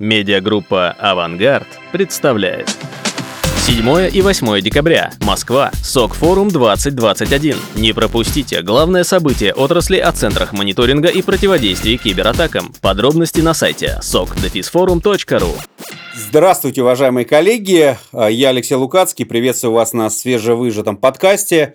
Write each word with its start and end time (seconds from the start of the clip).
Медиагруппа 0.00 0.92
«Авангард» 0.92 1.66
представляет. 1.90 2.68
7 3.66 4.08
и 4.14 4.22
8 4.22 4.60
декабря. 4.60 5.10
Москва. 5.20 5.72
СОК-форум 5.82 6.50
2021. 6.50 7.56
Не 7.74 7.92
пропустите 7.92 8.62
главное 8.62 9.02
событие 9.02 9.52
отрасли 9.52 9.96
о 9.96 10.12
центрах 10.12 10.52
мониторинга 10.52 11.08
и 11.08 11.20
противодействия 11.20 11.96
кибератакам. 11.96 12.72
Подробности 12.80 13.40
на 13.40 13.54
сайте 13.54 13.98
sokdefisforum.ru 14.00 15.50
Здравствуйте, 16.14 16.82
уважаемые 16.82 17.24
коллеги. 17.24 17.98
Я 18.12 18.50
Алексей 18.50 18.76
Лукацкий. 18.76 19.26
Приветствую 19.26 19.72
вас 19.72 19.92
на 19.94 20.10
свежевыжатом 20.10 20.96
подкасте, 20.96 21.74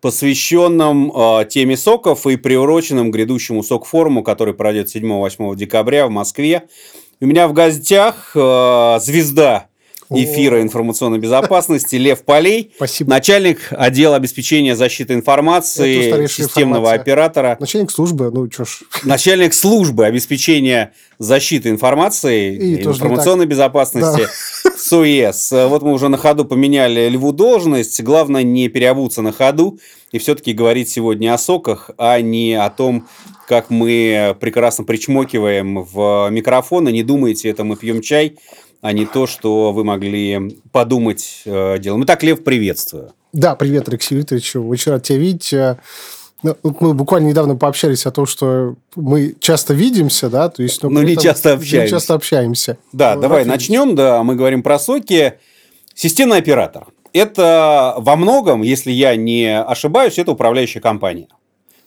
посвященном 0.00 1.10
э, 1.10 1.46
теме 1.46 1.76
соков 1.76 2.24
и 2.28 2.36
приуроченном 2.36 3.10
грядущему 3.10 3.64
сок-форуму, 3.64 4.22
который 4.22 4.54
пройдет 4.54 4.94
7-8 4.94 5.56
декабря 5.56 6.06
в 6.06 6.10
Москве. 6.10 6.68
У 7.24 7.26
меня 7.26 7.48
в 7.48 7.54
гостях 7.54 8.32
э, 8.34 8.98
звезда 9.00 9.68
эфира 10.10 10.62
информационной 10.62 11.18
безопасности 11.18 11.96
Лев 11.96 12.24
Полей, 12.24 12.72
Спасибо. 12.76 13.10
начальник 13.10 13.68
отдела 13.70 14.16
обеспечения 14.16 14.76
защиты 14.76 15.14
информации 15.14 16.26
системного 16.26 16.86
информация. 16.86 17.00
оператора. 17.00 17.56
Начальник 17.60 17.90
службы, 17.90 18.30
ну 18.32 18.48
чё 18.48 18.64
ж. 18.64 18.80
Начальник 19.04 19.54
службы 19.54 20.06
обеспечения 20.06 20.92
защиты 21.18 21.68
информации 21.70 22.54
И 22.54 22.82
информационной 22.82 23.46
безопасности 23.46 24.26
СОЕС. 24.76 25.52
Вот 25.52 25.82
мы 25.82 25.92
уже 25.92 26.08
на 26.08 26.18
ходу 26.18 26.44
поменяли 26.44 27.08
Льву 27.08 27.32
должность. 27.32 28.02
Главное 28.02 28.42
не 28.42 28.68
переобуться 28.68 29.22
на 29.22 29.32
ходу 29.32 29.78
и 30.12 30.18
все-таки 30.18 30.52
говорить 30.52 30.88
сегодня 30.88 31.34
о 31.34 31.38
соках, 31.38 31.90
а 31.98 32.20
не 32.20 32.54
о 32.54 32.70
том, 32.70 33.08
как 33.48 33.70
мы 33.70 34.36
прекрасно 34.40 34.84
причмокиваем 34.84 35.82
в 35.82 36.28
микрофон. 36.30 36.88
И 36.88 36.92
не 36.92 37.02
думайте, 37.02 37.48
это 37.48 37.64
мы 37.64 37.76
пьем 37.76 38.00
чай, 38.00 38.36
а 38.84 38.92
не 38.92 39.06
то, 39.06 39.26
что 39.26 39.72
вы 39.72 39.82
могли 39.82 40.60
подумать 40.70 41.40
э, 41.46 41.78
делом. 41.78 42.04
Итак, 42.04 42.22
Лев, 42.22 42.44
приветствую. 42.44 43.12
Да, 43.32 43.54
привет, 43.54 43.88
Алексей 43.88 44.14
Викторович. 44.14 44.56
Очень 44.56 44.92
рад 44.92 45.02
тебя 45.02 45.16
видеть. 45.20 45.54
Э, 45.54 45.78
ну, 46.42 46.54
Мы 46.62 46.92
буквально 46.92 47.28
недавно 47.28 47.56
пообщались 47.56 48.04
о 48.04 48.10
том, 48.10 48.26
что 48.26 48.74
мы 48.94 49.36
часто 49.40 49.72
видимся, 49.72 50.28
да, 50.28 50.50
то 50.50 50.62
есть... 50.62 50.82
но 50.82 50.90
Ну, 50.90 51.00
не 51.00 51.16
часто 51.16 51.48
Не 51.48 51.54
общаемся. 51.54 51.90
часто 51.94 52.12
общаемся. 52.12 52.76
Да, 52.92 53.14
Ну, 53.14 53.22
давай 53.22 53.44
видеть. 53.44 53.52
начнем. 53.54 53.94
Да, 53.94 54.22
мы 54.22 54.34
говорим 54.36 54.62
про 54.62 54.78
соки. 54.78 55.32
Системный 55.94 56.36
оператор. 56.36 56.88
Это 57.14 57.94
во 57.96 58.16
многом, 58.16 58.60
если 58.60 58.92
я 58.92 59.16
не 59.16 59.58
ошибаюсь, 59.58 60.18
это 60.18 60.32
управляющая 60.32 60.82
компания. 60.82 61.28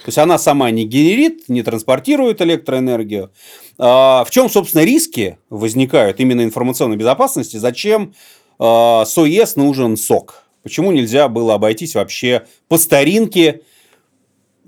То 0.07 0.09
есть 0.09 0.19
она 0.19 0.37
сама 0.37 0.71
не 0.71 0.85
генерит, 0.85 1.49
не 1.49 1.63
транспортирует 1.63 2.41
электроэнергию. 2.41 3.29
А 3.77 4.23
В 4.23 4.29
чем, 4.31 4.49
собственно, 4.49 4.85
риски 4.85 5.37
возникают 5.49 6.21
именно 6.21 6.45
информационной 6.45 6.95
безопасности? 6.95 7.57
Зачем 7.57 8.13
а, 8.57 9.03
СОЕС 9.03 9.57
нужен 9.57 9.97
СОК? 9.97 10.45
Почему 10.63 10.93
нельзя 10.93 11.27
было 11.27 11.55
обойтись 11.55 11.95
вообще 11.95 12.47
по 12.69 12.77
старинке 12.77 13.63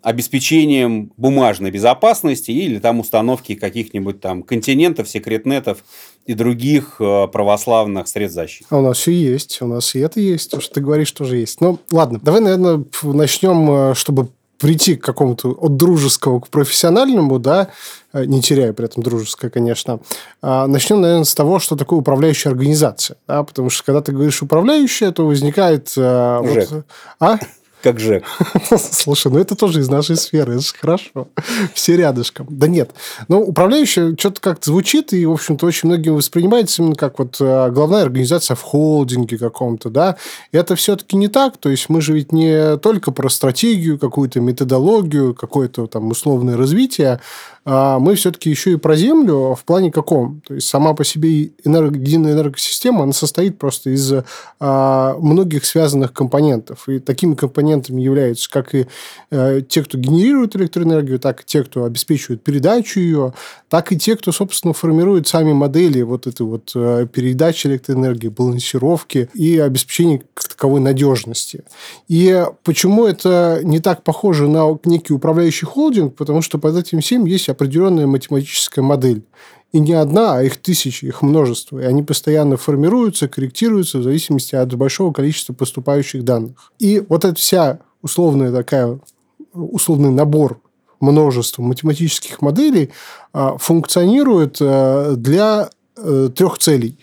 обеспечением 0.02 1.14
бумажной 1.16 1.72
безопасности 1.72 2.52
или 2.52 2.80
там 2.80 3.00
установки 3.00 3.56
каких-нибудь 3.56 4.20
там 4.20 4.44
континентов, 4.44 5.08
секретнетов 5.08 5.86
и 6.26 6.34
других 6.34 6.98
э, 7.00 7.28
православных 7.32 8.10
средств 8.10 8.36
защиты. 8.36 8.66
А 8.70 8.80
у 8.80 8.82
нас 8.82 8.98
все 8.98 9.14
есть, 9.14 9.62
у 9.62 9.68
нас 9.68 9.96
и 9.96 10.00
это 10.00 10.20
есть, 10.20 10.52
то, 10.52 10.60
что 10.60 10.76
ты 10.76 10.82
говоришь, 10.82 11.14
тоже 11.14 11.38
есть. 11.38 11.62
Ну, 11.62 11.80
ладно, 11.92 12.20
давай, 12.22 12.42
наверное, 12.42 12.84
начнем, 13.04 13.96
чтобы 13.96 14.28
прийти 14.60 14.96
к 14.96 15.04
какому-то 15.04 15.52
от 15.52 15.78
дружеского 15.78 16.40
к 16.40 16.50
профессиональному, 16.50 17.40
да, 17.40 17.70
э, 18.14 18.26
не 18.26 18.42
теряя 18.42 18.74
при 18.74 18.86
этом 18.86 19.02
дружеское, 19.04 19.50
конечно. 19.50 20.00
А, 20.42 20.68
Начнем, 20.68 21.02
наверное, 21.02 21.24
с 21.24 21.34
того, 21.34 21.60
что 21.60 21.76
такое 21.76 22.00
управляющая 22.00 22.52
организация. 22.52 23.18
Да, 23.28 23.44
потому 23.44 23.70
что, 23.70 23.84
когда 23.84 24.02
ты 24.02 24.12
говоришь 24.12 24.42
управляющая, 24.42 25.12
то 25.12 25.26
возникает... 25.26 25.92
э, 25.98 26.40
вот- 26.44 26.86
а? 27.20 27.40
Как 27.82 28.00
же. 28.00 28.24
Слушай, 28.78 29.32
ну 29.32 29.40
это 29.40 29.56
тоже 29.56 29.80
из 29.80 29.90
нашей 29.90 30.18
сферы, 30.18 30.56
это 30.56 30.64
же 30.64 30.74
хорошо. 30.80 31.30
Все 31.74 31.96
рядышком. 31.96 32.48
Да 32.50 32.68
нет. 32.68 32.92
Но 33.30 33.40
управляющая 33.40 34.16
что-то 34.18 34.42
как-то 34.42 34.72
звучит, 34.72 35.14
и, 35.14 35.26
в 35.26 35.32
общем-то, 35.32 35.66
очень 35.66 35.88
многим 35.88 36.16
воспринимается 36.16 36.82
именно 36.82 36.96
как 36.96 37.20
вот 37.20 37.38
э, 37.40 37.70
главная 37.72 38.04
организация 38.04 38.56
в 38.56 38.62
холдинге 38.62 39.38
каком-то, 39.38 39.90
да. 39.90 40.18
И 40.52 40.58
это 40.58 40.76
все-таки 40.76 41.16
не 41.16 41.30
так. 41.30 41.58
То 41.58 41.70
есть, 41.70 41.88
мы 41.88 42.02
же 42.02 42.14
ведь 42.14 42.34
не 42.34 42.78
только 42.78 43.12
про 43.12 43.30
стратегию, 43.30 43.98
какую-то 43.98 44.42
методологию, 44.42 45.34
какое-то 45.34 45.88
там 45.88 46.10
условное 46.10 46.58
развитие, 46.58 47.08
а 47.08 47.20
мы 47.66 48.16
все-таки 48.16 48.50
еще 48.50 48.74
и 48.74 48.78
про 48.78 48.96
землю 48.96 49.56
в 49.56 49.64
плане 49.66 49.92
каком? 49.92 50.42
То 50.48 50.56
есть, 50.56 50.68
сама 50.68 50.94
по 50.94 51.04
себе 51.04 51.52
энерго- 51.66 52.00
единая 52.00 52.34
энергосистема, 52.34 53.04
она 53.04 53.14
состоит 53.14 53.58
просто 53.58 53.92
из 53.92 54.14
а, 54.60 55.16
многих 55.20 55.66
связанных 55.66 56.14
компонентов. 56.14 56.88
И 56.90 57.00
такими 57.00 57.36
компонентами 57.36 58.02
являются 58.02 58.50
как 58.50 58.74
и 58.76 58.88
э, 59.32 59.62
те, 59.68 59.84
кто 59.84 59.98
генерирует 59.98 60.56
электроэнергию, 60.56 61.20
так 61.20 61.42
и 61.42 61.44
те, 61.46 61.64
кто 61.64 61.84
обеспечивает 61.84 62.44
передачу 62.44 63.00
ее, 63.00 63.34
так 63.70 63.92
и 63.92 63.98
те, 63.98 64.16
кто, 64.16 64.32
собственно, 64.32 64.74
формирует 64.74 65.28
сами 65.28 65.54
модели 65.54 66.02
вот 66.02 66.28
этой 66.28 66.46
вот 66.46 66.72
э, 66.76 67.08
передачи 67.12 67.68
электроэнергии, 67.68 68.30
балансировки 68.30 69.30
и 69.34 69.60
обеспечения 69.60 70.24
как 70.34 70.48
таковой 70.50 70.80
надежности. 70.80 71.64
И 72.08 72.46
почему 72.64 73.06
это 73.06 73.60
не 73.64 73.80
так 73.80 74.04
похоже 74.04 74.48
на 74.48 74.78
некий 74.86 75.14
управляющий 75.14 75.66
холдинг? 75.66 76.16
Потому 76.16 76.42
что 76.42 76.58
под 76.58 76.76
этим 76.76 77.02
всем 77.02 77.26
есть 77.26 77.49
определенная 77.50 78.08
математическая 78.08 78.84
модель. 78.84 79.24
И 79.72 79.80
не 79.80 79.94
одна, 79.94 80.38
а 80.38 80.44
их 80.44 80.58
тысячи, 80.58 81.06
их 81.06 81.22
множество. 81.22 81.80
И 81.80 81.84
они 81.84 82.02
постоянно 82.02 82.58
формируются, 82.58 83.28
корректируются 83.28 84.00
в 84.00 84.04
зависимости 84.04 84.56
от 84.56 84.74
большого 84.74 85.14
количества 85.14 85.54
поступающих 85.54 86.24
данных. 86.24 86.72
И 86.80 87.04
вот 87.08 87.24
эта 87.24 87.36
вся 87.36 87.80
условная 88.02 88.52
такая, 88.52 89.00
условный 89.54 90.10
набор 90.10 90.62
множества 91.00 91.62
математических 91.62 92.42
моделей 92.42 92.90
а, 93.32 93.58
функционирует 93.58 94.58
а, 94.60 95.16
для 95.16 95.70
э, 95.98 96.30
трех 96.36 96.58
целей. 96.58 96.98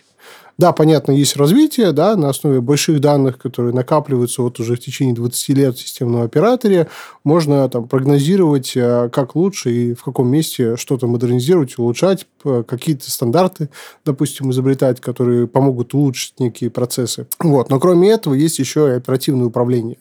Да, 0.59 0.72
понятно, 0.72 1.12
есть 1.12 1.37
развитие, 1.37 1.93
да, 1.93 2.17
на 2.17 2.31
основе 2.31 2.62
больших 2.62 3.00
данных, 3.00 3.37
которые 3.39 3.75
накапливаются 3.75 4.41
вот 4.41 4.59
уже 4.59 4.77
в 4.77 4.81
течение 4.81 5.15
20 5.15 5.49
лет 5.50 5.77
в 5.77 5.81
системном 5.81 6.22
операоре, 6.22 6.89
можно 7.25 7.69
там 7.69 7.87
прогнозировать, 7.87 8.72
э, 8.75 9.11
как 9.12 9.37
лучше 9.37 9.71
и 9.71 9.94
в 9.94 10.03
каком 10.03 10.28
месте 10.28 10.77
что-то 10.77 11.09
модернизировать, 11.09 11.78
улучшать, 11.78 12.27
п- 12.43 12.62
какие-то 12.62 13.11
стандарты, 13.11 13.69
допустим, 14.06 14.50
изобретать, 14.50 14.99
которые 15.00 15.47
помогут 15.47 15.93
улучшить 15.93 16.41
некие 16.41 16.71
процессы. 16.71 17.27
Вот. 17.38 17.69
Но 17.69 17.78
кроме 17.78 18.11
этого 18.11 18.33
есть 18.33 18.59
еще 18.59 18.88
и 18.88 18.97
оперативное 18.97 19.47
управление. 19.49 19.99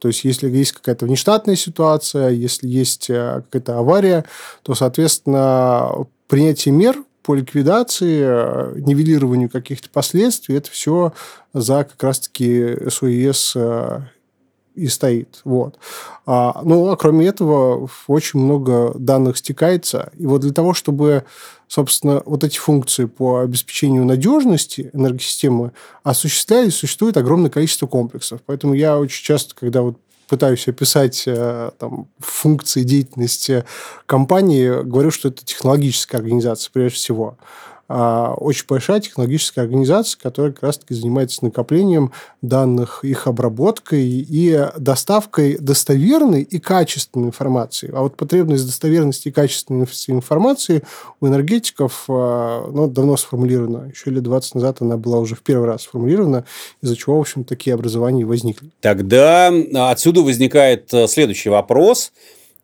То 0.00 0.08
есть, 0.08 0.24
если 0.24 0.48
есть 0.50 0.72
какая-то 0.72 1.06
внештатная 1.06 1.54
ситуация, 1.54 2.30
если 2.30 2.66
есть 2.66 3.08
э, 3.08 3.42
какая-то 3.44 3.78
авария, 3.78 4.24
то, 4.64 4.74
соответственно, 4.74 6.06
принятие 6.26 6.74
мер 6.74 6.96
по 7.22 7.34
ликвидации, 7.34 8.20
э, 8.22 8.80
нивелированию 8.80 9.48
каких-то 9.48 9.88
последствий, 9.90 10.56
это 10.56 10.70
все 10.70 11.12
за 11.52 11.84
как 11.84 12.02
раз-таки 12.02 12.76
СОЕС 12.88 13.52
э, 13.56 14.00
и 14.74 14.88
стоит. 14.88 15.40
Вот. 15.44 15.78
А, 16.26 16.62
ну, 16.64 16.88
а 16.88 16.96
кроме 16.96 17.26
этого, 17.26 17.88
очень 18.06 18.40
много 18.40 18.92
данных 18.98 19.36
стекается. 19.36 20.12
И 20.18 20.26
вот 20.26 20.40
для 20.40 20.52
того, 20.52 20.74
чтобы, 20.74 21.24
собственно, 21.68 22.22
вот 22.24 22.42
эти 22.44 22.58
функции 22.58 23.04
по 23.04 23.40
обеспечению 23.40 24.04
надежности 24.04 24.90
энергосистемы 24.92 25.72
осуществлялись, 26.02 26.74
существует 26.74 27.16
огромное 27.16 27.50
количество 27.50 27.86
комплексов. 27.86 28.40
Поэтому 28.46 28.74
я 28.74 28.98
очень 28.98 29.24
часто, 29.24 29.54
когда 29.54 29.82
вот 29.82 29.98
пытаюсь 30.32 30.66
описать 30.66 31.24
э, 31.26 31.72
там, 31.78 32.08
функции 32.18 32.84
деятельности 32.84 33.66
компании, 34.06 34.82
говорю, 34.82 35.10
что 35.10 35.28
это 35.28 35.44
технологическая 35.44 36.16
организация 36.16 36.70
прежде 36.72 36.96
всего. 36.96 37.36
А, 37.88 38.34
Очень 38.34 38.64
большая 38.68 39.00
технологическая 39.00 39.62
организация, 39.62 40.18
которая 40.20 40.52
как 40.52 40.62
раз-таки 40.62 40.94
занимается 40.94 41.44
накоплением 41.44 42.12
данных, 42.40 43.04
их 43.04 43.26
обработкой 43.26 44.04
и 44.06 44.68
доставкой 44.78 45.58
достоверной 45.58 46.42
и 46.42 46.58
качественной 46.58 47.28
информации. 47.28 47.90
А 47.92 48.02
вот 48.02 48.16
потребность 48.16 48.64
достоверности 48.66 49.28
и 49.28 49.32
качественной 49.32 49.84
инф- 49.84 50.04
информации 50.08 50.82
у 51.20 51.26
энергетиков 51.26 52.04
а, 52.08 52.70
ну, 52.70 52.88
давно 52.88 53.16
сформулирована. 53.16 53.88
Еще 53.88 54.10
лет 54.10 54.22
20 54.22 54.54
назад 54.56 54.78
она 54.80 54.96
была 54.96 55.18
уже 55.18 55.34
в 55.34 55.42
первый 55.42 55.66
раз 55.66 55.82
сформулирована, 55.82 56.44
из-за 56.82 56.96
чего, 56.96 57.18
в 57.18 57.20
общем, 57.20 57.44
такие 57.44 57.74
образования 57.74 58.24
возникли. 58.24 58.70
Тогда 58.80 59.52
отсюда 59.90 60.22
возникает 60.22 60.92
э, 60.94 61.06
следующий 61.08 61.48
вопрос. 61.48 62.12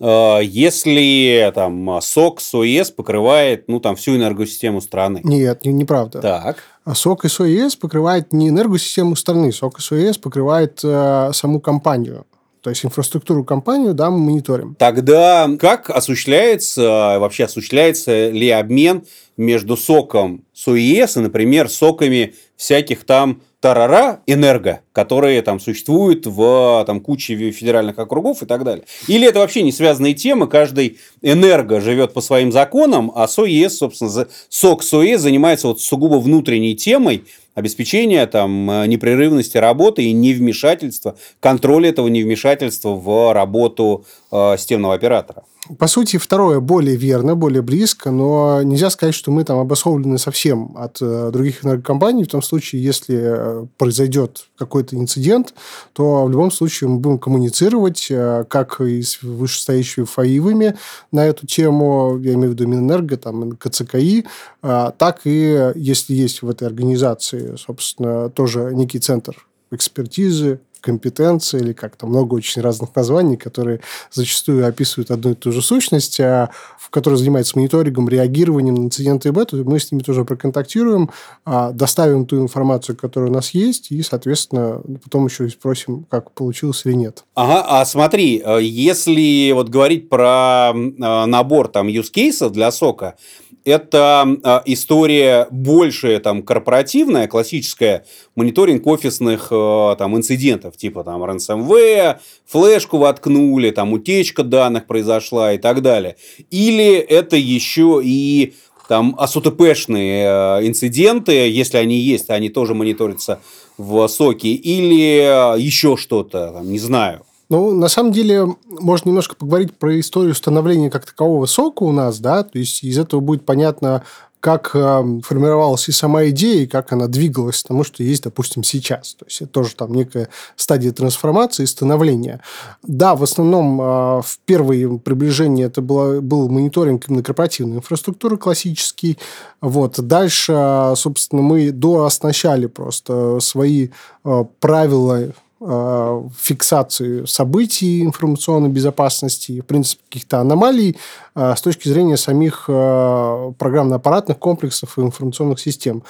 Э, 0.00 0.38
Если 0.42 1.50
там 1.54 2.00
СОК, 2.00 2.40
СОЕС 2.40 2.90
покрывает 2.90 3.68
ну, 3.68 3.80
там, 3.80 3.96
всю 3.96 4.16
энергосистему 4.16 4.80
страны. 4.80 5.20
Нет, 5.24 5.64
не- 5.64 5.72
неправда. 5.72 6.20
Так. 6.20 6.58
А 6.84 6.94
СОК 6.94 7.24
и 7.26 7.28
СОЕС 7.28 7.76
покрывает 7.76 8.32
не 8.32 8.48
энергосистему 8.48 9.16
страны, 9.16 9.52
СОК 9.52 9.78
и 9.78 9.82
СОЕС 9.82 10.18
покрывает 10.18 10.80
э, 10.82 11.30
саму 11.32 11.60
компанию. 11.60 12.26
То 12.60 12.70
есть 12.70 12.84
инфраструктуру 12.84 13.44
компанию, 13.44 13.94
да, 13.94 14.10
мы 14.10 14.18
мониторим. 14.18 14.74
Тогда 14.78 15.48
как 15.60 15.90
осуществляется, 15.90 17.16
вообще 17.20 17.44
осуществляется 17.44 18.30
ли 18.30 18.50
обмен 18.50 19.04
между 19.36 19.76
соком 19.76 20.44
СОИС 20.54 21.16
и, 21.16 21.20
например, 21.20 21.68
соками 21.68 22.34
всяких 22.56 23.04
там 23.04 23.40
тарара 23.60 24.20
энерго, 24.26 24.80
которые 24.92 25.42
там 25.42 25.58
существуют 25.58 26.26
в 26.26 26.84
там, 26.86 27.00
куче 27.00 27.50
федеральных 27.50 27.98
округов 27.98 28.42
и 28.42 28.46
так 28.46 28.64
далее. 28.64 28.84
Или 29.08 29.26
это 29.26 29.40
вообще 29.40 29.62
не 29.62 29.72
связанные 29.72 30.14
темы, 30.14 30.46
каждый 30.46 30.98
энерго 31.22 31.80
живет 31.80 32.14
по 32.14 32.20
своим 32.20 32.52
законам, 32.52 33.10
а 33.14 33.26
СОЕС, 33.26 33.78
собственно, 33.78 34.28
СОК 34.48 34.82
СОЕС 34.82 35.22
занимается 35.22 35.68
вот 35.68 35.80
сугубо 35.80 36.16
внутренней 36.16 36.76
темой, 36.76 37.24
обеспечения 37.54 38.24
там, 38.26 38.70
э, 38.70 38.86
непрерывности 38.86 39.56
работы 39.56 40.04
и 40.04 40.12
невмешательства, 40.12 41.16
контроля 41.40 41.88
этого 41.88 42.06
невмешательства 42.06 42.90
в 42.90 43.34
работу 43.34 44.06
э, 44.30 44.54
системного 44.56 44.94
оператора. 44.94 45.42
По 45.76 45.86
сути, 45.86 46.16
второе 46.16 46.60
более 46.60 46.96
верно, 46.96 47.34
более 47.34 47.62
близко, 47.62 48.10
но 48.10 48.62
нельзя 48.62 48.88
сказать, 48.90 49.14
что 49.14 49.30
мы 49.30 49.44
там 49.44 49.58
обособлены 49.58 50.16
совсем 50.16 50.76
от 50.76 50.98
э, 51.02 51.30
других 51.32 51.64
энергокомпаний. 51.64 52.24
В 52.24 52.28
том 52.28 52.42
случае, 52.42 52.82
если 52.82 53.18
э, 53.20 53.66
произойдет 53.76 54.48
какой-то 54.56 54.96
инцидент, 54.96 55.54
то 55.92 56.24
в 56.24 56.30
любом 56.30 56.50
случае 56.50 56.88
мы 56.88 56.98
будем 56.98 57.18
коммуницировать 57.18 58.06
э, 58.10 58.44
как 58.48 58.80
и 58.80 59.02
с 59.02 59.22
вышестоящими 59.22 60.04
ФАИВами 60.04 60.76
на 61.12 61.26
эту 61.26 61.46
тему, 61.46 62.18
я 62.22 62.34
имею 62.34 62.50
в 62.50 62.54
виду 62.54 62.66
Минэнерго, 62.66 63.16
там, 63.16 63.52
КЦКИ, 63.52 64.24
э, 64.62 64.92
так 64.96 65.20
и 65.24 65.72
если 65.74 66.14
есть 66.14 66.42
в 66.42 66.48
этой 66.48 66.66
организации, 66.66 67.56
собственно, 67.56 68.30
тоже 68.30 68.70
некий 68.74 69.00
центр 69.00 69.46
экспертизы, 69.70 70.60
компетенции, 70.80 71.60
или 71.60 71.72
как-то 71.72 72.06
много 72.06 72.34
очень 72.34 72.62
разных 72.62 72.94
названий, 72.94 73.36
которые 73.36 73.80
зачастую 74.10 74.66
описывают 74.66 75.10
одну 75.10 75.32
и 75.32 75.34
ту 75.34 75.52
же 75.52 75.62
сущность, 75.62 76.20
а 76.20 76.50
в 76.78 76.90
которой 76.90 77.16
занимается 77.16 77.58
мониторингом, 77.58 78.08
реагированием 78.08 78.74
на 78.74 78.84
инциденты 78.84 79.28
и 79.28 79.32
бету, 79.32 79.62
мы 79.64 79.78
с 79.78 79.92
ними 79.92 80.02
тоже 80.02 80.24
проконтактируем, 80.24 81.10
а, 81.44 81.70
доставим 81.72 82.24
ту 82.24 82.40
информацию, 82.40 82.96
которая 82.96 83.30
у 83.30 83.34
нас 83.34 83.50
есть, 83.50 83.90
и, 83.90 84.02
соответственно, 84.02 84.80
потом 85.04 85.26
еще 85.26 85.46
и 85.46 85.50
спросим, 85.50 86.06
как 86.08 86.30
получилось 86.32 86.82
или 86.86 86.94
нет. 86.94 87.24
Ага, 87.34 87.64
а 87.68 87.84
смотри, 87.84 88.42
э, 88.44 88.62
если 88.62 89.52
вот 89.52 89.68
говорить 89.68 90.08
про 90.08 90.72
э, 90.74 91.26
набор 91.26 91.68
там 91.68 91.88
use 91.88 92.10
cases 92.14 92.50
для 92.50 92.70
сока, 92.70 93.16
это 93.64 94.26
а, 94.42 94.62
история 94.64 95.46
больше 95.50 96.18
там 96.20 96.42
корпоративная, 96.42 97.28
классическая, 97.28 98.04
мониторинг 98.34 98.86
офисных 98.86 99.48
а, 99.50 99.96
там 99.96 100.16
инцидентов, 100.16 100.76
типа 100.76 101.04
там 101.04 101.22
ransomware, 101.22 102.18
флешку 102.46 102.98
воткнули, 102.98 103.70
там 103.70 103.92
утечка 103.92 104.42
данных 104.42 104.86
произошла 104.86 105.52
и 105.52 105.58
так 105.58 105.82
далее. 105.82 106.16
Или 106.50 106.94
это 106.94 107.36
еще 107.36 108.00
и 108.02 108.54
там 108.88 109.14
АСУТПшные 109.18 110.26
а, 110.28 110.58
инциденты, 110.66 111.32
если 111.48 111.78
они 111.78 111.98
есть, 111.98 112.30
они 112.30 112.48
тоже 112.48 112.74
мониторятся 112.74 113.40
в 113.76 114.08
соке, 114.08 114.48
или 114.48 115.58
еще 115.60 115.96
что-то, 115.96 116.60
не 116.64 116.78
знаю. 116.78 117.22
Ну, 117.50 117.74
на 117.74 117.88
самом 117.88 118.12
деле, 118.12 118.46
можно 118.66 119.08
немножко 119.08 119.34
поговорить 119.34 119.74
про 119.74 119.98
историю 119.98 120.34
становления 120.34 120.90
как 120.90 121.06
такового 121.06 121.46
сока 121.46 121.82
у 121.84 121.92
нас, 121.92 122.18
да, 122.20 122.42
то 122.42 122.58
есть 122.58 122.84
из 122.84 122.98
этого 122.98 123.20
будет 123.20 123.46
понятно, 123.46 124.04
как 124.40 124.70
э, 124.74 125.20
формировалась 125.24 125.88
и 125.88 125.92
сама 125.92 126.26
идея, 126.28 126.62
и 126.62 126.66
как 126.66 126.92
она 126.92 127.08
двигалась 127.08 127.62
к 127.62 127.68
тому, 127.68 127.82
что 127.82 128.02
есть, 128.02 128.22
допустим, 128.22 128.62
сейчас. 128.62 129.14
То 129.14 129.24
есть 129.26 129.40
это 129.42 129.50
тоже 129.50 129.74
там 129.74 129.92
некая 129.92 130.28
стадия 130.54 130.92
трансформации 130.92 131.64
и 131.64 131.66
становления. 131.66 132.40
Да, 132.82 133.16
в 133.16 133.24
основном 133.24 133.80
э, 133.80 133.84
в 134.22 134.38
первые 134.44 134.98
приближения 134.98 135.66
это 135.66 135.82
было, 135.82 136.20
был 136.20 136.48
мониторинг 136.48 137.08
именно 137.08 137.22
корпоративной 137.22 137.78
инфраструктуры 137.78 138.36
классический. 138.36 139.18
Вот. 139.60 139.98
Дальше, 139.98 140.92
собственно, 140.94 141.42
мы 141.42 141.72
дооснащали 141.72 142.66
просто 142.66 143.40
свои 143.40 143.88
э, 144.24 144.44
правила 144.60 145.32
Э, 145.60 146.22
фиксации 146.38 147.24
событий 147.24 148.04
информационной 148.04 148.68
безопасности, 148.68 149.60
в 149.60 149.66
принципе, 149.66 150.04
каких-то 150.08 150.38
аномалий 150.38 150.96
э, 151.34 151.54
с 151.56 151.60
точки 151.60 151.88
зрения 151.88 152.16
самих 152.16 152.66
э, 152.68 153.52
программно-аппаратных 153.58 154.38
комплексов 154.38 154.96
и 154.96 155.00
информационных 155.00 155.58
систем. 155.58 156.04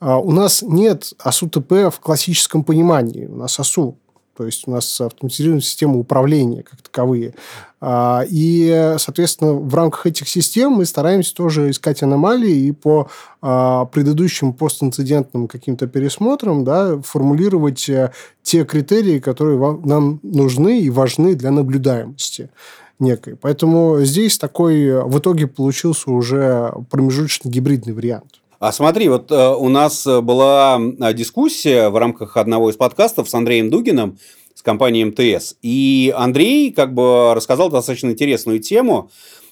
У 0.00 0.32
нас 0.32 0.62
нет 0.62 1.12
АСУ-ТП 1.18 1.90
в 1.90 2.00
классическом 2.00 2.64
понимании. 2.64 3.26
У 3.26 3.36
нас 3.36 3.58
АСУ 3.58 3.96
то 4.36 4.46
есть 4.46 4.66
у 4.66 4.70
нас 4.70 5.00
автоматизированная 5.00 5.62
система 5.62 5.98
управления 5.98 6.62
как 6.62 6.82
таковые. 6.82 7.34
А, 7.80 8.24
и, 8.28 8.94
соответственно, 8.98 9.52
в 9.52 9.74
рамках 9.74 10.06
этих 10.06 10.28
систем 10.28 10.72
мы 10.72 10.86
стараемся 10.86 11.34
тоже 11.34 11.70
искать 11.70 12.02
аномалии 12.02 12.66
и 12.66 12.72
по 12.72 13.08
а, 13.42 13.84
предыдущим 13.86 14.52
постинцидентным 14.52 15.48
каким-то 15.48 15.86
пересмотрам 15.86 16.64
да, 16.64 17.00
формулировать 17.02 17.88
э, 17.88 18.10
те 18.42 18.64
критерии, 18.64 19.18
которые 19.18 19.58
нам 19.84 20.20
нужны 20.22 20.80
и 20.80 20.90
важны 20.90 21.34
для 21.34 21.50
наблюдаемости 21.50 22.50
некой. 22.98 23.36
Поэтому 23.36 23.98
здесь 24.00 24.38
такой 24.38 25.02
в 25.04 25.18
итоге 25.18 25.46
получился 25.46 26.10
уже 26.10 26.72
промежуточный 26.90 27.50
гибридный 27.50 27.92
вариант. 27.92 28.40
А 28.64 28.72
смотри, 28.72 29.10
вот 29.10 29.30
э, 29.30 29.54
у 29.58 29.68
нас 29.68 30.06
э, 30.06 30.22
была 30.22 30.80
э, 30.80 31.12
дискуссия 31.12 31.90
в 31.90 31.98
рамках 31.98 32.38
одного 32.38 32.70
из 32.70 32.76
подкастов 32.78 33.28
с 33.28 33.34
Андреем 33.34 33.68
Дугиным 33.68 34.16
с 34.54 34.62
компанией 34.62 35.04
МТС. 35.04 35.56
И 35.60 36.10
Андрей 36.16 36.72
как 36.72 36.94
бы 36.94 37.34
рассказал 37.34 37.68
достаточно 37.68 38.08
интересную 38.08 38.60
тему 38.60 39.10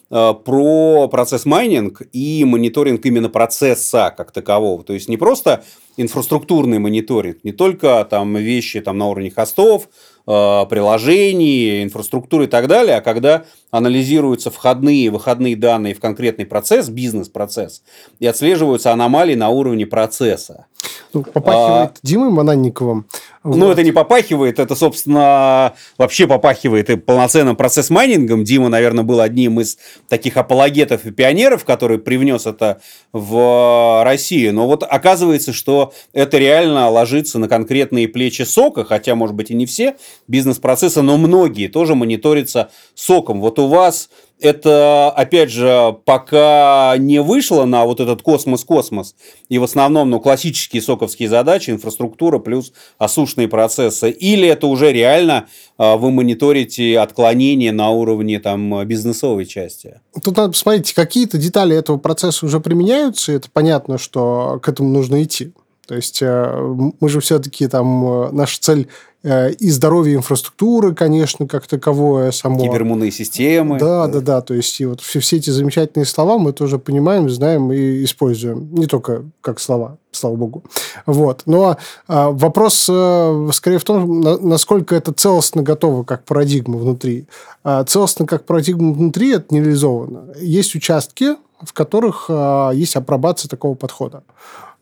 про 0.08 1.08
процесс 1.08 1.44
майнинг 1.44 2.02
и 2.12 2.44
мониторинг 2.46 3.04
именно 3.04 3.28
процесса 3.28 4.14
как 4.16 4.32
такового. 4.32 4.82
То 4.82 4.94
есть 4.94 5.10
не 5.10 5.18
просто 5.18 5.62
инфраструктурный 5.96 6.78
мониторинг, 6.78 7.38
не 7.44 7.52
только 7.52 8.06
там 8.08 8.36
вещи 8.36 8.80
там, 8.80 8.98
на 8.98 9.08
уровне 9.08 9.30
хостов, 9.30 9.88
Э, 10.24 10.66
приложений, 10.70 11.82
инфраструктуры 11.82 12.44
и 12.44 12.46
так 12.46 12.68
далее, 12.68 12.96
а 12.96 13.00
когда 13.00 13.44
анализируются 13.72 14.52
входные 14.52 15.06
и 15.06 15.08
выходные 15.08 15.56
данные 15.56 15.94
в 15.94 16.00
конкретный 16.00 16.46
процесс, 16.46 16.88
бизнес-процесс, 16.88 17.82
и 18.20 18.26
отслеживаются 18.26 18.92
аномалии 18.92 19.34
на 19.34 19.48
уровне 19.48 19.84
процесса. 19.84 20.66
Ну, 21.12 21.22
попахивает 21.22 21.90
а, 21.90 21.98
Димой 22.02 22.30
Мананниковым. 22.30 23.06
Ну, 23.44 23.66
вот. 23.66 23.72
это 23.72 23.82
не 23.82 23.90
попахивает, 23.90 24.60
это, 24.60 24.76
собственно, 24.76 25.74
вообще 25.98 26.28
попахивает 26.28 26.90
и 26.90 26.96
полноценным 26.96 27.56
процесс-майнингом. 27.56 28.44
Дима, 28.44 28.68
наверное, 28.68 29.02
был 29.02 29.20
одним 29.20 29.60
из 29.60 29.78
таких 30.08 30.36
апологетов 30.36 31.06
и 31.06 31.10
пионеров, 31.10 31.64
который 31.64 31.98
привнес 31.98 32.46
это 32.46 32.80
в 33.12 34.04
Россию. 34.04 34.54
Но 34.54 34.68
вот 34.68 34.84
оказывается, 34.88 35.52
что 35.52 35.92
это 36.12 36.38
реально 36.38 36.88
ложится 36.88 37.40
на 37.40 37.48
конкретные 37.48 38.06
плечи 38.06 38.42
сока, 38.42 38.84
хотя, 38.84 39.16
может 39.16 39.34
быть, 39.34 39.50
и 39.50 39.54
не 39.54 39.66
все 39.66 39.96
бизнес-процессы, 40.28 41.02
но 41.02 41.16
многие 41.16 41.66
тоже 41.66 41.96
мониторятся 41.96 42.70
соком. 42.94 43.40
Вот 43.40 43.58
у 43.58 43.66
вас 43.66 44.08
это, 44.42 45.10
опять 45.10 45.50
же, 45.50 45.96
пока 46.04 46.94
не 46.98 47.22
вышло 47.22 47.64
на 47.64 47.84
вот 47.84 48.00
этот 48.00 48.22
космос-космос, 48.22 49.14
и 49.48 49.58
в 49.58 49.64
основном, 49.64 50.10
ну, 50.10 50.20
классические 50.20 50.82
соковские 50.82 51.28
задачи, 51.28 51.70
инфраструктура 51.70 52.38
плюс 52.38 52.72
осушные 52.98 53.48
процессы, 53.48 54.10
или 54.10 54.48
это 54.48 54.66
уже 54.66 54.92
реально 54.92 55.46
а, 55.78 55.96
вы 55.96 56.10
мониторите 56.10 56.98
отклонения 56.98 57.72
на 57.72 57.90
уровне 57.90 58.40
там 58.40 58.84
бизнесовой 58.86 59.46
части? 59.46 60.00
Тут 60.22 60.36
надо 60.36 60.52
посмотреть, 60.52 60.92
какие-то 60.92 61.38
детали 61.38 61.76
этого 61.76 61.98
процесса 61.98 62.44
уже 62.44 62.60
применяются, 62.60 63.32
и 63.32 63.36
это 63.36 63.48
понятно, 63.52 63.98
что 63.98 64.58
к 64.62 64.68
этому 64.68 64.88
нужно 64.88 65.22
идти. 65.22 65.52
То 65.86 65.94
есть 65.94 66.22
э, 66.22 66.74
мы 67.00 67.08
же 67.08 67.20
все-таки 67.20 67.66
там, 67.68 68.04
э, 68.04 68.32
наша 68.32 68.60
цель 68.60 68.88
Э, 69.24 69.52
и 69.52 69.70
здоровье 69.70 70.16
инфраструктуры, 70.16 70.94
конечно, 70.94 71.46
как 71.46 71.66
таковое 71.66 72.32
само. 72.32 72.60
Кибермунные 72.60 73.12
системы. 73.12 73.78
Да, 73.78 74.08
да, 74.08 74.20
да. 74.20 74.40
То 74.40 74.54
есть, 74.54 74.80
и 74.80 74.86
вот 74.86 75.00
все, 75.00 75.20
все 75.20 75.36
эти 75.36 75.50
замечательные 75.50 76.06
слова 76.06 76.38
мы 76.38 76.52
тоже 76.52 76.78
понимаем, 76.78 77.30
знаем 77.30 77.72
и 77.72 78.02
используем. 78.02 78.74
Не 78.74 78.86
только 78.86 79.22
как 79.40 79.60
слова, 79.60 79.96
слава 80.10 80.34
богу. 80.34 80.64
Вот. 81.06 81.42
Но 81.46 81.76
а, 82.08 82.30
вопрос 82.30 82.88
а, 82.90 83.48
скорее 83.52 83.78
в 83.78 83.84
том, 83.84 84.20
на, 84.20 84.38
насколько 84.38 84.96
это 84.96 85.12
целостно 85.12 85.62
готово 85.62 86.02
как 86.02 86.24
парадигма 86.24 86.78
внутри. 86.78 87.26
А, 87.62 87.84
целостно 87.84 88.26
как 88.26 88.44
парадигма 88.44 88.92
внутри 88.92 89.34
это 89.34 89.46
не 89.50 89.60
реализовано. 89.60 90.34
Есть 90.40 90.74
участки, 90.74 91.36
в 91.60 91.72
которых 91.72 92.26
а, 92.28 92.72
есть 92.72 92.96
апробация 92.96 93.48
такого 93.48 93.76
подхода. 93.76 94.24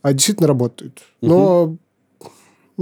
А 0.03 0.13
действительно 0.13 0.49
работают. 0.49 1.03
Но 1.21 1.65
угу 1.65 1.79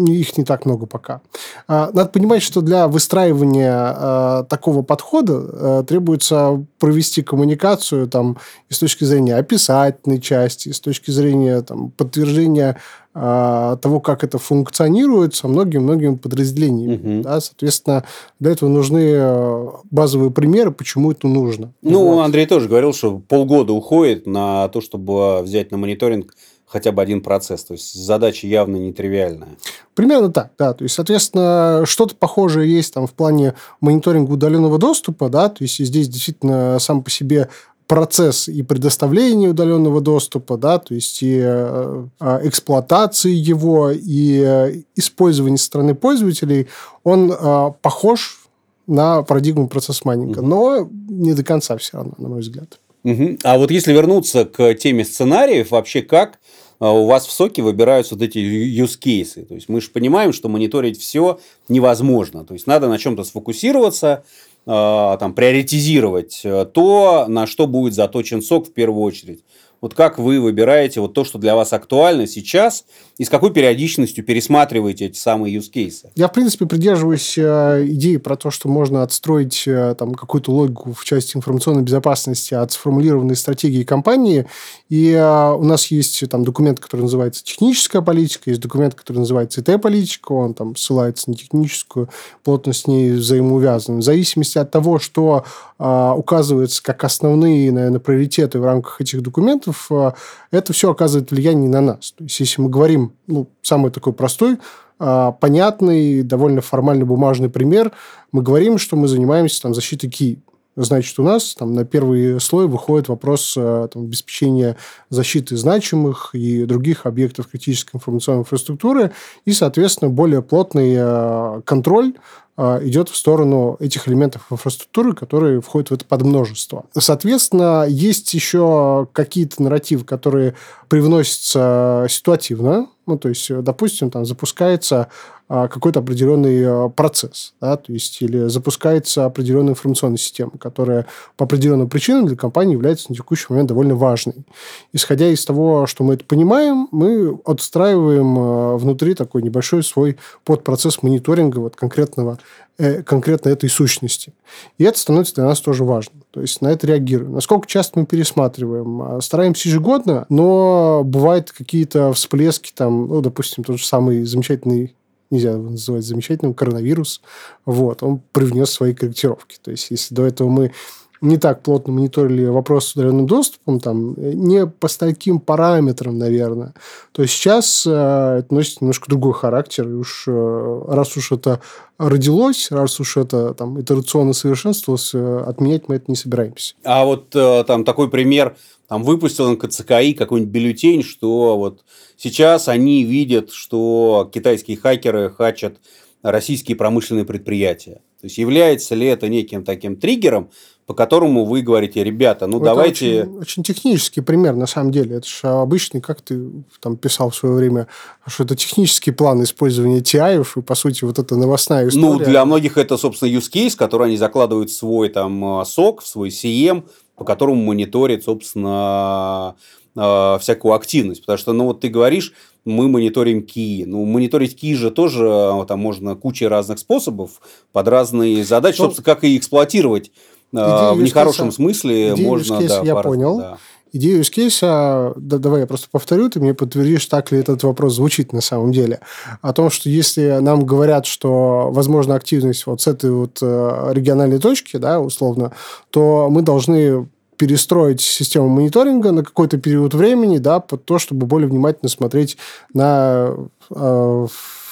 их 0.06 0.36
не 0.38 0.44
так 0.44 0.66
много 0.66 0.86
пока. 0.86 1.20
А, 1.66 1.90
надо 1.92 2.10
понимать, 2.10 2.42
что 2.42 2.60
для 2.60 2.88
выстраивания 2.88 3.74
а, 3.74 4.44
такого 4.44 4.82
подхода 4.82 5.34
а, 5.36 5.82
требуется 5.82 6.64
провести 6.78 7.22
коммуникацию 7.22 8.08
там, 8.08 8.38
и 8.68 8.74
с 8.74 8.78
точки 8.78 9.04
зрения 9.04 9.36
описательной 9.36 10.20
части, 10.20 10.68
и 10.68 10.72
с 10.72 10.80
точки 10.80 11.10
зрения 11.10 11.62
там, 11.62 11.90
подтверждения 11.90 12.76
того, 13.14 14.00
как 14.00 14.22
это 14.22 14.38
функционирует 14.38 15.34
со 15.34 15.48
многими-многими 15.48 16.14
подразделениями. 16.14 17.16
Угу. 17.16 17.22
Да? 17.24 17.40
Соответственно, 17.40 18.04
для 18.38 18.52
этого 18.52 18.68
нужны 18.68 19.72
базовые 19.90 20.30
примеры, 20.30 20.70
почему 20.70 21.10
это 21.10 21.26
нужно. 21.26 21.72
Ну, 21.82 22.04
вот. 22.04 22.20
Андрей 22.20 22.46
тоже 22.46 22.68
говорил, 22.68 22.92
что 22.92 23.18
полгода 23.18 23.72
уходит 23.72 24.28
на 24.28 24.68
то, 24.68 24.80
чтобы 24.80 25.42
взять 25.42 25.72
на 25.72 25.78
мониторинг 25.78 26.32
хотя 26.68 26.92
бы 26.92 27.02
один 27.02 27.22
процесс. 27.22 27.64
То 27.64 27.74
есть 27.74 27.94
задача 27.94 28.46
явно 28.46 28.76
нетривиальная. 28.76 29.56
Примерно 29.94 30.30
так, 30.30 30.52
да. 30.58 30.74
То 30.74 30.84
есть, 30.84 30.94
соответственно, 30.94 31.82
что-то 31.84 32.14
похожее 32.14 32.72
есть 32.72 32.94
там 32.94 33.06
в 33.06 33.12
плане 33.12 33.54
мониторинга 33.80 34.32
удаленного 34.32 34.78
доступа, 34.78 35.28
да, 35.28 35.48
то 35.48 35.64
есть 35.64 35.78
здесь 35.84 36.08
действительно 36.08 36.78
сам 36.78 37.02
по 37.02 37.10
себе 37.10 37.48
процесс 37.88 38.48
и 38.48 38.62
предоставления 38.62 39.48
удаленного 39.48 40.02
доступа, 40.02 40.58
да, 40.58 40.78
то 40.78 40.94
есть 40.94 41.22
и 41.22 41.40
э, 41.42 42.06
эксплуатации 42.42 43.32
его, 43.32 43.90
и 43.90 44.42
э, 44.44 44.82
использования 44.94 45.56
со 45.56 45.64
стороны 45.64 45.94
пользователей, 45.94 46.68
он 47.02 47.32
э, 47.32 47.72
похож 47.80 48.40
на 48.86 49.22
парадигму 49.22 49.68
процесс 49.68 50.04
майнинга, 50.04 50.42
но 50.42 50.88
не 51.08 51.32
до 51.32 51.42
конца 51.42 51.78
все 51.78 51.96
равно, 51.96 52.12
на 52.18 52.28
мой 52.28 52.40
взгляд. 52.40 52.78
Угу. 53.04 53.38
А 53.44 53.58
вот 53.58 53.70
если 53.70 53.92
вернуться 53.92 54.44
к 54.44 54.74
теме 54.74 55.04
сценариев, 55.04 55.70
вообще 55.70 56.02
как 56.02 56.38
а, 56.80 56.92
у 56.92 57.06
вас 57.06 57.26
в 57.26 57.32
соке 57.32 57.62
выбираются 57.62 58.14
вот 58.14 58.22
эти 58.22 58.38
use 58.38 58.98
cases. 59.00 59.46
То 59.46 59.54
есть 59.54 59.68
мы 59.68 59.80
же 59.80 59.90
понимаем, 59.90 60.32
что 60.32 60.48
мониторить 60.48 61.00
все 61.00 61.40
невозможно. 61.68 62.44
То 62.44 62.54
есть 62.54 62.66
надо 62.66 62.88
на 62.88 62.98
чем-то 62.98 63.24
сфокусироваться, 63.24 64.24
а, 64.66 65.16
там, 65.16 65.32
приоритизировать 65.34 66.42
э, 66.44 66.66
то, 66.66 67.24
на 67.26 67.46
что 67.46 67.66
будет 67.66 67.94
заточен 67.94 68.42
сок 68.42 68.68
в 68.68 68.72
первую 68.72 69.02
очередь. 69.02 69.42
Вот 69.80 69.94
как 69.94 70.18
вы 70.18 70.40
выбираете 70.40 71.00
вот 71.00 71.14
то, 71.14 71.24
что 71.24 71.38
для 71.38 71.54
вас 71.54 71.72
актуально 71.72 72.26
сейчас, 72.26 72.84
и 73.16 73.24
с 73.24 73.28
какой 73.28 73.52
периодичностью 73.52 74.24
пересматриваете 74.24 75.06
эти 75.06 75.18
самые 75.18 75.56
use 75.56 75.70
cases? 75.72 76.10
Я, 76.16 76.28
в 76.28 76.32
принципе, 76.32 76.66
придерживаюсь 76.66 77.38
э, 77.38 77.84
идеи 77.86 78.16
про 78.16 78.36
то, 78.36 78.50
что 78.50 78.68
можно 78.68 79.02
отстроить 79.02 79.64
э, 79.66 79.94
там, 79.96 80.14
какую-то 80.14 80.50
логику 80.50 80.92
в 80.92 81.04
части 81.04 81.36
информационной 81.36 81.82
безопасности 81.82 82.54
от 82.54 82.72
сформулированной 82.72 83.36
стратегии 83.36 83.84
компании. 83.84 84.46
И 84.88 85.12
э, 85.12 85.52
у 85.52 85.62
нас 85.62 85.86
есть 85.86 86.28
там 86.28 86.44
документ, 86.44 86.80
который 86.80 87.02
называется 87.02 87.44
техническая 87.44 88.02
политика, 88.02 88.50
есть 88.50 88.60
документ, 88.60 88.96
который 88.96 89.18
называется 89.18 89.60
ИТ-политика, 89.60 90.32
он 90.32 90.54
там 90.54 90.74
ссылается 90.74 91.30
на 91.30 91.36
техническую, 91.36 92.08
плотно 92.42 92.72
с 92.72 92.88
ней 92.88 93.12
взаимоувязан. 93.12 93.98
В 93.98 94.02
зависимости 94.02 94.58
от 94.58 94.70
того, 94.70 94.98
что 94.98 95.44
указывается 95.78 96.82
как 96.82 97.04
основные, 97.04 97.70
наверное, 97.70 98.00
приоритеты 98.00 98.58
в 98.58 98.64
рамках 98.64 99.00
этих 99.00 99.22
документов, 99.22 99.67
процессов, 99.68 99.86
э, 99.90 100.12
это 100.50 100.72
все 100.72 100.90
оказывает 100.90 101.30
влияние 101.30 101.68
на 101.68 101.80
нас. 101.80 102.12
То 102.12 102.24
есть, 102.24 102.40
если 102.40 102.62
мы 102.62 102.70
говорим, 102.70 103.12
ну, 103.26 103.48
самый 103.62 103.90
такой 103.90 104.12
простой, 104.12 104.58
э, 105.00 105.32
понятный, 105.40 106.22
довольно 106.22 106.60
формальный 106.60 107.04
бумажный 107.04 107.48
пример, 107.48 107.92
мы 108.32 108.42
говорим, 108.42 108.78
что 108.78 108.96
мы 108.96 109.08
занимаемся 109.08 109.62
там, 109.62 109.74
защитой 109.74 110.08
ки. 110.08 110.38
Значит, 110.80 111.18
у 111.18 111.24
нас 111.24 111.56
там 111.56 111.74
на 111.74 111.84
первый 111.84 112.40
слой 112.40 112.68
выходит 112.68 113.08
вопрос 113.08 113.54
э, 113.56 113.88
там, 113.92 114.04
обеспечения 114.04 114.76
защиты 115.10 115.56
значимых 115.56 116.30
и 116.34 116.64
других 116.66 117.04
объектов 117.04 117.48
критической 117.48 117.98
информационной 117.98 118.42
инфраструктуры 118.42 119.10
и, 119.44 119.52
соответственно, 119.52 120.10
более 120.10 120.40
плотный 120.40 121.62
контроль 121.64 122.14
а, 122.14 122.20
идет 122.58 123.08
в 123.08 123.16
сторону 123.16 123.76
этих 123.78 124.08
элементов 124.08 124.46
инфраструктуры, 124.50 125.14
которые 125.14 125.60
входят 125.60 125.90
в 125.90 125.94
это 125.94 126.04
подмножество. 126.04 126.86
Соответственно, 126.96 127.86
есть 127.88 128.34
еще 128.34 129.06
какие-то 129.12 129.62
нарративы, 129.62 130.04
которые 130.04 130.54
привносятся 130.88 132.06
ситуативно. 132.10 132.88
Ну, 133.06 133.16
то 133.16 133.28
есть, 133.28 133.48
допустим, 133.62 134.10
там 134.10 134.26
запускается 134.26 135.08
а, 135.37 135.37
какой-то 135.48 136.00
определенный 136.00 136.62
а, 136.66 136.88
процесс, 136.90 137.54
да, 137.60 137.76
то 137.76 137.90
есть 137.90 138.20
или 138.20 138.48
запускается 138.48 139.24
определенная 139.24 139.72
информационная 139.72 140.18
система, 140.18 140.52
которая 140.58 141.06
по 141.36 141.46
определенным 141.46 141.88
причинам 141.88 142.26
для 142.26 142.36
компании 142.36 142.74
является 142.74 143.06
на 143.08 143.16
текущий 143.16 143.46
момент 143.48 143.68
довольно 143.68 143.94
важной. 143.94 144.44
Исходя 144.92 145.28
из 145.28 145.42
того, 145.46 145.86
что 145.86 146.04
мы 146.04 146.14
это 146.14 146.24
понимаем, 146.24 146.88
мы 146.92 147.38
отстраиваем 147.46 148.38
а, 148.38 148.76
внутри 148.76 149.14
такой 149.14 149.42
небольшой 149.42 149.82
свой 149.82 150.18
подпроцесс 150.44 151.02
мониторинга 151.02 151.60
вот 151.60 151.76
конкретного 151.76 152.38
э, 152.76 153.02
конкретно 153.02 153.48
этой 153.48 153.70
сущности. 153.70 154.34
И 154.76 154.84
это 154.84 154.98
становится 154.98 155.36
для 155.36 155.44
нас 155.44 155.60
тоже 155.60 155.82
важным. 155.82 156.22
То 156.30 156.42
есть 156.42 156.60
на 156.60 156.68
это 156.68 156.86
реагируем. 156.86 157.32
Насколько 157.32 157.66
часто 157.66 157.98
мы 157.98 158.06
пересматриваем? 158.06 159.20
Стараемся 159.22 159.68
ежегодно, 159.68 160.26
но 160.28 161.02
бывают 161.04 161.52
какие-то 161.52 162.12
всплески, 162.12 162.70
там, 162.74 163.08
ну, 163.08 163.22
допустим, 163.22 163.64
тот 163.64 163.78
же 163.78 163.86
самый 163.86 164.24
замечательный 164.24 164.94
нельзя 165.30 165.52
его 165.52 165.70
называть 165.70 166.04
замечательным, 166.04 166.54
коронавирус, 166.54 167.20
вот, 167.64 168.02
он 168.02 168.20
привнес 168.32 168.70
свои 168.70 168.94
корректировки. 168.94 169.58
То 169.62 169.70
есть, 169.70 169.90
если 169.90 170.14
до 170.14 170.26
этого 170.26 170.48
мы 170.48 170.72
не 171.20 171.36
так 171.36 171.62
плотно 171.62 171.92
мониторили 171.92 172.44
вопрос 172.46 172.86
с 172.86 172.94
удаленным 172.94 173.26
доступом, 173.26 173.80
там, 173.80 174.14
не 174.16 174.66
по 174.66 174.88
таким 174.88 175.40
параметрам, 175.40 176.16
наверное, 176.16 176.74
то 177.12 177.26
сейчас 177.26 177.84
э, 177.86 177.90
это 177.90 178.54
носит 178.54 178.80
немножко 178.80 179.06
другой 179.08 179.32
характер. 179.32 179.88
И 179.88 179.92
уж, 179.92 180.24
э, 180.28 180.82
раз 180.88 181.16
уж 181.16 181.32
это 181.32 181.60
родилось, 181.98 182.70
раз 182.70 183.00
уж 183.00 183.16
это 183.16 183.54
там, 183.54 183.80
итерационно 183.80 184.32
совершенствовалось, 184.32 185.10
э, 185.14 185.44
отменять 185.46 185.88
мы 185.88 185.96
это 185.96 186.04
не 186.08 186.16
собираемся. 186.16 186.74
А 186.84 187.04
вот 187.04 187.34
э, 187.34 187.64
там 187.66 187.84
такой 187.84 188.08
пример, 188.08 188.56
там 188.88 189.02
выпустил 189.02 189.50
НКЦКИ 189.50 190.14
какой-нибудь 190.14 190.52
бюллетень, 190.52 191.02
что 191.02 191.58
вот 191.58 191.84
сейчас 192.16 192.68
они 192.68 193.04
видят, 193.04 193.52
что 193.52 194.30
китайские 194.32 194.76
хакеры 194.76 195.30
хачат 195.30 195.76
российские 196.22 196.76
промышленные 196.76 197.24
предприятия. 197.24 198.00
То 198.20 198.24
есть 198.26 198.38
является 198.38 198.96
ли 198.96 199.06
это 199.06 199.28
неким 199.28 199.62
таким 199.62 199.94
триггером, 199.94 200.50
по 200.86 200.94
которому 200.94 201.44
вы 201.44 201.60
говорите, 201.60 202.02
ребята, 202.02 202.46
ну 202.46 202.56
это 202.56 202.64
давайте... 202.64 203.22
Очень, 203.24 203.38
очень 203.38 203.62
технический 203.62 204.22
пример, 204.22 204.56
на 204.56 204.66
самом 204.66 204.90
деле. 204.90 205.16
Это 205.16 205.28
же 205.28 205.46
обычный, 205.46 206.00
как 206.00 206.22
ты 206.22 206.64
там 206.80 206.96
писал 206.96 207.30
в 207.30 207.36
свое 207.36 207.54
время, 207.54 207.88
что 208.26 208.44
это 208.44 208.56
технический 208.56 209.10
план 209.10 209.42
использования 209.42 210.00
TI, 210.00 210.44
и, 210.56 210.62
по 210.62 210.74
сути, 210.74 211.04
вот 211.04 211.18
это 211.18 211.36
новостная 211.36 211.86
история. 211.88 212.06
Ну, 212.06 212.18
для 212.18 212.44
многих 212.46 212.78
это, 212.78 212.96
собственно, 212.96 213.28
use 213.28 213.52
case, 213.52 213.76
который 213.76 214.08
они 214.08 214.16
закладывают 214.16 214.70
в 214.70 214.74
свой 214.74 215.10
там 215.10 215.62
сок, 215.66 216.00
в 216.00 216.06
свой 216.06 216.30
CM, 216.30 216.84
по 217.18 217.24
которому 217.24 217.62
мониторит, 217.62 218.24
собственно, 218.24 219.56
э, 219.96 220.38
всякую 220.40 220.74
активность. 220.74 221.22
Потому 221.22 221.38
что, 221.38 221.52
ну, 221.52 221.64
вот 221.64 221.80
ты 221.80 221.88
говоришь, 221.88 222.32
мы 222.64 222.88
мониторим 222.88 223.42
ки. 223.42 223.84
Ну, 223.86 224.04
мониторить 224.04 224.58
ки 224.58 224.74
же 224.74 224.90
тоже 224.90 225.26
э, 225.26 225.64
там 225.66 225.80
можно 225.80 226.14
куча 226.14 226.48
разных 226.48 226.78
способов 226.78 227.40
под 227.72 227.88
разные 227.88 228.44
задачи, 228.44 228.78
ну, 228.78 228.84
собственно, 228.84 229.04
как 229.04 229.24
и 229.24 229.36
эксплуатировать 229.36 230.12
Идею 230.50 230.94
в 230.94 231.02
нехорошем 231.02 231.52
смысле 231.52 232.14
идею 232.14 232.26
можно... 232.26 232.66
Да, 232.66 232.80
я 232.82 232.94
пар... 232.94 233.04
понял. 233.04 233.38
Да. 233.38 233.58
Идею 233.92 234.20
use 234.20 234.32
case, 234.34 235.14
да, 235.16 235.38
давай 235.38 235.60
я 235.60 235.66
просто 235.66 235.88
повторю, 235.90 236.28
ты 236.28 236.40
мне 236.40 236.54
подтвердишь, 236.54 237.06
так 237.06 237.32
ли 237.32 237.38
этот 237.38 237.62
вопрос 237.62 237.94
звучит 237.94 238.32
на 238.32 238.40
самом 238.40 238.72
деле. 238.72 239.00
О 239.40 239.52
том, 239.52 239.70
что 239.70 239.88
если 239.88 240.38
нам 240.40 240.66
говорят, 240.66 241.06
что 241.06 241.70
возможна 241.70 242.14
активность 242.14 242.66
вот 242.66 242.82
с 242.82 242.86
этой 242.86 243.10
вот 243.10 243.38
э, 243.40 243.90
региональной 243.92 244.38
точки, 244.38 244.76
да, 244.76 245.00
условно, 245.00 245.52
то 245.90 246.28
мы 246.30 246.42
должны 246.42 247.08
перестроить 247.38 248.00
систему 248.00 248.48
мониторинга 248.48 249.12
на 249.12 249.24
какой-то 249.24 249.58
период 249.58 249.94
времени, 249.94 250.38
да, 250.38 250.60
под 250.60 250.84
то, 250.84 250.98
чтобы 250.98 251.26
более 251.26 251.48
внимательно 251.48 251.88
смотреть 251.88 252.36
на 252.74 253.30
э, 253.70 254.26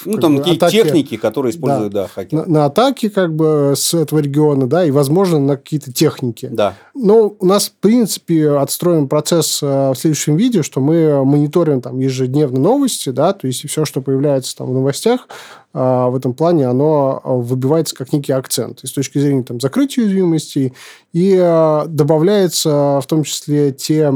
ну, 0.05 0.17
там 0.17 0.37
какие 0.37 0.55
атаки, 0.55 0.71
техники, 0.73 1.17
которые 1.17 1.51
используют, 1.51 1.93
да, 1.93 2.03
да 2.03 2.07
хакеры. 2.07 2.43
На, 2.43 2.47
на 2.47 2.65
атаки 2.65 3.09
как 3.09 3.35
бы 3.35 3.73
с 3.75 3.93
этого 3.93 4.19
региона, 4.19 4.67
да, 4.67 4.85
и, 4.85 4.91
возможно, 4.91 5.39
на 5.39 5.57
какие-то 5.57 5.91
техники. 5.91 6.49
Да. 6.51 6.75
Но 6.93 7.35
у 7.39 7.45
нас, 7.45 7.69
в 7.69 7.73
принципе, 7.73 8.51
отстроен 8.51 9.07
процесс 9.07 9.61
э, 9.61 9.91
в 9.91 9.95
следующем 9.95 10.35
видео, 10.35 10.63
что 10.63 10.81
мы 10.81 11.23
мониторим 11.25 11.81
там 11.81 11.99
ежедневно 11.99 12.59
новости, 12.59 13.09
да, 13.09 13.33
то 13.33 13.47
есть 13.47 13.67
все, 13.67 13.85
что 13.85 14.01
появляется 14.01 14.55
там 14.57 14.67
в 14.67 14.73
новостях, 14.73 15.27
э, 15.73 15.79
в 15.79 16.15
этом 16.15 16.33
плане 16.33 16.67
оно 16.67 17.21
выбивается 17.23 17.95
как 17.95 18.13
некий 18.13 18.33
акцент. 18.33 18.83
И 18.83 18.87
с 18.87 18.91
точки 18.91 19.19
зрения 19.19 19.43
там, 19.43 19.59
закрытия 19.59 20.03
уязвимостей 20.03 20.73
и 21.13 21.35
э, 21.39 21.83
добавляется 21.87 22.99
в 23.01 23.05
том 23.07 23.23
числе 23.23 23.71
те 23.71 24.11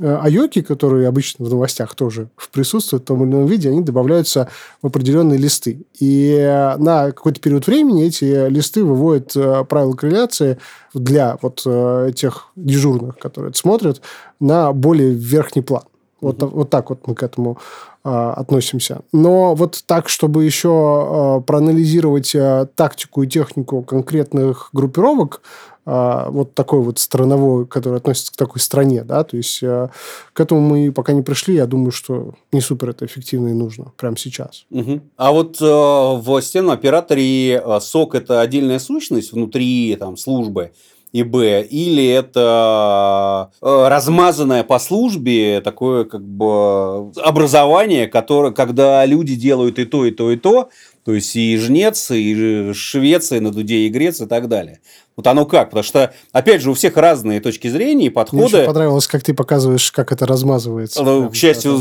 Айоки, 0.00 0.62
которые 0.62 1.08
обычно 1.08 1.44
в 1.44 1.50
новостях 1.50 1.94
тоже 1.94 2.28
присутствуют 2.52 3.04
в 3.04 3.06
том 3.06 3.22
или 3.22 3.30
ином 3.30 3.46
виде, 3.46 3.68
они 3.68 3.82
добавляются 3.82 4.48
в 4.82 4.86
определенные 4.86 5.38
листы. 5.38 5.82
И 5.98 6.36
э, 6.38 6.76
на 6.76 7.06
какой-то 7.08 7.40
период 7.40 7.66
времени 7.66 8.06
эти 8.06 8.48
листы 8.48 8.82
выводят 8.82 9.36
э, 9.36 9.64
правила 9.64 9.92
корреляции 9.94 10.58
для 10.94 11.38
вот 11.42 11.62
э, 11.66 12.12
тех 12.14 12.48
дежурных, 12.56 13.18
которые 13.18 13.50
это 13.50 13.58
смотрят, 13.58 14.00
на 14.40 14.72
более 14.72 15.12
верхний 15.12 15.62
план. 15.62 15.84
Вот, 16.20 16.42
угу. 16.42 16.58
вот 16.58 16.70
так 16.70 16.90
вот 16.90 17.06
мы 17.06 17.14
к 17.14 17.22
этому 17.22 17.58
а, 18.02 18.32
относимся. 18.34 19.00
Но 19.12 19.54
вот 19.54 19.82
так, 19.86 20.08
чтобы 20.08 20.44
еще 20.44 20.70
а, 20.70 21.40
проанализировать 21.40 22.32
а, 22.34 22.66
тактику 22.66 23.22
и 23.22 23.26
технику 23.28 23.82
конкретных 23.82 24.70
группировок, 24.72 25.42
а, 25.86 26.30
вот 26.30 26.54
такой 26.54 26.80
вот 26.82 26.98
страновой, 26.98 27.66
который 27.66 27.96
относится 27.96 28.32
к 28.32 28.36
такой 28.36 28.60
стране, 28.60 29.02
да, 29.02 29.24
то 29.24 29.36
есть 29.36 29.60
а, 29.62 29.90
к 30.32 30.40
этому 30.40 30.60
мы 30.60 30.92
пока 30.92 31.12
не 31.12 31.22
пришли, 31.22 31.54
я 31.54 31.66
думаю, 31.66 31.90
что 31.90 32.34
не 32.52 32.60
супер 32.60 32.90
это 32.90 33.06
эффективно 33.06 33.48
и 33.48 33.54
нужно 33.54 33.92
прямо 33.96 34.16
сейчас. 34.16 34.66
Угу. 34.70 35.00
А 35.16 35.32
вот 35.32 35.60
э, 35.60 35.64
в 35.64 36.40
системном 36.42 36.74
операторе 36.74 37.54
э, 37.54 37.80
сок 37.80 38.14
это 38.14 38.40
отдельная 38.40 38.78
сущность 38.78 39.32
внутри 39.32 39.96
там 39.98 40.16
службы, 40.16 40.72
и 41.12 41.22
Б, 41.22 41.62
или 41.62 42.06
это 42.06 43.50
э, 43.60 43.88
размазанное 43.88 44.62
по 44.62 44.78
службе 44.78 45.60
такое 45.60 46.04
как 46.04 46.22
бы 46.22 47.10
образование, 47.20 48.06
которое, 48.06 48.52
когда 48.52 49.04
люди 49.06 49.34
делают 49.34 49.78
и 49.78 49.84
то, 49.84 50.06
и 50.06 50.12
то, 50.12 50.30
и 50.30 50.36
то, 50.36 50.70
то 51.04 51.14
есть 51.14 51.34
и 51.34 51.56
жнец, 51.56 52.10
и 52.10 52.72
Швеция, 52.72 53.40
на 53.40 53.50
Дуде 53.50 53.78
и 53.78 53.88
Греция 53.88 54.26
и 54.26 54.28
так 54.28 54.48
далее. 54.48 54.80
Вот 55.16 55.26
оно 55.26 55.46
как? 55.46 55.70
Потому 55.70 55.82
что, 55.82 56.14
опять 56.32 56.62
же, 56.62 56.70
у 56.70 56.74
всех 56.74 56.96
разные 56.96 57.40
точки 57.40 57.68
зрения 57.68 58.06
и 58.06 58.10
подходы. 58.10 58.44
Мне 58.44 58.56
очень 58.58 58.66
понравилось, 58.66 59.06
как 59.06 59.22
ты 59.22 59.34
показываешь, 59.34 59.90
как 59.90 60.12
это 60.12 60.26
размазывается. 60.26 61.02
Ну, 61.02 61.30
к 61.30 61.34
счастью, 61.34 61.78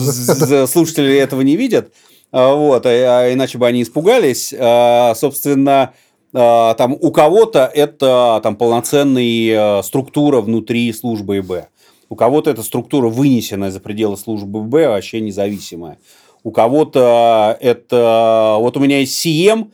слушатели 0.68 1.16
этого 1.16 1.42
не 1.42 1.56
видят. 1.56 1.94
А, 2.32 2.54
вот, 2.54 2.86
а, 2.86 2.90
а 2.90 3.34
иначе 3.34 3.58
бы 3.58 3.68
они 3.68 3.84
испугались. 3.84 4.54
А, 4.58 5.14
собственно, 5.16 5.94
там 6.32 6.98
у 7.00 7.12
кого-то 7.12 7.66
это 7.74 8.40
там 8.44 8.56
полноценная 8.56 9.82
структура 9.82 10.42
внутри 10.42 10.92
службы 10.94 11.40
ИБ. 11.40 11.68
У 12.10 12.16
кого-то 12.16 12.50
эта 12.50 12.64
структура 12.64 13.08
вынесенная 13.08 13.72
за 13.72 13.80
пределы 13.80 14.18
службы 14.18 14.60
ИБ, 14.60 14.88
вообще 14.90 15.22
независимая. 15.22 15.98
У 16.44 16.52
кого-то 16.52 17.58
это... 17.60 18.58
Вот 18.60 18.78
у 18.78 18.80
меня 18.80 19.00
есть 19.00 19.26
CM, 19.26 19.66
а, 19.66 19.74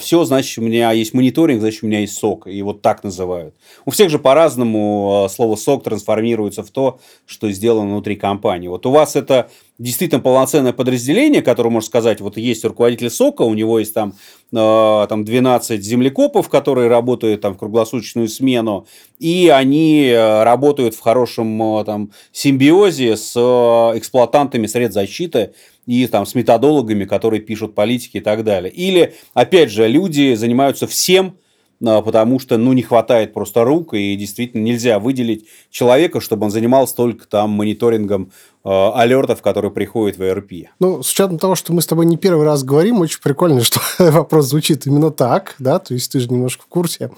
все, 0.00 0.24
значит, 0.24 0.58
у 0.58 0.62
меня 0.62 0.92
есть 0.92 1.12
мониторинг, 1.12 1.60
значит, 1.60 1.82
у 1.82 1.86
меня 1.86 2.00
есть 2.00 2.16
сок. 2.16 2.46
И 2.46 2.62
вот 2.62 2.82
так 2.82 3.04
называют. 3.04 3.54
У 3.84 3.90
всех 3.90 4.10
же 4.10 4.18
по-разному 4.18 5.24
а, 5.24 5.28
слово 5.28 5.56
сок 5.56 5.82
трансформируется 5.84 6.62
в 6.62 6.70
то, 6.70 7.00
что 7.26 7.50
сделано 7.50 7.90
внутри 7.90 8.16
компании. 8.16 8.68
Вот 8.68 8.86
у 8.86 8.90
вас 8.90 9.16
это 9.16 9.50
действительно 9.78 10.20
полноценное 10.20 10.72
подразделение, 10.72 11.42
которое, 11.42 11.70
можно 11.70 11.86
сказать, 11.86 12.20
вот 12.20 12.36
есть 12.36 12.64
руководитель 12.64 13.10
сока, 13.10 13.42
у 13.42 13.54
него 13.54 13.78
есть 13.78 13.94
там, 13.94 14.14
э, 14.52 15.06
там 15.08 15.24
12 15.24 15.82
землекопов, 15.82 16.48
которые 16.48 16.88
работают 16.88 17.40
там 17.40 17.54
в 17.54 17.58
круглосуточную 17.58 18.28
смену, 18.28 18.86
и 19.18 19.48
они 19.48 20.14
работают 20.14 20.94
в 20.94 21.00
хорошем 21.00 21.84
там, 21.84 22.10
симбиозе 22.32 23.16
с 23.16 23.34
эксплуатантами 23.96 24.66
средств 24.66 24.94
защиты, 24.94 25.54
и 25.90 26.06
там 26.06 26.24
с 26.24 26.36
методологами, 26.36 27.04
которые 27.04 27.40
пишут 27.40 27.74
политики 27.74 28.18
и 28.18 28.20
так 28.20 28.44
далее. 28.44 28.72
Или, 28.72 29.14
опять 29.34 29.72
же, 29.72 29.88
люди 29.88 30.34
занимаются 30.34 30.86
всем, 30.86 31.34
а, 31.84 32.00
потому 32.00 32.38
что, 32.38 32.58
ну, 32.58 32.72
не 32.74 32.82
хватает 32.82 33.34
просто 33.34 33.64
рук, 33.64 33.94
и 33.94 34.14
действительно 34.14 34.62
нельзя 34.62 35.00
выделить 35.00 35.46
человека, 35.68 36.20
чтобы 36.20 36.44
он 36.44 36.52
занимался 36.52 36.94
только 36.94 37.26
там 37.26 37.50
мониторингом 37.50 38.30
э, 38.64 38.68
алертов, 38.68 39.42
которые 39.42 39.72
приходят 39.72 40.16
в 40.16 40.22
ERP. 40.22 40.66
Ну, 40.78 41.02
с 41.02 41.10
учетом 41.10 41.40
того, 41.40 41.56
что 41.56 41.72
мы 41.72 41.82
с 41.82 41.86
тобой 41.86 42.06
не 42.06 42.16
первый 42.16 42.44
раз 42.44 42.62
говорим, 42.62 43.00
очень 43.00 43.20
прикольно, 43.20 43.60
что 43.64 43.80
вопрос 43.98 44.46
звучит 44.46 44.86
именно 44.86 45.10
так, 45.10 45.56
да, 45.58 45.80
то 45.80 45.92
есть 45.92 46.12
ты 46.12 46.20
же 46.20 46.28
немножко 46.28 46.62
в 46.62 46.68
курсе. 46.68 47.10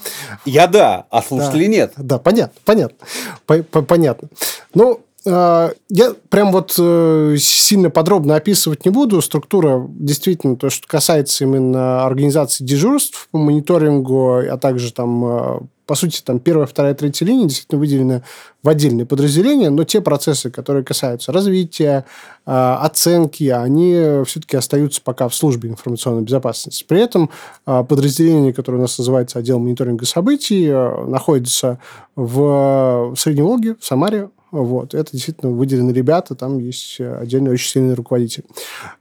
Я 0.46 0.66
да, 0.66 1.04
а 1.10 1.20
слушатели 1.20 1.66
да. 1.66 1.70
нет. 1.70 1.92
Да, 1.98 2.18
понятно, 2.18 2.58
понятно, 2.64 3.82
понятно. 3.82 4.28
Ну, 4.72 5.00
я 5.24 6.14
прям 6.30 6.50
вот 6.50 6.74
э, 6.78 7.36
сильно 7.38 7.90
подробно 7.90 8.34
описывать 8.34 8.84
не 8.84 8.90
буду. 8.90 9.22
Структура 9.22 9.86
действительно, 9.88 10.56
то, 10.56 10.68
что 10.68 10.88
касается 10.88 11.44
именно 11.44 12.04
организации 12.04 12.64
дежурств 12.64 13.28
по 13.30 13.38
мониторингу, 13.38 14.38
а 14.38 14.58
также 14.58 14.92
там, 14.92 15.24
э, 15.24 15.60
по 15.86 15.94
сути, 15.94 16.22
там 16.22 16.40
первая, 16.40 16.66
вторая, 16.66 16.94
третья 16.94 17.24
линия 17.24 17.46
действительно 17.46 17.78
выделены 17.78 18.22
в 18.64 18.68
отдельные 18.68 19.06
подразделения, 19.06 19.70
но 19.70 19.84
те 19.84 20.00
процессы, 20.00 20.50
которые 20.50 20.84
касаются 20.84 21.30
развития, 21.30 22.04
э, 22.44 22.50
оценки, 22.50 23.44
они 23.44 24.24
все-таки 24.26 24.56
остаются 24.56 25.00
пока 25.02 25.28
в 25.28 25.36
службе 25.36 25.68
информационной 25.68 26.22
безопасности. 26.22 26.84
При 26.86 27.00
этом 27.00 27.30
подразделение, 27.64 28.52
которое 28.52 28.78
у 28.78 28.82
нас 28.82 28.98
называется 28.98 29.38
отдел 29.38 29.60
мониторинга 29.60 30.04
событий, 30.04 30.68
находится 31.06 31.78
в 32.16 33.14
Средней 33.16 33.42
Волге, 33.42 33.76
в 33.78 33.84
Самаре, 33.84 34.28
вот. 34.52 34.94
Это 34.94 35.10
действительно 35.12 35.50
выделены 35.50 35.90
ребята, 35.90 36.34
там 36.34 36.58
есть 36.58 36.96
э, 37.00 37.16
отдельный 37.16 37.50
очень 37.50 37.70
сильный 37.70 37.94
руководитель. 37.94 38.44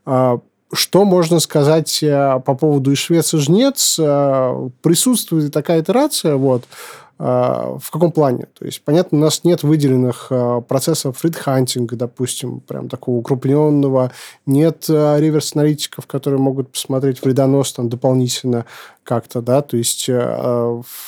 А, 0.05 0.39
что 0.73 1.03
можно 1.03 1.39
сказать 1.39 2.01
э, 2.01 2.39
по 2.45 2.55
поводу 2.55 2.91
и 2.91 2.95
Швеции 2.95 3.37
жнец? 3.37 3.97
Э, 3.99 4.69
присутствует 4.81 5.53
такая 5.53 5.81
итерация, 5.81 6.37
вот, 6.37 6.63
в 7.23 7.91
каком 7.91 8.11
плане? 8.11 8.47
То 8.57 8.65
есть, 8.65 8.83
понятно, 8.83 9.19
у 9.19 9.21
нас 9.21 9.43
нет 9.43 9.61
выделенных 9.61 10.27
а, 10.31 10.61
процессов 10.61 11.23
ридхантинга, 11.23 11.95
допустим, 11.95 12.61
прям 12.61 12.89
такого 12.89 13.17
укрупненного, 13.17 14.11
нет 14.47 14.87
а, 14.89 15.19
реверс-аналитиков, 15.19 16.07
которые 16.07 16.39
могут 16.39 16.71
посмотреть 16.71 17.21
вредонос 17.21 17.73
там 17.73 17.89
дополнительно 17.89 18.65
как-то, 19.03 19.41
да, 19.41 19.61
то 19.61 19.77
есть 19.77 20.09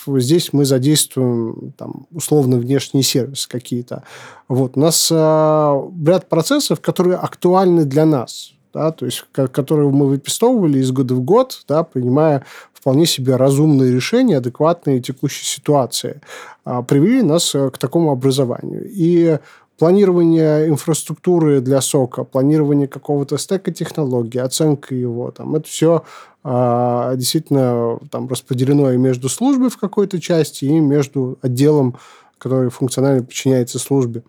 здесь 0.08 0.54
мы 0.54 0.65
задействуем 0.65 1.73
там 1.78 2.08
условно 2.12 2.58
внешние 2.58 3.04
сервисы 3.04 3.47
какие-то. 3.47 4.04
Вот, 4.47 4.78
у 4.78 4.80
нас 4.80 5.10
ряд 5.12 6.28
процессов, 6.28 6.80
которые 6.82 7.17
актуальны 7.17 7.86
для 7.86 8.06
нас, 8.06 8.54
да, 8.73 8.91
то 8.91 9.06
есть, 9.06 9.26
которые 9.32 9.89
мы 9.89 10.08
выпистовывали 10.08 10.80
из 10.80 10.91
года 10.91 11.13
в 11.13 11.21
год, 11.21 11.63
да, 11.67 11.84
принимая 11.84 12.43
вполне 12.83 13.05
себе 13.05 13.37
разумные 13.37 13.93
решения, 13.93 14.39
адекватные 14.39 14.99
текущей 14.99 15.45
ситуации, 15.45 16.19
а, 16.65 16.81
привели 16.81 17.21
нас 17.21 17.55
э, 17.55 17.69
к 17.69 17.77
такому 17.77 18.11
образованию. 18.11 18.83
И 18.89 19.39
планирование 19.79 20.67
инфраструктуры 20.67 21.61
для 21.61 21.79
сока, 21.79 22.25
планирование 22.25 22.89
какого-то 22.89 23.37
стека 23.37 23.71
технологий, 23.71 24.39
оценка 24.39 24.93
его, 24.95 25.31
там, 25.31 25.55
это 25.55 25.65
все 25.65 26.03
а, 26.43 27.15
действительно 27.15 27.99
там, 28.11 28.27
распределено 28.27 28.91
и 28.91 28.97
между 28.97 29.29
службой 29.29 29.69
в 29.69 29.77
какой-то 29.77 30.19
части, 30.19 30.65
и 30.65 30.79
между 30.81 31.37
отделом, 31.41 31.95
который 32.37 32.69
функционально 32.69 33.23
подчиняется 33.23 33.79
службе. 33.79 34.23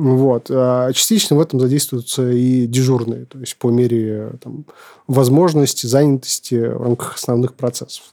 Вот. 0.00 0.46
А 0.50 0.90
частично 0.94 1.36
в 1.36 1.40
этом 1.40 1.60
задействуются 1.60 2.30
и 2.30 2.66
дежурные, 2.66 3.26
то 3.26 3.38
есть 3.38 3.56
по 3.56 3.68
мере 3.68 4.32
там, 4.42 4.64
возможности, 5.06 5.86
занятости 5.86 6.54
в 6.54 6.82
рамках 6.82 7.16
основных 7.16 7.54
процессов. 7.54 8.04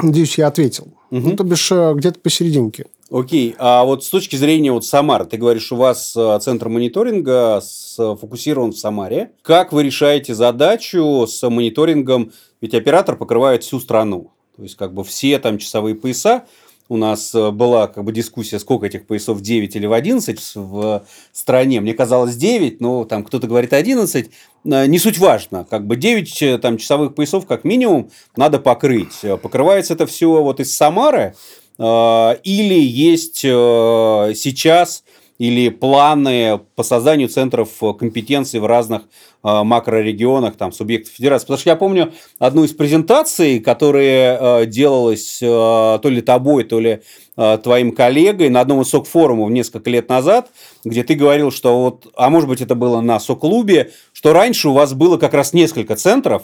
Надеюсь, 0.00 0.38
я 0.38 0.46
ответил. 0.46 0.88
Угу. 1.10 1.28
Ну, 1.28 1.36
то 1.36 1.44
бишь, 1.44 1.72
э, 1.72 1.92
где-то 1.94 2.20
посерединке. 2.20 2.86
Окей, 3.10 3.54
а 3.58 3.84
вот 3.84 4.04
с 4.04 4.08
точки 4.08 4.36
зрения 4.36 4.72
вот 4.72 4.86
Самары, 4.86 5.26
ты 5.26 5.36
говоришь, 5.36 5.72
у 5.72 5.76
вас 5.76 6.14
э, 6.16 6.38
центр 6.40 6.68
мониторинга 6.68 7.60
сфокусирован 7.62 8.72
в 8.72 8.78
Самаре. 8.78 9.32
Как 9.42 9.72
вы 9.72 9.82
решаете 9.82 10.34
задачу 10.34 11.26
с 11.26 11.46
мониторингом? 11.46 12.32
Ведь 12.60 12.74
оператор 12.74 13.16
покрывает 13.16 13.64
всю 13.64 13.80
страну. 13.80 14.30
То 14.56 14.62
есть, 14.62 14.76
как 14.76 14.94
бы 14.94 15.02
все 15.02 15.38
там 15.40 15.58
часовые 15.58 15.94
пояса 15.94 16.44
у 16.88 16.96
нас 16.96 17.34
э, 17.34 17.50
была 17.50 17.86
как 17.86 18.04
бы 18.04 18.12
дискуссия, 18.12 18.58
сколько 18.58 18.86
этих 18.86 19.06
поясов, 19.06 19.40
9 19.40 19.76
или 19.76 19.86
в 19.86 19.92
11 19.92 20.38
в 20.54 21.04
стране. 21.32 21.80
Мне 21.80 21.94
казалось 21.94 22.36
9, 22.36 22.80
но 22.80 23.04
там 23.04 23.24
кто-то 23.24 23.46
говорит 23.46 23.72
11. 23.72 24.30
Э, 24.64 24.86
не 24.86 24.98
суть 24.98 25.18
важно. 25.18 25.66
Как 25.68 25.86
бы 25.86 25.96
9 25.96 26.42
э, 26.42 26.58
там, 26.58 26.76
часовых 26.76 27.14
поясов 27.14 27.46
как 27.46 27.64
минимум 27.64 28.10
надо 28.36 28.58
покрыть. 28.58 29.20
Покрывается 29.42 29.94
это 29.94 30.06
все 30.06 30.42
вот 30.42 30.60
из 30.60 30.76
Самары 30.76 31.34
или 31.78 32.78
есть 32.78 33.38
сейчас 33.38 35.04
или 35.38 35.70
планы 35.70 36.60
по 36.76 36.82
созданию 36.82 37.28
центров 37.28 37.70
компетенции 37.98 38.58
в 38.58 38.66
разных 38.66 39.02
макрорегионах, 39.42 40.56
там, 40.56 40.72
субъектов 40.72 41.14
федерации. 41.14 41.44
Потому 41.46 41.58
что 41.58 41.70
я 41.70 41.76
помню 41.76 42.12
одну 42.38 42.64
из 42.64 42.72
презентаций, 42.72 43.60
которая 43.60 44.38
э, 44.62 44.66
делалась 44.66 45.38
э, 45.42 45.46
то 45.46 46.08
ли 46.08 46.20
тобой, 46.20 46.64
то 46.64 46.80
ли 46.80 47.02
твоим 47.34 47.92
коллегой 47.92 48.50
на 48.50 48.60
одном 48.60 48.82
из 48.82 48.88
сок-форумов 48.88 49.48
несколько 49.48 49.88
лет 49.88 50.06
назад, 50.10 50.50
где 50.84 51.02
ты 51.02 51.14
говорил, 51.14 51.50
что 51.50 51.80
вот, 51.82 52.12
а 52.14 52.28
может 52.28 52.46
быть 52.46 52.60
это 52.60 52.74
было 52.74 53.00
на 53.00 53.18
сок-клубе, 53.18 53.90
что 54.12 54.34
раньше 54.34 54.68
у 54.68 54.74
вас 54.74 54.92
было 54.92 55.16
как 55.16 55.32
раз 55.32 55.54
несколько 55.54 55.96
центров, 55.96 56.42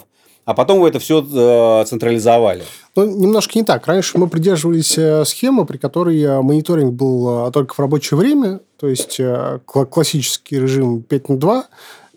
а 0.49 0.55
потом 0.55 0.79
вы 0.79 0.89
это 0.89 0.97
все 0.97 1.21
э, 1.21 1.85
централизовали. 1.85 2.63
Ну, 2.95 3.05
немножко 3.05 3.59
не 3.59 3.63
так. 3.63 3.85
Раньше 3.85 4.17
мы 4.17 4.27
придерживались 4.27 4.97
э, 4.97 5.23
схемы, 5.23 5.63
при 5.67 5.77
которой 5.77 6.19
э, 6.19 6.41
мониторинг 6.41 6.93
был 6.93 7.51
только 7.51 7.75
в 7.75 7.79
рабочее 7.79 8.17
время, 8.17 8.59
то 8.79 8.87
есть 8.87 9.21
классический 9.65 10.59
режим 10.59 11.03
5 11.03 11.29
на 11.29 11.37
2, 11.37 11.63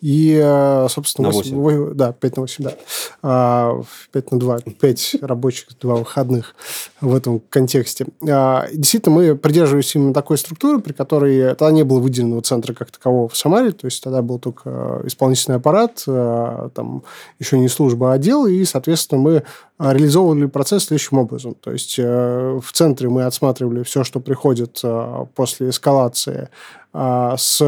И, 0.02 0.36
э, 0.36 0.88
собственно, 0.90 1.28
На 1.28 1.34
8, 1.34 1.56
8, 1.56 1.94
да, 1.94 2.12
5 2.12 2.36
на 2.36 2.42
8, 2.42 2.64
да. 2.64 2.72
А, 3.22 3.82
5 4.10 4.32
на 4.32 4.40
2, 4.40 4.58
5 4.80 5.16
рабочих, 5.22 5.68
2 5.78 5.94
выходных 5.94 6.56
в 7.00 7.14
этом 7.14 7.40
контексте. 7.48 8.06
А, 8.28 8.66
действительно, 8.72 9.14
мы 9.14 9.36
придерживались 9.36 9.94
именно 9.94 10.12
такой 10.12 10.38
структуры, 10.38 10.80
при 10.80 10.92
которой 10.92 11.54
тогда 11.54 11.70
не 11.70 11.84
было 11.84 12.00
выделенного 12.00 12.42
центра 12.42 12.74
как 12.74 12.90
такового 12.90 13.28
в 13.28 13.36
Самаре, 13.36 13.70
то 13.70 13.84
есть 13.84 14.02
тогда 14.02 14.22
был 14.22 14.40
только 14.40 15.02
исполнительный 15.04 15.58
аппарат, 15.58 16.02
э, 16.08 16.68
там 16.74 17.04
еще 17.38 17.56
не 17.60 17.68
служба, 17.68 18.10
а 18.10 18.14
отдел, 18.14 18.46
и, 18.46 18.64
соответственно, 18.64 19.20
мы 19.20 19.42
реализовывали 19.78 20.46
процесс 20.46 20.86
следующим 20.86 21.18
образом. 21.18 21.54
То 21.54 21.70
есть 21.70 21.94
э, 21.98 22.60
в 22.60 22.72
центре 22.72 23.08
мы 23.08 23.22
отсматривали 23.22 23.84
все, 23.84 24.02
что 24.02 24.18
приходит 24.18 24.82
после 25.36 25.70
эскалации 25.70 26.48
с 26.92 27.62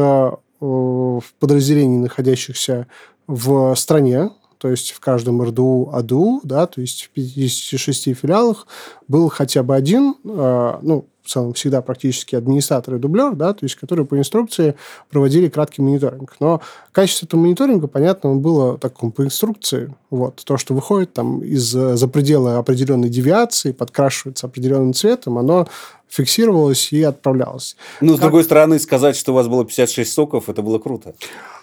в 0.59 1.23
подразделений, 1.39 1.97
находящихся 1.97 2.87
в 3.27 3.75
стране, 3.75 4.29
то 4.57 4.69
есть 4.69 4.91
в 4.91 4.99
каждом 4.99 5.41
РДУ, 5.43 5.89
АДУ, 5.91 6.41
да, 6.43 6.65
то 6.65 6.81
есть 6.81 7.03
в 7.03 7.09
56 7.11 8.15
филиалах 8.15 8.67
был 9.07 9.29
хотя 9.29 9.63
бы 9.63 9.75
один, 9.75 10.15
э, 10.23 10.79
ну, 10.81 11.05
в 11.25 11.29
целом 11.29 11.53
всегда 11.53 11.81
практически 11.81 12.35
администратор 12.35 12.95
и 12.95 12.99
дублер, 12.99 13.33
да, 13.33 13.53
то 13.53 13.63
есть 13.63 13.75
которые 13.75 14.05
по 14.05 14.17
инструкции 14.17 14.75
проводили 15.09 15.49
краткий 15.49 15.81
мониторинг. 15.81 16.35
Но 16.39 16.61
качество 16.91 17.25
этого 17.25 17.39
мониторинга, 17.41 17.87
понятно, 17.87 18.35
было 18.35 18.77
таком 18.77 19.11
по 19.11 19.23
инструкции. 19.23 19.93
Вот, 20.11 20.43
то, 20.45 20.57
что 20.57 20.73
выходит 20.73 21.13
там 21.13 21.43
из 21.43 21.63
за 21.63 22.07
пределы 22.07 22.55
определенной 22.55 23.09
девиации, 23.09 23.71
подкрашивается 23.71 24.45
определенным 24.45 24.93
цветом, 24.93 25.39
оно 25.39 25.67
фиксировалось 26.09 26.91
и 26.93 27.03
отправлялось. 27.03 27.75
Ну, 28.01 28.11
как... 28.11 28.17
с 28.17 28.21
другой 28.21 28.43
стороны, 28.43 28.79
сказать, 28.79 29.15
что 29.15 29.31
у 29.31 29.35
вас 29.35 29.47
было 29.47 29.65
56 29.65 30.11
соков, 30.11 30.49
это 30.49 30.61
было 30.61 30.79
круто. 30.79 31.13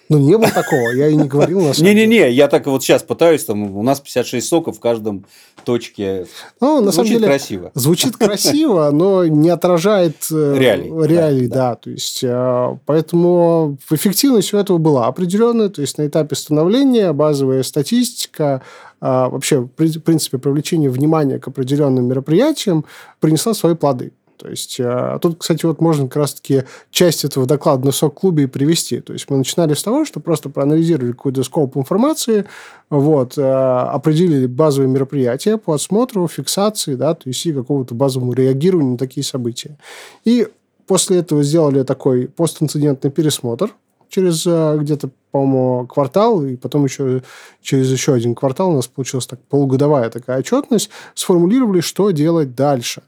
Ну, 0.08 0.18
не 0.18 0.36
было 0.36 0.50
такого, 0.50 0.90
я 0.90 1.08
и 1.08 1.16
не 1.16 1.26
говорил. 1.26 1.60
Не-не-не, 1.78 2.30
я 2.32 2.48
так 2.48 2.66
вот 2.66 2.82
сейчас 2.82 3.02
пытаюсь, 3.02 3.44
там 3.44 3.76
у 3.76 3.82
нас 3.82 4.00
56 4.00 4.46
соков 4.46 4.76
в 4.76 4.80
каждом 4.80 5.24
точке. 5.64 6.26
Ну, 6.60 6.82
на 6.82 6.92
самом 6.92 7.08
деле, 7.08 7.26
красиво. 7.26 7.70
Звучит 7.74 8.16
красиво, 8.16 8.90
но 8.92 9.24
не 9.24 9.48
отражает 9.48 10.16
э, 10.30 10.56
реалий. 10.58 10.90
реалий 11.06 11.46
да, 11.46 11.70
да. 11.70 11.74
То 11.76 11.90
есть, 11.90 12.22
э, 12.22 12.76
поэтому 12.84 13.78
эффективность 13.90 14.52
у 14.52 14.58
этого 14.58 14.78
была 14.78 15.06
определенная. 15.06 15.70
То 15.70 15.80
есть, 15.80 15.96
на 15.96 16.06
этапе 16.06 16.34
становления 16.34 17.12
базовая 17.12 17.62
статистика, 17.62 18.60
э, 19.00 19.06
вообще, 19.06 19.60
в 19.60 19.68
принципе, 19.68 20.36
привлечение 20.36 20.90
внимания 20.90 21.38
к 21.38 21.48
определенным 21.48 22.06
мероприятиям 22.06 22.84
принесла 23.20 23.54
свои 23.54 23.74
плоды. 23.74 24.12
То 24.42 24.48
есть, 24.48 24.78
а 24.80 25.20
тут, 25.20 25.38
кстати, 25.38 25.64
вот 25.66 25.80
можно 25.80 26.08
как 26.08 26.16
раз-таки 26.16 26.64
часть 26.90 27.24
этого 27.24 27.46
доклада 27.46 27.86
на 27.86 27.92
СОК-клубе 27.92 28.42
и 28.42 28.46
привести. 28.46 28.98
То 28.98 29.12
есть, 29.12 29.30
мы 29.30 29.36
начинали 29.36 29.74
с 29.74 29.84
того, 29.84 30.04
что 30.04 30.18
просто 30.18 30.48
проанализировали 30.48 31.12
какой-то 31.12 31.44
скоп 31.44 31.76
информации, 31.76 32.44
вот, 32.90 33.34
а, 33.38 33.92
определили 33.92 34.46
базовые 34.46 34.90
мероприятия 34.90 35.58
по 35.58 35.74
отсмотру, 35.74 36.26
фиксации, 36.26 36.96
да, 36.96 37.14
то 37.14 37.28
есть, 37.28 37.46
и 37.46 37.52
какого-то 37.52 37.94
базовому 37.94 38.32
реагированию 38.32 38.92
на 38.92 38.98
такие 38.98 39.22
события. 39.22 39.78
И 40.24 40.48
после 40.88 41.18
этого 41.18 41.44
сделали 41.44 41.84
такой 41.84 42.26
постинцидентный 42.26 43.12
пересмотр 43.12 43.72
через 44.08 44.44
а, 44.44 44.76
где-то, 44.76 45.10
по-моему, 45.30 45.86
квартал, 45.86 46.44
и 46.44 46.56
потом 46.56 46.82
еще 46.82 47.22
через 47.60 47.92
еще 47.92 48.12
один 48.12 48.34
квартал 48.34 48.72
у 48.72 48.74
нас 48.74 48.88
получилась 48.88 49.28
так 49.28 49.38
полугодовая 49.48 50.10
такая 50.10 50.40
отчетность, 50.40 50.90
сформулировали, 51.14 51.80
что 51.80 52.10
делать 52.10 52.56
дальше. 52.56 53.02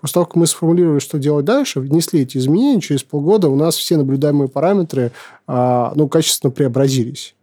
После 0.00 0.14
того, 0.14 0.26
как 0.26 0.36
мы 0.36 0.46
сформулировали, 0.46 1.00
что 1.00 1.18
делать 1.18 1.44
дальше, 1.44 1.80
внесли 1.80 2.20
эти 2.20 2.38
изменения, 2.38 2.80
через 2.80 3.02
полгода 3.02 3.48
у 3.48 3.56
нас 3.56 3.76
все 3.76 3.96
наблюдаемые 3.96 4.48
параметры 4.48 5.12
а, 5.46 5.92
ну, 5.96 6.08
качественно 6.08 6.50
преобразились. 6.50 7.34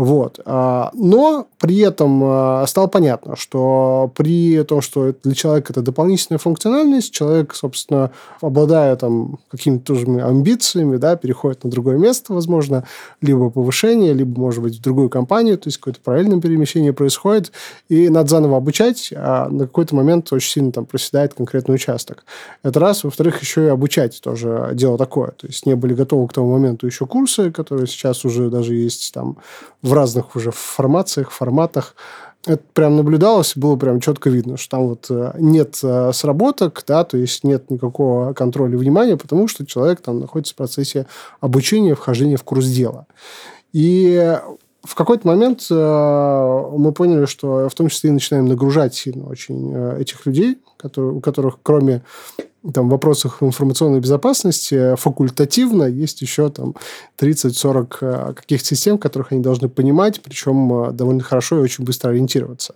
Вот. 0.00 0.40
А, 0.46 0.90
но 0.94 1.46
при 1.58 1.80
этом 1.80 2.22
а, 2.24 2.64
стало 2.66 2.86
понятно, 2.86 3.36
что 3.36 4.10
при 4.16 4.62
том, 4.62 4.80
что 4.80 5.14
для 5.22 5.34
человека 5.34 5.74
это 5.74 5.82
дополнительная 5.82 6.38
функциональность, 6.38 7.12
человек, 7.12 7.54
собственно, 7.54 8.10
обладая 8.40 8.96
там 8.96 9.38
какими-то 9.50 9.84
тоже 9.84 10.06
амбициями, 10.06 10.96
да, 10.96 11.16
переходит 11.16 11.64
на 11.64 11.70
другое 11.70 11.98
место, 11.98 12.32
возможно, 12.32 12.84
либо 13.20 13.50
повышение, 13.50 14.14
либо, 14.14 14.40
может 14.40 14.62
быть, 14.62 14.78
в 14.78 14.80
другую 14.80 15.10
компанию, 15.10 15.58
то 15.58 15.68
есть 15.68 15.76
какое-то 15.76 16.00
параллельное 16.02 16.40
перемещение 16.40 16.94
происходит, 16.94 17.52
и 17.90 18.08
надо 18.08 18.30
заново 18.30 18.56
обучать, 18.56 19.12
а 19.14 19.50
на 19.50 19.66
какой-то 19.66 19.94
момент 19.94 20.32
очень 20.32 20.50
сильно 20.50 20.72
там 20.72 20.86
проседает 20.86 21.34
конкретный 21.34 21.74
участок. 21.74 22.24
Это 22.62 22.80
раз. 22.80 23.04
Во-вторых, 23.04 23.42
еще 23.42 23.66
и 23.66 23.68
обучать 23.68 24.18
тоже 24.22 24.70
дело 24.72 24.96
такое. 24.96 25.32
То 25.32 25.46
есть 25.46 25.66
не 25.66 25.76
были 25.76 25.92
готовы 25.92 26.26
к 26.26 26.32
тому 26.32 26.52
моменту 26.52 26.86
еще 26.86 27.04
курсы, 27.04 27.50
которые 27.50 27.86
сейчас 27.86 28.24
уже 28.24 28.48
даже 28.48 28.74
есть 28.74 29.12
там 29.12 29.36
разных 29.92 30.36
уже 30.36 30.50
формациях, 30.50 31.30
форматах. 31.30 31.94
Это 32.46 32.62
прям 32.72 32.96
наблюдалось, 32.96 33.52
было 33.54 33.76
прям 33.76 34.00
четко 34.00 34.30
видно, 34.30 34.56
что 34.56 34.76
там 34.76 34.88
вот 34.88 35.06
э, 35.10 35.32
нет 35.38 35.78
э, 35.82 36.10
сработок, 36.14 36.82
да, 36.86 37.04
то 37.04 37.18
есть 37.18 37.44
нет 37.44 37.70
никакого 37.70 38.32
контроля 38.32 38.78
внимания, 38.78 39.18
потому 39.18 39.46
что 39.46 39.66
человек 39.66 40.00
там 40.00 40.20
находится 40.20 40.54
в 40.54 40.56
процессе 40.56 41.06
обучения, 41.40 41.94
вхождения 41.94 42.38
в 42.38 42.44
курс 42.44 42.64
дела. 42.64 43.06
И 43.74 44.38
в 44.82 44.94
какой-то 44.94 45.28
момент 45.28 45.66
э, 45.70 45.74
мы 45.74 46.92
поняли, 46.92 47.26
что 47.26 47.68
в 47.68 47.74
том 47.74 47.88
числе 47.88 48.08
и 48.08 48.14
начинаем 48.14 48.46
нагружать 48.46 48.94
сильно 48.94 49.26
очень 49.26 49.74
этих 49.98 50.24
людей, 50.24 50.56
которые, 50.78 51.12
у 51.12 51.20
которых 51.20 51.58
кроме 51.62 52.02
там, 52.74 52.88
вопросах 52.88 53.42
информационной 53.42 54.00
безопасности 54.00 54.94
факультативно 54.96 55.84
есть 55.84 56.20
еще 56.20 56.50
там 56.50 56.74
30-40 57.18 57.96
э, 58.00 58.34
каких-то 58.34 58.66
систем, 58.66 58.98
которых 58.98 59.32
они 59.32 59.40
должны 59.40 59.68
понимать, 59.68 60.20
причем 60.20 60.88
э, 60.88 60.92
довольно 60.92 61.22
хорошо 61.22 61.58
и 61.58 61.62
очень 61.62 61.84
быстро 61.84 62.10
ориентироваться. 62.10 62.74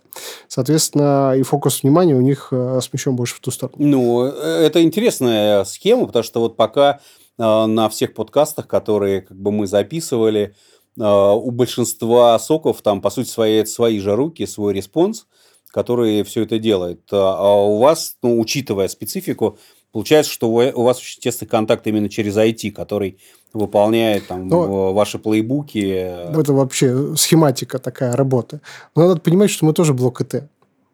Соответственно, 0.49 1.35
и 1.37 1.42
фокус 1.42 1.83
внимания 1.83 2.14
у 2.14 2.23
них 2.23 2.49
э, 2.51 2.81
смещен 2.83 3.14
больше 3.14 3.37
в 3.37 3.40
ту 3.40 3.51
сторону. 3.51 3.77
Ну, 3.79 4.25
это 4.25 4.83
интересная 4.83 5.64
схема, 5.64 6.07
потому 6.07 6.23
что 6.23 6.40
вот 6.40 6.57
пока 6.57 7.01
на 7.37 7.88
всех 7.88 8.14
подкастах, 8.14 8.68
которые 8.68 9.23
как 9.23 9.37
бы 9.37 9.51
мы 9.51 9.66
записывали, 9.66 10.55
у 10.97 11.51
большинства 11.51 12.38
SOC 12.38 12.64
ов 12.64 12.81
там, 12.81 13.01
по 13.01 13.11
сути, 13.11 13.29
свои, 13.29 13.64
свои 13.64 13.99
же 13.99 14.14
руки, 14.14 14.47
свой 14.47 14.73
response, 14.72 15.27
который 15.73 16.23
все 16.23 16.44
это 16.44 16.61
делает. 16.61 17.01
А 17.11 17.55
у 17.57 17.79
вас, 17.79 18.16
ну, 18.23 18.38
учитывая 18.38 18.87
специфику, 18.87 19.59
Получается, 19.94 20.33
что 20.33 20.50
у 20.50 20.83
вас 20.83 20.98
очень 20.98 21.20
тесный 21.20 21.46
контакт 21.46 21.87
именно 21.87 22.09
через 22.09 22.37
IT, 22.37 22.72
который 22.72 23.16
выполняет 23.52 24.26
там 24.26 24.48
Но 24.48 24.92
ваши 24.92 25.20
playbook 25.20 25.67
и. 25.67 25.79
Это 25.78 26.52
вообще 26.52 27.14
схематика 27.14 27.78
такая 27.78 28.16
работа. 28.16 28.61
Но 28.96 29.07
надо 29.07 29.20
понимать, 29.20 29.50
что 29.50 29.64
мы 29.64 29.72
тоже 29.72 29.94
блок 29.94 30.20
ИТ. 30.20 30.48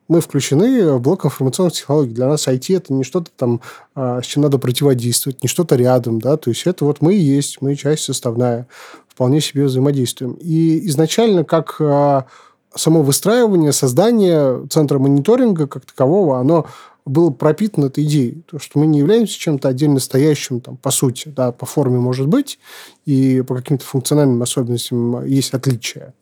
Мы 0.08 0.20
включены 0.20 0.92
в 0.92 1.00
блок 1.00 1.24
информационных 1.24 1.72
технологий. 1.72 2.12
Для 2.12 2.26
нас 2.26 2.46
IT 2.46 2.76
это 2.76 2.92
не 2.92 3.02
что-то 3.02 3.30
там, 3.34 3.62
а, 3.94 4.20
с 4.20 4.26
чем 4.26 4.42
надо 4.42 4.58
противодействовать, 4.58 5.42
не 5.42 5.48
что-то 5.48 5.76
рядом, 5.76 6.20
да, 6.20 6.36
то 6.36 6.50
есть 6.50 6.66
это 6.66 6.84
вот 6.84 7.00
мы 7.00 7.14
и 7.14 7.20
есть, 7.20 7.62
мы 7.62 7.76
часть 7.76 8.02
составная, 8.02 8.66
вполне 9.08 9.40
себе 9.40 9.64
взаимодействуем. 9.64 10.34
И 10.42 10.86
изначально 10.88 11.44
как 11.44 11.76
а, 11.80 12.26
само 12.74 13.02
выстраивание, 13.02 13.72
создание 13.72 14.66
центра 14.68 14.98
мониторинга 14.98 15.66
как 15.66 15.86
такового, 15.86 16.38
оно 16.38 16.66
было 17.04 17.30
пропитано 17.30 17.86
этой 17.86 18.04
идеей, 18.04 18.42
то, 18.50 18.58
что 18.58 18.78
мы 18.78 18.86
не 18.86 18.98
являемся 18.98 19.38
чем-то 19.38 19.68
отдельно 19.68 20.00
стоящим, 20.00 20.60
там, 20.60 20.76
по 20.76 20.90
сути, 20.90 21.28
да, 21.28 21.52
по 21.52 21.66
форме 21.66 21.98
может 21.98 22.28
быть, 22.28 22.58
и 23.06 23.42
по 23.42 23.54
каким-то 23.56 23.84
функциональным 23.84 24.42
особенностям 24.42 25.24
есть 25.26 25.52
отличия. 25.54 26.14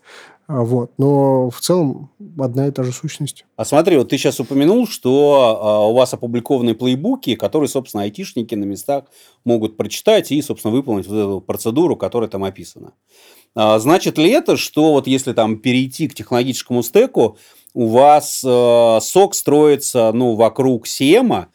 А, 0.48 0.62
вот. 0.62 0.92
Но 0.96 1.50
в 1.50 1.60
целом 1.60 2.10
одна 2.38 2.68
и 2.68 2.70
та 2.70 2.82
же 2.82 2.90
сущность. 2.90 3.44
А 3.56 3.66
смотри, 3.66 3.98
вот 3.98 4.08
ты 4.08 4.16
сейчас 4.16 4.40
упомянул, 4.40 4.88
что 4.88 5.58
а, 5.60 5.86
у 5.86 5.92
вас 5.92 6.14
опубликованы 6.14 6.74
playbook 6.74 7.22
и, 7.22 7.34
которые, 7.34 7.68
собственно, 7.68 8.04
айтишники 8.04 8.54
на 8.54 8.64
местах 8.64 9.04
могут 9.44 9.76
прочитать 9.76 10.32
и, 10.32 10.40
собственно, 10.40 10.72
выполнить 10.72 11.06
вот 11.06 11.16
эту 11.16 11.40
процедуру, 11.42 11.96
которая 11.96 12.30
там 12.30 12.44
описана. 12.44 12.94
А, 13.54 13.78
значит 13.78 14.16
ли 14.16 14.30
это, 14.30 14.56
что 14.56 14.92
вот 14.92 15.06
если 15.06 15.34
там 15.34 15.58
перейти 15.58 16.08
к 16.08 16.14
технологическому 16.14 16.82
стеку, 16.82 17.36
у 17.74 17.88
вас 17.88 18.42
э, 18.44 18.98
SOC 19.02 19.34
строится 19.34 20.12
ну, 20.12 20.34
вокруг 20.34 20.86
SIEM 20.86 21.26
а, 21.26 21.46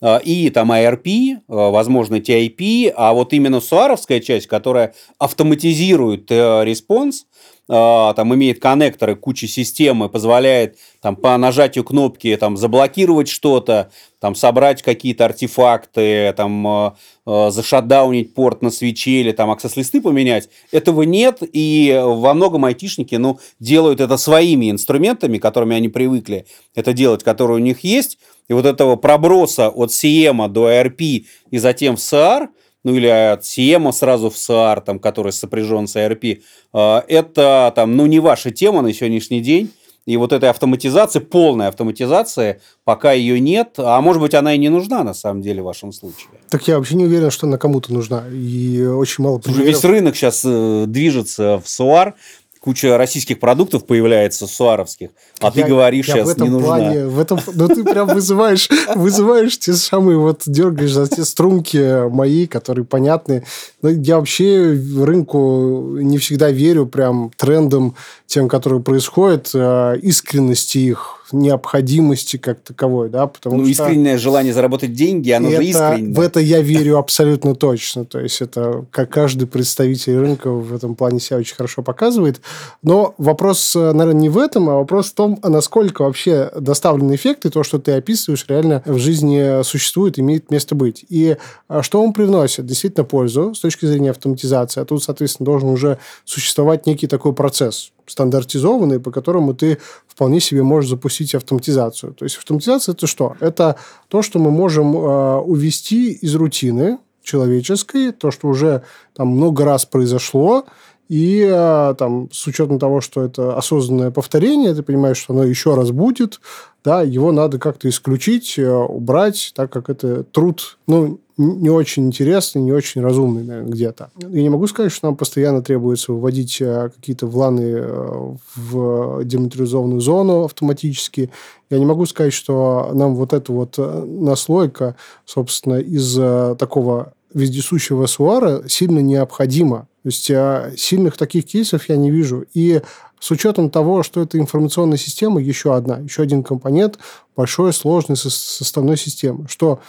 э, 0.00 0.20
и 0.22 0.50
там 0.50 0.72
IRP, 0.72 1.06
э, 1.06 1.38
возможно, 1.48 2.16
TIP, 2.16 2.92
а 2.96 3.12
вот 3.12 3.32
именно 3.32 3.60
SOAR 3.60 3.82
овская 3.82 4.20
часть, 4.20 4.46
которая 4.46 4.94
автоматизирует 5.18 6.30
response, 6.30 7.26
там 7.70 8.34
имеет 8.34 8.60
коннекторы, 8.60 9.14
куча 9.14 9.46
системы, 9.46 10.08
позволяет 10.08 10.76
там 11.00 11.14
по 11.14 11.36
нажатию 11.36 11.84
кнопки 11.84 12.36
там 12.36 12.56
заблокировать 12.56 13.28
что-то, 13.28 13.92
там 14.18 14.34
собрать 14.34 14.82
какие-то 14.82 15.26
артефакты, 15.26 16.34
там 16.36 16.66
э, 16.66 16.90
зашатдаунить 17.24 18.34
порт 18.34 18.62
на 18.62 18.70
свече 18.70 19.20
или 19.20 19.30
там 19.30 19.52
аксесс-листы 19.52 20.00
поменять. 20.00 20.48
Этого 20.72 21.02
нет, 21.02 21.42
и 21.42 21.96
во 22.02 22.34
многом 22.34 22.64
айтишники 22.64 23.14
ну, 23.14 23.38
делают 23.60 24.00
это 24.00 24.16
своими 24.16 24.68
инструментами, 24.68 25.38
которыми 25.38 25.76
они 25.76 25.88
привыкли 25.88 26.46
это 26.74 26.92
делать, 26.92 27.22
которые 27.22 27.58
у 27.58 27.64
них 27.64 27.84
есть. 27.84 28.18
И 28.48 28.52
вот 28.52 28.66
этого 28.66 28.96
проброса 28.96 29.68
от 29.68 29.90
CM 29.90 30.48
до 30.48 30.72
ERP 30.72 31.24
и 31.52 31.58
затем 31.58 31.94
в 31.94 32.00
SAR– 32.00 32.48
ну 32.84 32.94
или 32.94 33.06
от 33.06 33.44
Сиема 33.44 33.92
сразу 33.92 34.30
в 34.30 34.34
SAR, 34.34 34.82
там, 34.82 34.98
который 34.98 35.32
сопряжен 35.32 35.86
с 35.86 35.96
ERP, 35.96 36.42
а, 36.72 37.04
это 37.08 37.72
там, 37.74 37.96
ну, 37.96 38.06
не 38.06 38.20
ваша 38.20 38.50
тема 38.50 38.82
на 38.82 38.92
сегодняшний 38.92 39.40
день. 39.40 39.70
И 40.06 40.16
вот 40.16 40.32
этой 40.32 40.48
автоматизации, 40.48 41.18
полной 41.20 41.68
автоматизации, 41.68 42.60
пока 42.84 43.12
ее 43.12 43.38
нет, 43.38 43.74
а 43.76 44.00
может 44.00 44.20
быть, 44.22 44.34
она 44.34 44.54
и 44.54 44.58
не 44.58 44.70
нужна 44.70 45.04
на 45.04 45.14
самом 45.14 45.42
деле 45.42 45.60
в 45.62 45.66
вашем 45.66 45.92
случае. 45.92 46.30
Так 46.48 46.66
я 46.66 46.78
вообще 46.78 46.96
не 46.96 47.04
уверен, 47.04 47.30
что 47.30 47.46
она 47.46 47.58
кому-то 47.58 47.92
нужна. 47.92 48.24
И 48.32 48.82
очень 48.82 49.22
мало 49.22 49.38
примеров. 49.38 49.66
Весь 49.66 49.84
рынок 49.84 50.16
сейчас 50.16 50.42
э, 50.44 50.84
движется 50.88 51.60
в 51.62 51.68
СУАР, 51.68 52.14
куча 52.60 52.98
российских 52.98 53.40
продуктов 53.40 53.86
появляется, 53.86 54.46
суаровских, 54.46 55.10
а 55.40 55.46
я, 55.46 55.50
ты 55.50 55.62
говоришь 55.64 56.08
я 56.08 56.14
сейчас 56.14 56.28
в 56.28 56.30
этом 56.30 56.46
не 56.46 56.52
нужна. 56.52 56.66
Плане, 56.66 57.06
в 57.06 57.18
этом, 57.18 57.40
ну, 57.54 57.68
ты 57.68 57.82
прям 57.82 58.08
вызываешь, 58.08 58.68
вызываешь 58.94 59.58
те 59.58 59.72
самые, 59.72 60.18
вот 60.18 60.42
дергаешь 60.46 60.92
за 60.92 61.08
те 61.08 61.24
струнки 61.24 62.08
мои, 62.08 62.46
которые 62.46 62.84
понятны. 62.84 63.44
Но 63.80 63.88
я 63.88 64.18
вообще 64.18 64.78
рынку 64.98 65.96
не 66.00 66.18
всегда 66.18 66.50
верю 66.50 66.86
прям 66.86 67.30
трендам 67.36 67.96
тем, 68.26 68.48
которые 68.48 68.82
происходят, 68.82 69.50
а, 69.54 69.94
искренности 69.94 70.78
их, 70.78 71.19
необходимости 71.32 72.36
как 72.36 72.60
таковой, 72.60 73.08
да, 73.08 73.26
потому 73.26 73.56
ну, 73.56 73.62
что... 73.62 73.70
искреннее 73.70 74.18
желание 74.18 74.52
заработать 74.52 74.92
деньги, 74.92 75.30
оно 75.30 75.48
это, 75.48 75.62
же 75.62 75.68
искреннее. 75.68 76.14
В 76.14 76.20
это 76.20 76.40
я 76.40 76.60
верю 76.60 76.98
абсолютно 76.98 77.54
точно, 77.54 78.04
то 78.04 78.20
есть 78.20 78.40
это 78.40 78.84
как 78.90 79.10
каждый 79.10 79.46
представитель 79.46 80.18
рынка 80.18 80.50
в 80.50 80.74
этом 80.74 80.94
плане 80.94 81.20
себя 81.20 81.38
очень 81.38 81.56
хорошо 81.56 81.82
показывает, 81.82 82.40
но 82.82 83.14
вопрос, 83.18 83.74
наверное, 83.74 84.14
не 84.14 84.28
в 84.28 84.38
этом, 84.38 84.68
а 84.68 84.74
вопрос 84.74 85.10
в 85.10 85.14
том, 85.14 85.38
насколько 85.42 86.02
вообще 86.02 86.50
доставленный 86.58 87.16
эффект 87.16 87.46
и 87.46 87.50
то, 87.50 87.62
что 87.62 87.78
ты 87.78 87.92
описываешь, 87.92 88.44
реально 88.48 88.82
в 88.86 88.98
жизни 88.98 89.62
существует, 89.62 90.18
имеет 90.18 90.50
место 90.50 90.74
быть. 90.74 91.04
И 91.08 91.36
а, 91.68 91.82
что 91.82 92.02
он 92.02 92.12
привносит? 92.12 92.66
Действительно 92.66 93.04
пользу 93.04 93.54
с 93.54 93.60
точки 93.60 93.86
зрения 93.86 94.10
автоматизации, 94.10 94.80
а 94.80 94.84
тут, 94.84 95.02
соответственно, 95.02 95.44
должен 95.46 95.68
уже 95.68 95.98
существовать 96.24 96.86
некий 96.86 97.06
такой 97.06 97.32
процесс, 97.32 97.92
стандартизованный, 98.10 99.00
по 99.00 99.10
которому 99.10 99.54
ты 99.54 99.78
вполне 100.06 100.40
себе 100.40 100.62
можешь 100.62 100.90
запустить 100.90 101.34
автоматизацию. 101.34 102.12
То 102.14 102.24
есть 102.24 102.36
автоматизация 102.36 102.92
это 102.92 103.06
что? 103.06 103.36
Это 103.40 103.76
то, 104.08 104.22
что 104.22 104.38
мы 104.38 104.50
можем 104.50 104.96
э, 104.96 105.36
увести 105.38 106.12
из 106.12 106.34
рутины 106.34 106.98
человеческой, 107.22 108.12
то, 108.12 108.30
что 108.30 108.48
уже 108.48 108.82
там 109.14 109.28
много 109.28 109.64
раз 109.64 109.86
произошло, 109.86 110.64
и 111.08 111.44
э, 111.50 111.94
там, 111.98 112.28
с 112.32 112.46
учетом 112.46 112.78
того, 112.78 113.00
что 113.00 113.24
это 113.24 113.56
осознанное 113.56 114.10
повторение, 114.10 114.74
ты 114.74 114.82
понимаешь, 114.82 115.16
что 115.16 115.32
оно 115.32 115.42
еще 115.42 115.74
раз 115.74 115.90
будет, 115.90 116.40
да, 116.84 117.02
его 117.02 117.32
надо 117.32 117.58
как-то 117.58 117.88
исключить, 117.88 118.58
э, 118.58 118.70
убрать, 118.70 119.52
так 119.54 119.70
как 119.70 119.90
это 119.90 120.24
труд, 120.24 120.78
ну, 120.86 121.20
не 121.36 121.70
очень 121.70 122.06
интересный, 122.06 122.60
не 122.60 122.72
очень 122.72 123.00
разумный, 123.00 123.42
наверное, 123.44 123.72
где-то. 123.72 124.10
Я 124.18 124.42
не 124.42 124.50
могу 124.50 124.66
сказать, 124.66 124.92
что 124.92 125.06
нам 125.06 125.16
постоянно 125.16 125.62
требуется 125.62 126.12
выводить 126.12 126.60
э, 126.60 126.90
какие-то 126.94 127.26
вланы 127.26 127.62
э, 127.62 128.34
в 128.56 129.24
дематериализованную 129.24 130.00
зону 130.00 130.44
автоматически. 130.44 131.30
Я 131.70 131.78
не 131.78 131.86
могу 131.86 132.04
сказать, 132.06 132.32
что 132.32 132.90
нам 132.92 133.14
вот 133.14 133.32
эта 133.32 133.52
вот 133.52 133.78
наслойка, 133.78 134.96
собственно, 135.24 135.76
из 135.76 136.14
такого 136.58 137.12
вездесущего 137.32 138.06
суара 138.06 138.64
сильно 138.68 138.98
необходима. 138.98 139.86
То 140.02 140.08
есть 140.08 140.80
сильных 140.80 141.16
таких 141.16 141.44
кейсов 141.44 141.88
я 141.88 141.96
не 141.96 142.10
вижу. 142.10 142.44
И 142.54 142.80
с 143.20 143.30
учетом 143.30 143.70
того, 143.70 144.02
что 144.02 144.22
это 144.22 144.38
информационная 144.38 144.98
система, 144.98 145.40
еще 145.40 145.76
одна, 145.76 145.98
еще 145.98 146.22
один 146.22 146.42
компонент 146.42 146.98
большой, 147.36 147.72
сложной 147.72 148.16
составной 148.16 148.96
системы, 148.96 149.46
что 149.48 149.80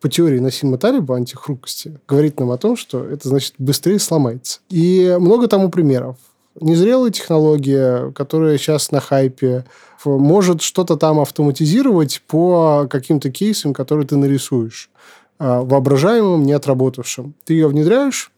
по 0.00 0.08
теории 0.10 0.38
Насима 0.38 0.76
Талиба 0.76 1.16
антихрупкости 1.16 1.98
говорит 2.06 2.38
нам 2.38 2.50
о 2.50 2.58
том, 2.58 2.76
что 2.76 3.02
это 3.02 3.28
значит 3.28 3.54
быстрее 3.58 3.98
сломается. 3.98 4.60
И 4.68 5.16
много 5.18 5.48
тому 5.48 5.70
примеров. 5.70 6.16
Незрелая 6.60 7.10
технология, 7.10 8.12
которая 8.12 8.58
сейчас 8.58 8.92
на 8.92 9.00
хайпе, 9.00 9.64
может 10.04 10.60
что-то 10.60 10.96
там 10.96 11.18
автоматизировать 11.20 12.22
по 12.26 12.86
каким-то 12.88 13.30
кейсам, 13.30 13.72
которые 13.72 14.06
ты 14.06 14.16
нарисуешь 14.16 14.90
а, 15.38 15.62
воображаемым, 15.62 16.44
не 16.44 16.52
отработавшим. 16.52 17.34
Ты 17.44 17.54
ее 17.54 17.68
внедряешь, 17.68 18.30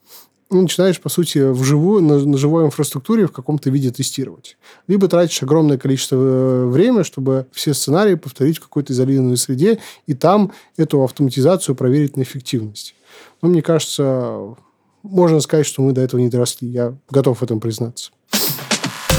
и 0.49 0.55
начинаешь, 0.55 0.99
по 0.99 1.09
сути, 1.09 1.39
вживую, 1.39 2.01
на, 2.01 2.19
на 2.19 2.37
живой 2.37 2.65
инфраструктуре 2.65 3.27
в 3.27 3.31
каком-то 3.31 3.69
виде 3.69 3.91
тестировать. 3.91 4.57
Либо 4.87 5.07
тратишь 5.07 5.43
огромное 5.43 5.77
количество 5.77 6.15
э, 6.15 6.65
времени, 6.67 7.03
чтобы 7.03 7.47
все 7.51 7.73
сценарии 7.73 8.15
повторить 8.15 8.57
в 8.57 8.61
какой-то 8.61 8.93
изолированной 8.93 9.37
среде, 9.37 9.79
и 10.05 10.13
там 10.13 10.51
эту 10.77 11.03
автоматизацию 11.03 11.75
проверить 11.75 12.17
на 12.17 12.21
эффективность. 12.21 12.95
Но 13.41 13.49
мне 13.49 13.61
кажется, 13.61 14.55
можно 15.03 15.39
сказать, 15.41 15.65
что 15.65 15.81
мы 15.81 15.91
до 15.91 16.01
этого 16.01 16.19
не 16.19 16.29
доросли. 16.29 16.69
Я 16.69 16.95
готов 17.09 17.39
в 17.39 17.43
этом 17.43 17.59
признаться. 17.59 18.11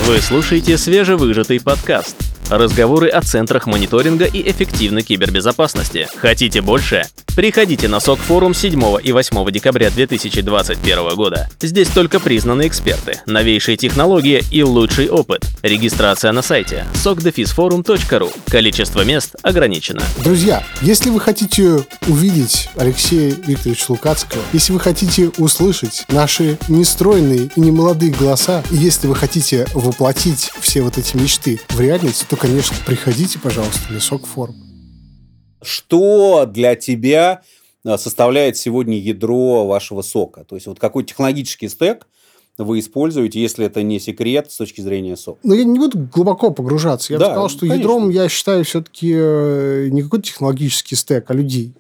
Вы 0.07 0.19
слушаете 0.21 0.79
свежевыжатый 0.79 1.61
подкаст– 1.61 2.17
Разговоры 2.51 3.09
о 3.09 3.21
центрах 3.21 3.67
мониторинга 3.67 4.25
и 4.25 4.51
эффективной 4.51 5.03
кибербезопасности. 5.03 6.09
Хотите 6.17 6.63
больше? 6.63 7.05
Приходите 7.39 7.87
на 7.87 8.01
СОК 8.01 8.19
форум 8.19 8.53
7 8.53 8.97
и 9.01 9.13
8 9.13 9.51
декабря 9.53 9.91
2021 9.91 11.15
года. 11.15 11.49
Здесь 11.61 11.87
только 11.87 12.19
признанные 12.19 12.67
эксперты, 12.67 13.21
новейшие 13.27 13.77
технологии 13.77 14.43
и 14.51 14.65
лучший 14.65 15.09
опыт. 15.09 15.47
Регистрация 15.63 16.33
на 16.33 16.43
сайте 16.43 16.85
sokdefisforum.ru. 16.95 18.33
Количество 18.51 19.05
мест 19.05 19.37
ограничено. 19.43 20.03
Друзья, 20.25 20.65
если 20.81 21.11
вы 21.11 21.21
хотите 21.21 21.87
увидеть 22.09 22.71
Алексея 22.75 23.33
Викторовича 23.47 23.85
Лукацкого, 23.91 24.43
если 24.53 24.73
вы 24.73 24.81
хотите 24.81 25.31
услышать 25.39 26.07
наши 26.09 26.59
нестройные 26.67 27.51
и 27.55 27.61
немолодые 27.61 28.11
голоса, 28.11 28.65
и 28.73 28.77
если 28.77 29.07
вы 29.07 29.15
хотите 29.15 29.65
воплотить 29.75 30.51
все 30.59 30.83
вот 30.83 30.99
эти 30.99 31.17
мечты 31.17 31.61
в 31.69 31.81
реальность, 31.81 32.27
то 32.29 32.35
конечно, 32.35 32.77
приходите, 32.85 33.39
пожалуйста, 33.39 33.93
на 33.93 34.01
сок 34.01 34.27
форм. 34.27 34.57
Что 35.63 36.47
для 36.47 36.75
тебя 36.75 37.43
а, 37.85 37.99
составляет 37.99 38.57
сегодня 38.57 38.99
ядро 38.99 39.67
вашего 39.67 40.03
сока? 40.03 40.45
То 40.45 40.55
есть, 40.55 40.67
вот 40.67 40.79
какой 40.79 41.05
технологический 41.05 41.69
стек 41.69 42.07
вы 42.57 42.81
используете, 42.81 43.41
если 43.41 43.67
это 43.67 43.83
не 43.83 44.01
секрет 44.01 44.51
с 44.51 44.57
точки 44.57 44.81
зрения 44.81 45.17
сока? 45.17 45.39
Ну, 45.43 45.55
я 45.55 45.65
не 45.65 45.79
буду 45.79 45.99
глубоко 46.13 46.51
погружаться. 46.51 47.13
Я 47.13 47.19
да, 47.19 47.27
бы 47.27 47.31
сказал, 47.33 47.49
что 47.49 47.61
конечно. 47.61 47.77
ядром 47.77 48.11
я 48.11 48.29
считаю 48.29 48.65
все-таки 48.65 49.13
э, 49.15 49.89
не 49.91 50.03
какой-то 50.03 50.27
технологический 50.27 50.97
стек, 50.97 51.31
а 51.31 51.35
людей 51.35 51.75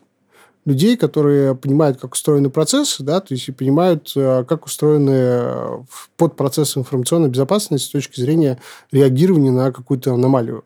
людей, 0.68 0.96
которые 0.96 1.54
понимают, 1.54 1.98
как 1.98 2.12
устроены 2.12 2.50
процессы, 2.50 3.02
да, 3.02 3.20
то 3.20 3.32
есть 3.32 3.48
и 3.48 3.52
понимают, 3.52 4.12
э, 4.14 4.44
как 4.46 4.66
устроены 4.66 5.10
э, 5.14 5.78
подпроцессы 6.16 6.78
информационной 6.78 7.30
безопасности 7.30 7.86
с 7.86 7.90
точки 7.90 8.20
зрения 8.20 8.58
реагирования 8.92 9.50
на 9.50 9.72
какую-то 9.72 10.12
аномалию. 10.12 10.64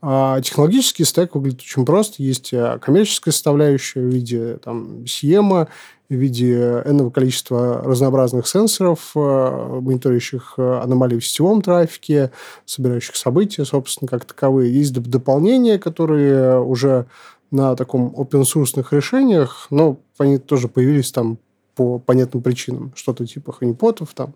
А 0.00 0.40
технологический 0.40 1.04
стек 1.04 1.34
выглядит 1.34 1.60
очень 1.60 1.84
просто. 1.84 2.22
Есть 2.22 2.52
э, 2.52 2.78
коммерческая 2.80 3.32
составляющая 3.32 4.00
в 4.00 4.04
виде 4.04 4.58
там, 4.62 5.06
схема, 5.06 5.68
в 6.08 6.14
виде 6.14 6.82
энного 6.86 7.10
количества 7.10 7.82
разнообразных 7.84 8.46
сенсоров, 8.46 9.10
мониторящих 9.14 10.54
аномалии 10.58 11.18
в 11.18 11.26
сетевом 11.26 11.60
трафике, 11.60 12.30
собирающих 12.64 13.14
события, 13.16 13.64
собственно, 13.64 14.08
как 14.08 14.24
таковые. 14.24 14.72
Есть 14.72 14.94
дополнения, 14.94 15.78
которые 15.78 16.60
уже 16.62 17.06
на 17.50 17.76
таком 17.76 18.14
open-source 18.16 18.86
решениях, 18.90 19.66
но 19.70 19.98
они 20.16 20.38
тоже 20.38 20.68
появились 20.68 21.12
там 21.12 21.38
по 21.78 22.00
понятным 22.00 22.42
причинам. 22.42 22.92
Что-то 22.96 23.24
типа 23.24 23.52
ханипотов, 23.52 24.12
там, 24.12 24.34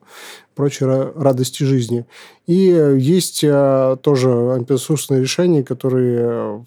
прочие 0.54 1.12
радости 1.16 1.64
жизни. 1.64 2.06
И 2.46 2.54
есть 2.54 3.44
а, 3.44 3.96
тоже 3.96 4.28
open-source 4.28 5.20
решения, 5.20 5.64
которые 5.64 6.64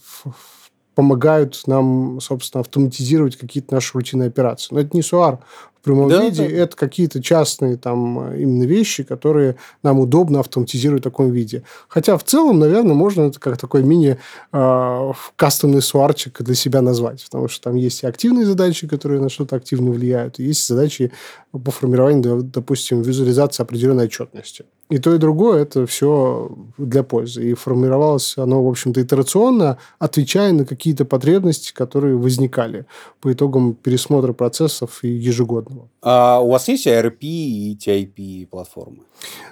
помогают 0.95 1.61
нам, 1.65 2.19
собственно, 2.19 2.59
автоматизировать 2.59 3.37
какие-то 3.37 3.73
наши 3.73 3.93
рутинные 3.93 4.27
операции. 4.27 4.73
Но 4.73 4.81
это 4.81 4.89
не 4.93 5.01
SOAR 5.01 5.39
прямом 5.85 6.09
да, 6.09 6.23
виде. 6.23 6.47
Да. 6.47 6.55
Это 6.55 6.75
какие-то 6.75 7.21
частные 7.21 7.77
там 7.77 8.33
именно 8.33 8.63
вещи, 8.63 9.03
которые 9.03 9.55
нам 9.83 9.99
удобно 9.99 10.39
автоматизировать 10.39 11.01
в 11.01 11.03
таком 11.03 11.31
виде. 11.31 11.63
Хотя 11.87 12.17
в 12.17 12.23
целом, 12.23 12.59
наверное, 12.59 12.95
можно 12.95 13.23
это 13.23 13.39
как 13.39 13.57
такой 13.57 13.83
мини 13.83 14.17
э, 14.51 15.11
суарчик 15.81 16.41
для 16.41 16.55
себя 16.55 16.81
назвать. 16.81 17.23
Потому 17.25 17.47
что 17.47 17.63
там 17.63 17.75
есть 17.75 18.03
и 18.03 18.07
активные 18.07 18.45
задачи, 18.45 18.87
которые 18.87 19.21
на 19.21 19.29
что-то 19.29 19.55
активно 19.55 19.91
влияют, 19.91 20.39
и 20.39 20.43
есть 20.43 20.67
задачи 20.67 21.11
по 21.51 21.71
формированию, 21.71 22.41
допустим, 22.41 23.01
визуализации 23.01 23.63
определенной 23.63 24.05
отчетности. 24.05 24.65
И 24.89 24.99
то, 24.99 25.15
и 25.15 25.17
другое– 25.17 25.61
это 25.63 25.87
все 25.87 26.55
для 26.77 27.01
пользы. 27.01 27.49
И 27.49 27.53
формировалось 27.55 28.37
оно, 28.37 28.63
в 28.63 28.67
общем-то, 28.67 29.01
итерационно, 29.01 29.77
отвечая 29.97 30.53
на 30.53 30.63
какие-то 30.65 31.05
потребности, 31.05 31.73
которые 31.73 32.15
возникали 32.15 32.85
по 33.19 33.33
итогам 33.33 33.73
пересмотра 33.73 34.33
процессов 34.33 35.03
ежегодно. 35.03 35.74
Вот. 35.75 35.89
А 36.01 36.39
у 36.39 36.51
вас 36.51 36.69
есть 36.69 36.87
ARP 36.87 37.17
и 37.19 37.77
TIP 37.77 38.47
платформы? 38.47 38.99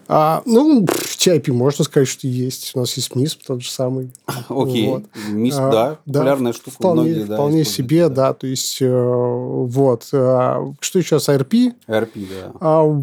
А, 0.07 0.41
ну, 0.45 0.85
TIP 0.85 1.51
можно 1.51 1.83
сказать, 1.83 2.07
что 2.07 2.27
есть. 2.27 2.71
У 2.75 2.79
нас 2.79 2.93
есть 2.93 3.11
MISP 3.11 3.39
тот 3.45 3.61
же 3.61 3.69
самый. 3.69 4.13
Окей. 4.49 4.87
Вот. 4.87 5.03
MISP, 5.29 5.57
А, 5.57 5.71
да, 5.71 5.99
популярная 6.05 6.53
штука. 6.53 6.71
Вполне, 6.71 7.01
многие, 7.01 7.23
да, 7.25 7.35
вполне 7.35 7.65
себе, 7.65 8.07
да. 8.07 8.33
То 8.33 8.47
есть, 8.47 8.81
э, 8.81 8.89
вот. 8.89 10.07
А, 10.13 10.73
что 10.79 10.99
еще 10.99 11.19
с 11.19 11.27
ARP? 11.27 11.73
ARP, 11.87 12.11
да. 12.15 12.51
А, 12.61 13.01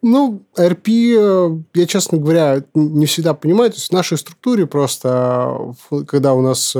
ну, 0.00 0.42
RP, 0.56 1.16
э, 1.18 1.62
я, 1.74 1.86
честно 1.86 2.16
говоря, 2.16 2.64
не 2.74 3.04
всегда 3.04 3.34
понимаю. 3.34 3.70
То 3.70 3.76
есть, 3.76 3.90
в 3.90 3.92
нашей 3.92 4.16
структуре 4.16 4.66
просто, 4.66 5.74
э, 5.90 6.04
когда 6.06 6.32
у 6.32 6.40
нас 6.40 6.74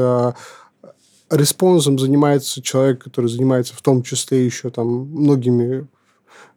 респонсом 1.32 1.98
занимается 1.98 2.62
человек, 2.62 3.02
который 3.02 3.26
занимается 3.26 3.74
в 3.74 3.82
том 3.82 4.02
числе 4.02 4.44
еще 4.44 4.70
там 4.70 4.86
многими 4.86 5.86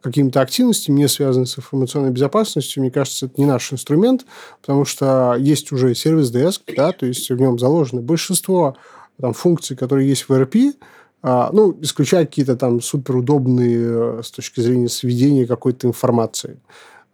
какими-то 0.01 0.41
активностями, 0.41 0.97
не 0.97 1.07
связанными 1.07 1.47
с 1.47 1.57
информационной 1.57 2.11
безопасностью, 2.11 2.81
мне 2.81 2.91
кажется, 2.91 3.25
это 3.25 3.35
не 3.37 3.45
наш 3.47 3.73
инструмент, 3.73 4.25
потому 4.61 4.85
что 4.85 5.35
есть 5.37 5.71
уже 5.71 5.95
сервис 5.95 6.29
деск, 6.29 6.61
да, 6.75 6.91
то 6.91 7.07
есть 7.07 7.29
в 7.29 7.35
нем 7.39 7.57
заложено 7.57 8.01
большинство 8.01 8.77
там, 9.19 9.33
функций, 9.33 9.75
которые 9.75 10.07
есть 10.07 10.29
в 10.29 10.31
RP, 10.31 10.75
а, 11.23 11.49
ну, 11.51 11.75
исключая 11.81 12.25
какие-то 12.25 12.55
там 12.55 12.81
суперудобные 12.81 14.21
с 14.21 14.29
точки 14.29 14.59
зрения 14.59 14.89
сведения 14.89 15.47
какой-то 15.47 15.87
информации. 15.87 16.59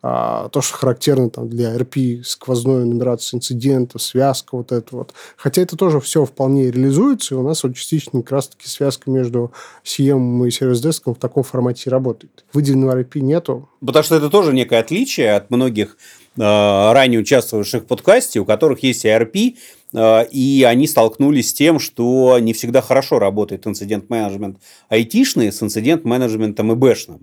А, 0.04 0.50
то, 0.50 0.62
что 0.62 0.78
характерно 0.78 1.30
там, 1.30 1.48
для 1.48 1.76
RP, 1.76 2.24
сквозной 2.24 2.86
нумерации 2.86 3.38
инцидентов, 3.38 4.02
связка 4.02 4.58
вот 4.58 4.72
это 4.72 4.96
вот. 4.96 5.14
Хотя 5.38 5.62
это 5.62 5.78
тоже 5.78 6.00
все 6.00 6.26
вполне 6.26 6.72
реализуется, 6.72 7.36
и 7.36 7.38
у 7.38 7.44
нас 7.44 7.64
вот 7.64 7.76
частично 7.76 8.22
как 8.22 8.32
раз-таки 8.32 8.68
связка 8.68 9.12
между 9.12 9.52
CM 9.84 10.48
и 10.48 10.50
сервис-деском 10.50 11.14
в 11.14 11.20
таком 11.20 11.44
формате 11.44 11.92
работает. 11.92 12.46
Выделенного 12.52 13.00
RP 13.00 13.20
нету. 13.20 13.70
Потому 13.86 14.04
что 14.04 14.16
это 14.16 14.30
тоже 14.30 14.54
некое 14.54 14.80
отличие 14.80 15.34
от 15.34 15.52
многих 15.52 15.98
э, 16.36 16.40
ранее 16.42 17.20
участвовавших 17.20 17.84
в 17.84 17.86
подкасте, 17.86 18.40
у 18.40 18.46
которых 18.46 18.82
есть 18.82 19.06
ERP, 19.06 19.56
э, 19.94 20.26
и 20.32 20.64
они 20.64 20.88
столкнулись 20.88 21.52
с 21.52 21.54
тем, 21.54 21.80
что 21.80 22.40
не 22.40 22.54
всегда 22.54 22.82
хорошо 22.82 23.20
работает 23.20 23.68
инцидент-менеджмент 23.68 24.58
айтишный 24.90 25.52
с 25.52 25.62
инцидент-менеджментом 25.62 26.74
ИБшным. 26.74 27.22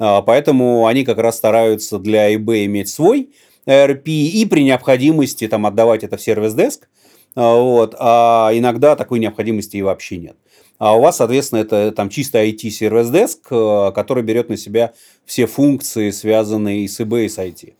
А, 0.00 0.22
поэтому 0.22 0.86
они 0.86 1.04
как 1.04 1.18
раз 1.18 1.36
стараются 1.36 1.98
для 1.98 2.34
eBay 2.34 2.64
иметь 2.64 2.88
свой 2.88 3.30
ERP 3.66 4.06
и 4.06 4.46
при 4.46 4.62
необходимости 4.62 5.46
там, 5.46 5.66
отдавать 5.66 6.02
это 6.02 6.16
в 6.16 6.22
сервис-деск. 6.22 6.88
А, 7.36 7.54
вот. 7.54 7.94
А 7.98 8.50
иногда 8.52 8.96
такой 8.96 9.20
необходимости 9.20 9.76
и 9.76 9.82
вообще 9.82 10.16
нет. 10.16 10.36
А 10.78 10.96
у 10.96 11.02
вас, 11.02 11.18
соответственно, 11.18 11.60
это 11.60 11.92
там 11.92 12.08
чисто 12.08 12.42
IT-сервис-деск, 12.42 13.48
э, 13.50 13.92
который 13.94 14.22
берет 14.22 14.48
на 14.48 14.56
себя 14.56 14.94
все 15.26 15.44
функции, 15.44 16.10
связанные 16.10 16.88
с 16.88 16.98
eBay 16.98 17.26
и 17.26 17.28
с 17.28 17.38
IT. 17.38 17.74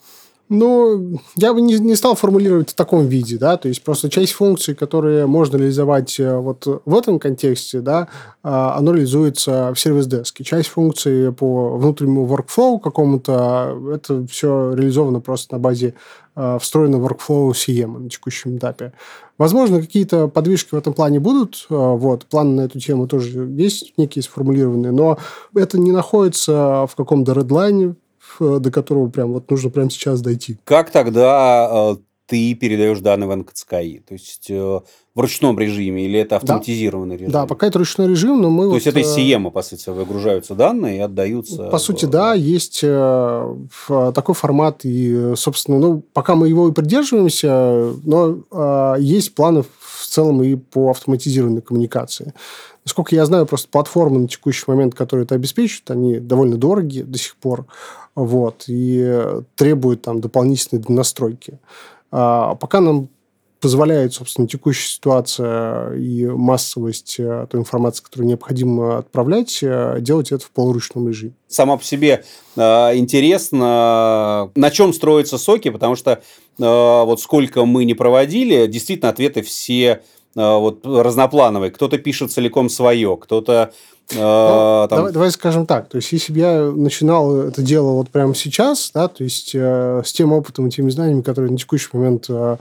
Ну, 0.53 1.21
я 1.37 1.55
бы 1.55 1.61
не, 1.61 1.79
не 1.79 1.95
стал 1.95 2.17
формулировать 2.17 2.71
в 2.71 2.75
таком 2.75 3.07
виде, 3.07 3.39
да, 3.39 3.57
то 3.57 3.69
есть 3.69 3.85
просто 3.85 4.11
часть 4.11 4.33
функций, 4.33 4.75
которые 4.75 5.27
можно 5.27 5.57
реализовать 5.57 6.19
э, 6.19 6.39
вот 6.39 6.67
в 6.85 6.99
этом 6.99 7.21
контексте, 7.21 7.81
да, 7.81 8.09
а, 8.43 8.77
оно 8.77 8.93
реализуется 8.93 9.73
в 9.73 9.79
сервис-деске. 9.79 10.43
Часть 10.43 10.71
функций 10.71 11.33
по 11.33 11.77
внутреннему 11.77 12.27
workflow 12.27 12.81
какому-то, 12.81 13.79
это 13.95 14.27
все 14.27 14.73
реализовано 14.75 15.21
просто 15.21 15.55
на 15.55 15.61
базе 15.61 15.95
а, 16.35 16.59
встроенного 16.59 17.09
workflow 17.09 17.53
CM 17.53 17.99
на 17.99 18.11
текущем 18.11 18.57
этапе. 18.57 18.93
Возможно, 19.39 19.81
какие-то 19.81 20.27
подвижки 20.27 20.71
в 20.75 20.79
этом 20.79 20.95
плане 20.95 21.21
будут. 21.21 21.65
А, 21.71 21.95
вот, 21.95 22.27
планы 22.27 22.57
на 22.57 22.61
эту 22.63 22.81
тему 22.81 23.07
тоже 23.07 23.47
есть 23.57 23.93
некие 23.97 24.25
сформулированные, 24.25 24.91
но 24.91 25.17
это 25.55 25.79
не 25.79 25.93
находится 25.93 26.89
в 26.91 26.97
каком-то 26.97 27.35
редлайне, 27.35 27.95
Э, 27.95 28.10
до 28.40 28.70
которого 28.70 29.09
прям 29.09 29.33
вот 29.33 29.50
нужно 29.50 29.70
прямо 29.70 29.90
сейчас 29.90 30.20
дойти. 30.20 30.59
Как 30.64 30.90
тогда 30.90 31.68
э, 31.70 31.96
ты 32.26 32.55
передаешь 32.55 33.00
данные 33.00 33.29
в 33.29 33.37
НКЦКИ? 33.37 34.03
То 34.09 34.14
есть 34.14 34.46
э, 34.50 34.81
в 35.14 35.20
ручном 35.20 35.59
режиме 35.59 36.07
или 36.07 36.18
это 36.18 36.37
автоматизированный 36.37 37.16
да. 37.16 37.20
режим? 37.20 37.33
Да, 37.33 37.46
пока 37.46 37.66
это 37.66 37.79
ручной 37.79 38.09
режим, 38.09 38.40
но 38.40 38.50
мы... 38.50 38.64
То 38.64 38.70
вот, 38.70 38.74
есть 38.76 38.87
это 38.87 39.00
из 39.00 39.16
CM, 39.16 39.50
по 39.50 39.62
сути, 39.62 39.90
выгружаются 39.90 40.55
данные 40.55 40.96
и 40.96 41.00
отдаются... 41.00 41.68
По 41.68 41.79
сути, 41.79 42.07
да, 42.07 42.35
есть 42.35 42.81
такой 42.81 44.35
формат, 44.35 44.81
и, 44.85 45.35
собственно, 45.37 45.79
ну, 45.79 46.03
пока 46.12 46.35
мы 46.35 46.48
его 46.48 46.68
и 46.68 46.72
придерживаемся, 46.72 47.92
но 48.05 48.96
есть 48.98 49.35
планы 49.35 49.62
в 49.62 50.07
целом 50.07 50.42
и 50.42 50.57
по 50.57 50.90
автоматизированной 50.90 51.62
коммуникации. 51.62 52.35
Насколько 52.85 53.14
я 53.14 53.27
знаю, 53.27 53.47
просто 53.47 53.69
платформы 53.69 54.21
на 54.21 54.29
текущий 54.29 54.64
момент, 54.66 54.95
которые 54.95 55.25
это 55.25 55.35
обеспечивают, 55.35 55.90
они 55.90 56.19
довольно 56.19 56.57
дорогие 56.57 57.05
до 57.05 57.19
сих 57.19 57.37
пор, 57.37 57.66
вот, 58.14 58.64
и 58.66 59.23
требуют 59.55 60.03
там 60.03 60.21
дополнительной 60.21 60.83
настройки. 60.88 61.59
А 62.11 62.55
пока 62.55 62.81
нам 62.81 63.09
позволяет, 63.61 64.14
собственно, 64.14 64.49
текущая 64.49 64.88
ситуация 64.88 65.93
и 65.93 66.25
массовость 66.27 67.16
э, 67.19 67.47
той 67.51 67.61
информации, 67.61 68.03
которую 68.03 68.29
необходимо 68.29 68.99
отправлять, 68.99 69.59
э, 69.62 69.99
делать 70.01 70.33
это 70.33 70.45
в 70.45 70.51
полуручном 70.51 71.09
режиме. 71.09 71.35
Сама 71.47 71.77
по 71.77 71.85
себе 71.85 72.25
э, 72.57 72.61
интересно, 72.97 74.51
на 74.55 74.71
чем 74.71 74.95
строятся 74.95 75.37
соки, 75.37 75.69
потому 75.69 75.95
что 75.95 76.12
э, 76.12 76.19
вот 76.59 77.21
сколько 77.21 77.64
мы 77.66 77.85
не 77.85 77.95
проводили, 77.95 78.66
действительно 78.66 79.11
ответы 79.11 79.43
все 79.43 80.03
вот 80.35 80.87
разноплановый. 80.87 81.71
Кто-то 81.71 81.99
пишет 81.99 82.33
целиком 82.33 82.69
свое, 82.69 83.16
кто-то 83.16 83.73
э, 84.12 84.14
ну, 84.14 84.87
там... 84.88 84.99
давай, 84.99 85.12
давай 85.12 85.31
скажем 85.31 85.66
так, 85.66 85.88
то 85.88 85.97
есть 85.97 86.12
если 86.12 86.33
бы 86.33 86.38
я 86.38 86.62
начинал 86.62 87.37
это 87.40 87.62
дело 87.62 87.93
вот 87.93 88.11
прямо 88.11 88.35
сейчас, 88.35 88.90
да, 88.95 89.09
то 89.09 89.25
есть 89.25 89.53
э, 89.55 90.03
с 90.05 90.12
тем 90.12 90.33
опытом 90.33 90.69
и 90.69 90.71
теми 90.71 90.90
знаниями, 90.90 91.23
которые 91.23 91.51
на 91.51 91.59
текущий 91.59 91.88
момент 91.93 92.27
э, 92.29 92.57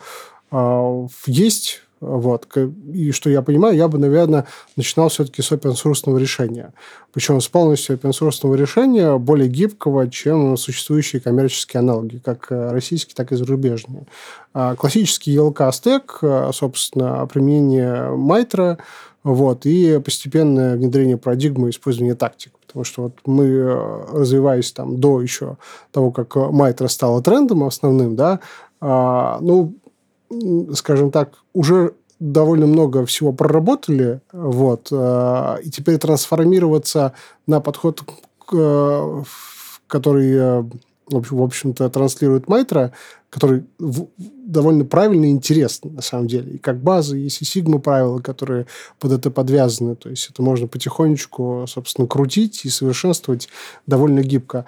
э, 0.51 1.07
есть, 1.27 1.81
вот. 2.01 2.47
И 2.93 3.11
что 3.11 3.29
я 3.29 3.41
понимаю, 3.41 3.75
я 3.75 3.87
бы, 3.87 3.97
наверное, 3.97 4.45
начинал 4.75 5.09
все-таки 5.09 5.41
с 5.41 5.51
open 5.51 5.73
source 5.73 6.17
решения. 6.17 6.73
Причем 7.11 7.41
с 7.41 7.47
полностью 7.47 7.97
open 7.97 8.11
source 8.11 8.55
решения, 8.55 9.17
более 9.17 9.49
гибкого, 9.49 10.09
чем 10.09 10.55
существующие 10.55 11.21
коммерческие 11.21 11.79
аналоги, 11.79 12.21
как 12.23 12.51
э, 12.51 12.71
российские, 12.71 13.15
так 13.15 13.31
и 13.31 13.35
зарубежные. 13.35 14.05
А 14.53 14.75
классический 14.75 15.35
ELK-стек, 15.35 16.19
э, 16.21 16.51
собственно, 16.53 17.27
применение 17.27 18.15
Майтра, 18.15 18.77
вот, 19.23 19.65
и 19.65 19.99
постепенное 19.99 20.77
внедрение 20.77 21.17
парадигмы 21.17 21.71
использования 21.71 22.15
тактик. 22.15 22.53
Потому 22.65 22.85
что 22.85 23.03
вот 23.03 23.13
мы, 23.25 23.45
э, 23.45 24.05
развиваясь 24.13 24.71
там 24.71 24.99
до 24.99 25.21
еще 25.21 25.57
того, 25.91 26.11
как 26.11 26.35
Майтра 26.35 26.87
стала 26.87 27.21
трендом 27.21 27.63
основным, 27.65 28.15
да, 28.15 28.39
а, 28.81 29.39
ну, 29.41 29.73
скажем 30.73 31.11
так, 31.11 31.33
уже 31.53 31.93
довольно 32.19 32.67
много 32.67 33.05
всего 33.05 33.31
проработали, 33.31 34.21
вот, 34.31 34.89
э, 34.91 35.57
и 35.63 35.69
теперь 35.69 35.97
трансформироваться 35.97 37.13
на 37.47 37.61
подход, 37.61 38.03
э, 38.51 39.23
который, 39.87 40.33
э, 40.33 40.63
в 41.11 41.41
общем-то, 41.41 41.89
транслирует 41.89 42.47
Майтра, 42.47 42.91
который 43.29 43.63
довольно 43.77 44.85
правильно 44.85 45.25
и 45.25 45.29
интересно, 45.29 45.91
на 45.91 46.01
самом 46.01 46.27
деле. 46.27 46.53
И 46.53 46.57
как 46.57 46.81
база 46.81 47.15
есть 47.15 47.41
и 47.41 47.45
сигма 47.45 47.79
правила, 47.79 48.19
которые 48.19 48.65
под 48.99 49.13
это 49.13 49.31
подвязаны. 49.31 49.95
То 49.95 50.09
есть 50.09 50.29
это 50.31 50.41
можно 50.41 50.67
потихонечку, 50.67 51.65
собственно, 51.67 52.07
крутить 52.07 52.65
и 52.65 52.69
совершенствовать 52.69 53.49
довольно 53.87 54.21
гибко. 54.21 54.65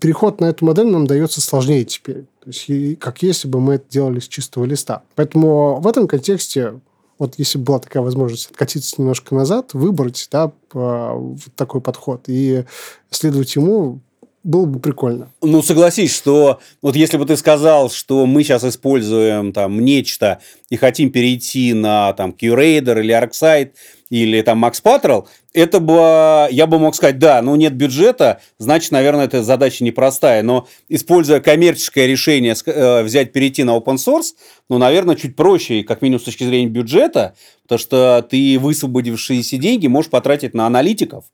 Переход 0.00 0.40
на 0.40 0.46
эту 0.46 0.64
модель 0.64 0.86
нам 0.86 1.06
дается 1.06 1.40
сложнее 1.40 1.84
теперь. 1.84 2.24
То 2.42 2.50
есть, 2.50 2.98
как 2.98 3.22
если 3.22 3.48
бы 3.48 3.60
мы 3.60 3.74
это 3.74 3.84
делали 3.88 4.20
с 4.20 4.28
чистого 4.28 4.64
листа. 4.64 5.02
Поэтому 5.14 5.80
в 5.80 5.86
этом 5.86 6.06
контексте 6.06 6.80
вот 7.18 7.34
если 7.38 7.58
бы 7.58 7.64
была 7.64 7.78
такая 7.78 8.02
возможность 8.02 8.50
откатиться 8.50 8.96
немножко 8.98 9.34
назад, 9.34 9.72
выбрать 9.72 10.28
да, 10.30 10.52
вот 10.72 11.40
такой 11.54 11.80
подход 11.80 12.24
и 12.26 12.64
следовать 13.10 13.56
ему, 13.56 14.00
было 14.46 14.64
бы 14.64 14.78
прикольно. 14.78 15.28
Ну, 15.42 15.60
согласись, 15.60 16.14
что 16.14 16.60
вот 16.80 16.94
если 16.94 17.16
бы 17.16 17.26
ты 17.26 17.36
сказал, 17.36 17.90
что 17.90 18.26
мы 18.26 18.44
сейчас 18.44 18.64
используем 18.64 19.52
там 19.52 19.80
нечто 19.80 20.40
и 20.70 20.76
хотим 20.76 21.10
перейти 21.10 21.72
на 21.72 22.12
там 22.12 22.30
QRadar 22.30 23.00
или 23.00 23.12
ArcSight, 23.12 23.72
или 24.10 24.40
там 24.42 24.58
Макс 24.58 24.80
Патрол, 24.80 25.28
это 25.52 25.80
бы, 25.80 26.48
я 26.50 26.66
бы 26.66 26.78
мог 26.78 26.94
сказать, 26.94 27.18
да, 27.18 27.40
ну 27.42 27.56
нет 27.56 27.74
бюджета, 27.74 28.40
значит, 28.58 28.92
наверное, 28.92 29.24
эта 29.24 29.42
задача 29.42 29.82
непростая, 29.84 30.42
но 30.42 30.68
используя 30.88 31.40
коммерческое 31.40 32.06
решение 32.06 32.54
э, 32.66 33.02
взять, 33.02 33.32
перейти 33.32 33.64
на 33.64 33.76
open 33.76 33.96
source, 33.96 34.34
ну, 34.68 34.78
наверное, 34.78 35.16
чуть 35.16 35.34
проще, 35.34 35.82
как 35.82 36.02
минимум 36.02 36.20
с 36.20 36.24
точки 36.24 36.44
зрения 36.44 36.68
бюджета, 36.68 37.34
потому 37.62 37.78
что 37.78 38.26
ты 38.28 38.58
высвободившиеся 38.58 39.56
деньги 39.56 39.86
можешь 39.86 40.10
потратить 40.10 40.54
на 40.54 40.66
аналитиков, 40.66 41.24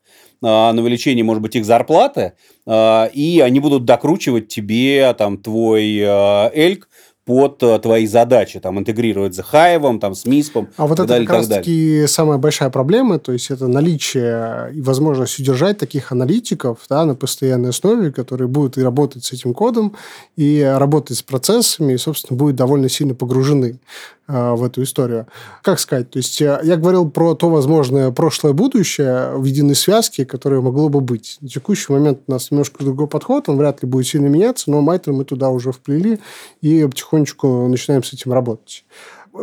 э, 0.41 0.45
на 0.45 0.73
увеличение, 0.81 1.23
может 1.23 1.43
быть, 1.43 1.55
их 1.55 1.65
зарплаты, 1.65 2.33
э, 2.65 3.09
и 3.13 3.39
они 3.39 3.59
будут 3.59 3.85
докручивать 3.85 4.47
тебе 4.47 5.13
там 5.17 5.37
твой 5.37 5.99
эльк 5.99 6.87
под 7.25 7.63
э, 7.63 7.79
твои 7.79 8.05
задачи, 8.05 8.59
там, 8.59 8.79
интегрировать 8.79 9.33
с 9.33 9.39
Hive, 9.39 9.99
там, 9.99 10.13
с 10.13 10.25
MISP. 10.25 10.67
А 10.75 10.87
вот 10.87 10.99
это 10.99 11.07
далее, 11.07 11.25
как 11.25 11.37
раз-таки 11.37 12.05
самая 12.07 12.37
большая 12.37 12.69
проблема, 12.69 13.17
то 13.17 13.31
есть 13.31 13.49
это 13.49 13.67
наличие 13.67 14.73
и 14.73 14.81
возможность 14.81 15.39
удержать 15.39 15.77
таких 15.77 16.11
аналитиков 16.11 16.79
да, 16.89 17.05
на 17.05 17.15
постоянной 17.15 17.69
основе, 17.69 18.11
которые 18.11 18.49
будут 18.49 18.77
и 18.77 18.83
работать 18.83 19.23
с 19.23 19.31
этим 19.31 19.53
кодом, 19.53 19.95
и 20.35 20.61
работать 20.61 21.17
с 21.17 21.23
процессами, 21.23 21.93
и, 21.93 21.97
собственно, 21.97 22.37
будут 22.37 22.57
довольно 22.57 22.89
сильно 22.89 23.15
погружены 23.15 23.79
э, 24.27 24.53
в 24.53 24.61
эту 24.61 24.83
историю. 24.83 25.27
Как 25.61 25.79
сказать? 25.79 26.09
То 26.09 26.17
есть 26.17 26.41
э, 26.41 26.59
я 26.63 26.75
говорил 26.75 27.09
про 27.09 27.35
то 27.35 27.49
возможное 27.49 28.11
прошлое-будущее 28.11 29.37
в 29.37 29.45
единой 29.45 29.75
связке, 29.75 30.25
которое 30.25 30.59
могло 30.59 30.89
бы 30.89 30.99
быть. 30.99 31.37
На 31.39 31.47
текущий 31.47 31.93
момент 31.93 32.19
у 32.27 32.31
нас 32.33 32.51
немножко 32.51 32.83
другой 32.83 33.07
подход, 33.07 33.47
он 33.47 33.55
вряд 33.55 33.81
ли 33.81 33.87
будет 33.87 34.07
сильно 34.07 34.27
меняться, 34.27 34.69
но 34.69 34.81
Майтер 34.81 35.13
мы 35.13 35.23
туда 35.23 35.49
уже 35.49 35.71
вплели, 35.71 36.19
и 36.61 36.85
потихоньку 36.85 37.12
потихонечку 37.13 37.67
начинаем 37.67 38.03
с 38.03 38.13
этим 38.13 38.33
работать. 38.33 38.85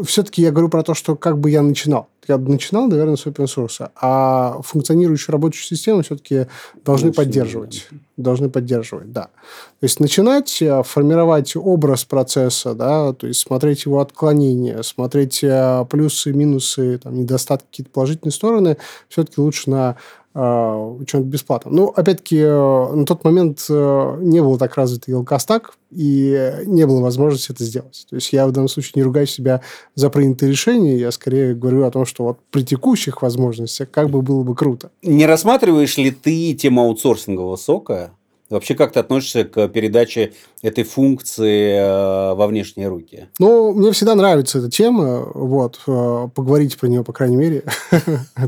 Все-таки 0.04 0.42
я 0.42 0.50
говорю 0.50 0.68
про 0.68 0.82
то, 0.82 0.94
что 0.94 1.16
как 1.16 1.38
бы 1.38 1.50
я 1.50 1.62
начинал. 1.62 2.08
Я 2.28 2.38
бы 2.38 2.52
начинал, 2.52 2.86
наверное, 2.86 3.16
с 3.16 3.26
open 3.26 3.46
source, 3.46 3.90
а 4.00 4.60
функционирующую 4.62 5.32
рабочую 5.32 5.64
систему 5.64 6.02
все-таки 6.02 6.46
должны 6.84 7.08
Лучше 7.08 7.16
поддерживать. 7.16 7.88
Должны 8.16 8.50
поддерживать, 8.50 9.10
да. 9.10 9.22
То 9.22 9.84
есть 9.84 9.98
начинать 9.98 10.62
э, 10.62 10.82
формировать 10.84 11.56
образ 11.56 12.04
процесса, 12.04 12.74
да, 12.74 13.12
то 13.14 13.26
есть 13.26 13.40
смотреть 13.40 13.84
его 13.84 14.00
отклонения, 14.00 14.82
смотреть 14.82 15.42
э, 15.42 15.84
плюсы, 15.90 16.32
минусы, 16.32 16.98
там, 16.98 17.14
недостатки, 17.16 17.66
какие-то 17.66 17.90
положительные 17.90 18.32
стороны, 18.32 18.76
все-таки 19.08 19.40
лучше 19.40 19.70
на 19.70 19.96
а, 20.32 20.96
чем-то 21.06 21.26
бесплатно. 21.26 21.70
Ну, 21.72 21.86
опять-таки, 21.88 22.38
э, 22.38 22.92
на 22.94 23.04
тот 23.04 23.24
момент 23.24 23.66
э, 23.68 24.18
не 24.20 24.40
было 24.40 24.58
так 24.58 24.76
развит 24.76 25.08
Елкастак, 25.08 25.74
и 25.90 26.52
не 26.66 26.86
было 26.86 27.00
возможности 27.00 27.50
это 27.50 27.64
сделать. 27.64 28.06
То 28.08 28.14
есть 28.14 28.32
я 28.32 28.46
в 28.46 28.52
данном 28.52 28.68
случае 28.68 28.92
не 28.94 29.02
ругаю 29.02 29.26
себя 29.26 29.60
за 29.96 30.08
принятые 30.08 30.50
решения, 30.50 30.96
я 30.96 31.10
скорее 31.10 31.54
говорю 31.54 31.84
о 31.84 31.90
том, 31.90 32.06
что 32.06 32.24
вот 32.24 32.38
при 32.52 32.62
текущих 32.62 33.22
возможностях 33.22 33.90
как 33.90 34.08
бы 34.10 34.22
было 34.22 34.44
бы 34.44 34.54
круто. 34.54 34.90
Не 35.02 35.26
рассматриваешь 35.26 35.96
ли 35.96 36.12
ты 36.12 36.54
тему 36.54 36.82
аутсорсингового 36.82 37.56
сока 37.56 38.12
Вообще, 38.50 38.74
как 38.74 38.90
ты 38.92 38.98
относишься 38.98 39.44
к 39.44 39.68
передаче 39.68 40.32
этой 40.60 40.82
функции 40.82 41.76
э, 41.76 42.34
во 42.34 42.48
внешние 42.48 42.88
руки? 42.88 43.28
Ну, 43.38 43.72
мне 43.72 43.92
всегда 43.92 44.16
нравится 44.16 44.58
эта 44.58 44.68
тема. 44.68 45.20
Вот. 45.34 45.78
Э, 45.86 46.28
поговорить 46.34 46.76
про 46.76 46.88
нее, 46.88 47.04
по 47.04 47.12
крайней 47.12 47.36
мере. 47.36 47.62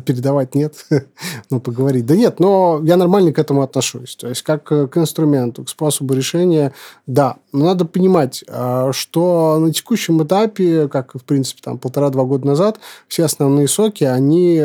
Передавать 0.04 0.56
нет. 0.56 0.74
но 1.50 1.60
поговорить. 1.60 2.04
Да 2.04 2.16
нет, 2.16 2.40
но 2.40 2.80
я 2.82 2.96
нормально 2.96 3.32
к 3.32 3.38
этому 3.38 3.62
отношусь. 3.62 4.16
То 4.16 4.28
есть, 4.28 4.42
как 4.42 4.64
к 4.64 4.96
инструменту, 4.96 5.62
к 5.62 5.68
способу 5.68 6.14
решения, 6.14 6.72
да. 7.06 7.36
Но 7.52 7.66
надо 7.66 7.84
понимать, 7.84 8.42
э, 8.48 8.90
что 8.92 9.58
на 9.60 9.72
текущем 9.72 10.20
этапе, 10.24 10.88
как, 10.88 11.14
в 11.14 11.22
принципе, 11.22 11.60
там 11.62 11.78
полтора-два 11.78 12.24
года 12.24 12.44
назад, 12.44 12.80
все 13.06 13.24
основные 13.24 13.68
соки, 13.68 14.02
они 14.02 14.60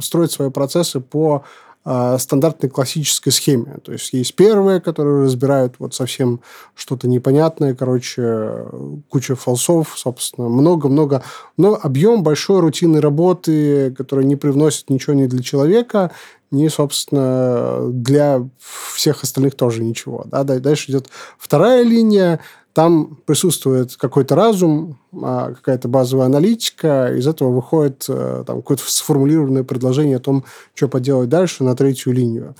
строят 0.00 0.32
свои 0.32 0.50
процессы 0.50 0.98
по 0.98 1.44
стандартной 1.84 2.70
классической 2.70 3.30
схеме. 3.30 3.78
То 3.84 3.92
есть 3.92 4.12
есть 4.12 4.34
первые, 4.34 4.80
которые 4.80 5.24
разбирают 5.24 5.74
вот 5.78 5.94
совсем 5.94 6.40
что-то 6.74 7.08
непонятное, 7.08 7.74
короче, 7.74 8.66
куча 9.08 9.34
фалсов, 9.34 9.92
собственно, 9.96 10.48
много-много. 10.48 11.24
Но 11.56 11.78
объем 11.80 12.22
большой 12.22 12.60
рутинной 12.60 13.00
работы, 13.00 13.92
которая 13.96 14.24
не 14.24 14.36
привносит 14.36 14.90
ничего 14.90 15.14
ни 15.14 15.26
для 15.26 15.42
человека, 15.42 16.12
ни, 16.52 16.68
собственно, 16.68 17.88
для 17.88 18.46
всех 18.94 19.24
остальных 19.24 19.56
тоже 19.56 19.82
ничего. 19.82 20.24
Да? 20.26 20.44
Дальше 20.44 20.90
идет 20.90 21.08
вторая 21.38 21.82
линия, 21.82 22.40
там 22.72 23.18
присутствует 23.26 23.96
какой-то 23.96 24.34
разум, 24.34 24.98
а, 25.22 25.52
какая-то 25.52 25.88
базовая 25.88 26.26
аналитика, 26.26 27.12
из 27.14 27.26
этого 27.26 27.50
выходит 27.50 28.06
э, 28.08 28.44
там, 28.46 28.62
какое-то 28.62 28.84
сформулированное 28.86 29.62
предложение 29.62 30.16
о 30.16 30.20
том, 30.20 30.44
что 30.74 30.88
поделать 30.88 31.28
дальше 31.28 31.64
на 31.64 31.76
третью 31.76 32.12
линию. 32.12 32.54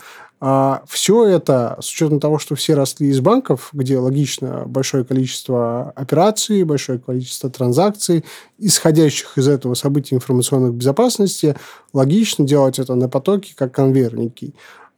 А 0.45 0.83
все 0.89 1.25
это, 1.25 1.79
с 1.81 1.89
учетом 1.89 2.19
того, 2.19 2.41
что 2.41 2.57
все 2.57 2.75
росли 2.75 3.09
из 3.09 3.21
банков, 3.21 3.69
где 3.73 3.97
логично 3.99 4.65
большое 4.67 5.05
количество 5.05 5.93
операций, 5.95 6.65
большое 6.65 6.99
количество 6.99 7.49
транзакций, 7.49 8.25
исходящих 8.59 9.39
из 9.39 9.47
этого 9.47 9.75
событий 9.75 10.17
информационной 10.17 10.73
безопасности, 10.73 11.55
логично 11.93 12.45
делать 12.45 12.81
это 12.81 12.97
на 12.97 13.09
потоке, 13.09 13.55
как 13.57 13.73
конвейер. 13.73 14.19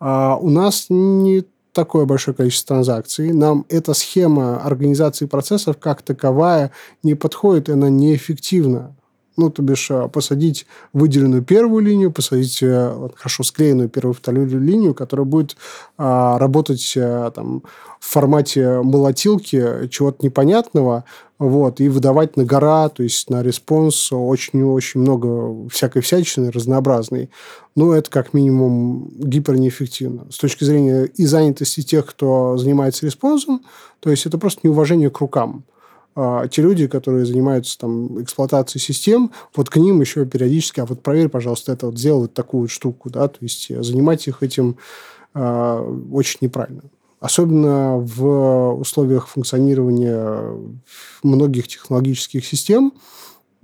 А 0.00 0.38
у 0.40 0.48
нас 0.48 0.86
не 0.88 1.44
такое 1.74 2.06
большое 2.06 2.34
количество 2.34 2.76
транзакций. 2.76 3.32
Нам 3.32 3.66
эта 3.68 3.92
схема 3.92 4.64
организации 4.64 5.26
процессов 5.26 5.76
как 5.78 6.02
таковая 6.02 6.70
не 7.02 7.14
подходит, 7.14 7.68
она 7.68 7.90
неэффективна. 7.90 8.96
Ну, 9.36 9.50
то 9.50 9.62
бишь, 9.62 9.90
а, 9.90 10.08
посадить 10.08 10.66
выделенную 10.92 11.42
первую 11.42 11.84
линию, 11.84 12.12
посадить 12.12 12.62
э, 12.62 13.08
хорошо 13.16 13.42
склеенную 13.42 13.88
первую 13.88 14.14
вторую 14.14 14.46
линию, 14.60 14.94
которая 14.94 15.26
будет 15.26 15.56
а, 15.98 16.38
работать 16.38 16.94
а, 16.96 17.30
там, 17.32 17.62
в 17.98 18.06
формате 18.06 18.80
молотилки 18.82 19.88
чего-то 19.90 20.24
непонятного, 20.24 21.04
вот, 21.38 21.80
и 21.80 21.88
выдавать 21.88 22.36
на 22.36 22.44
гора, 22.44 22.88
то 22.88 23.02
есть 23.02 23.28
на 23.28 23.42
response 23.42 24.12
очень-очень 24.12 25.00
много 25.00 25.68
всякой 25.68 26.02
всячины 26.02 26.52
разнообразной. 26.52 27.28
Но 27.74 27.92
это 27.92 28.08
как 28.08 28.34
минимум 28.34 29.10
гипер 29.16 29.56
неэффективно. 29.56 30.26
С 30.30 30.38
точки 30.38 30.62
зрения 30.62 31.04
и 31.04 31.26
занятости 31.26 31.82
тех, 31.82 32.06
кто 32.06 32.56
занимается 32.56 33.04
response 33.04 33.47
ом, 33.47 33.62
то 33.98 34.10
есть 34.10 34.26
это 34.26 34.38
просто 34.38 34.60
неуважение 34.62 35.10
к 35.10 35.18
рукам. 35.18 35.64
А, 36.16 36.46
те 36.48 36.62
люди, 36.62 36.86
которые 36.86 37.26
занимаются 37.26 37.78
там 37.78 38.22
эксплуатацией 38.22 38.80
систем, 38.80 39.32
вот 39.54 39.68
к 39.68 39.76
ним 39.76 40.00
еще 40.00 40.24
периодически, 40.26 40.80
а 40.80 40.86
вот 40.86 41.02
проверь, 41.02 41.28
пожалуйста, 41.28 41.72
это 41.72 41.86
вот 41.86 41.98
сделай 41.98 42.22
вот 42.22 42.34
такую 42.34 42.68
штуку, 42.68 43.10
да, 43.10 43.28
то 43.28 43.38
есть 43.40 43.68
занимать 43.84 44.26
их 44.28 44.42
этим 44.42 44.76
а, 45.34 45.80
очень 46.12 46.38
неправильно. 46.42 46.82
Особенно 47.20 47.96
в 47.96 48.74
условиях 48.74 49.28
функционирования 49.28 50.58
многих 51.22 51.68
технологических 51.68 52.44
систем, 52.44 52.92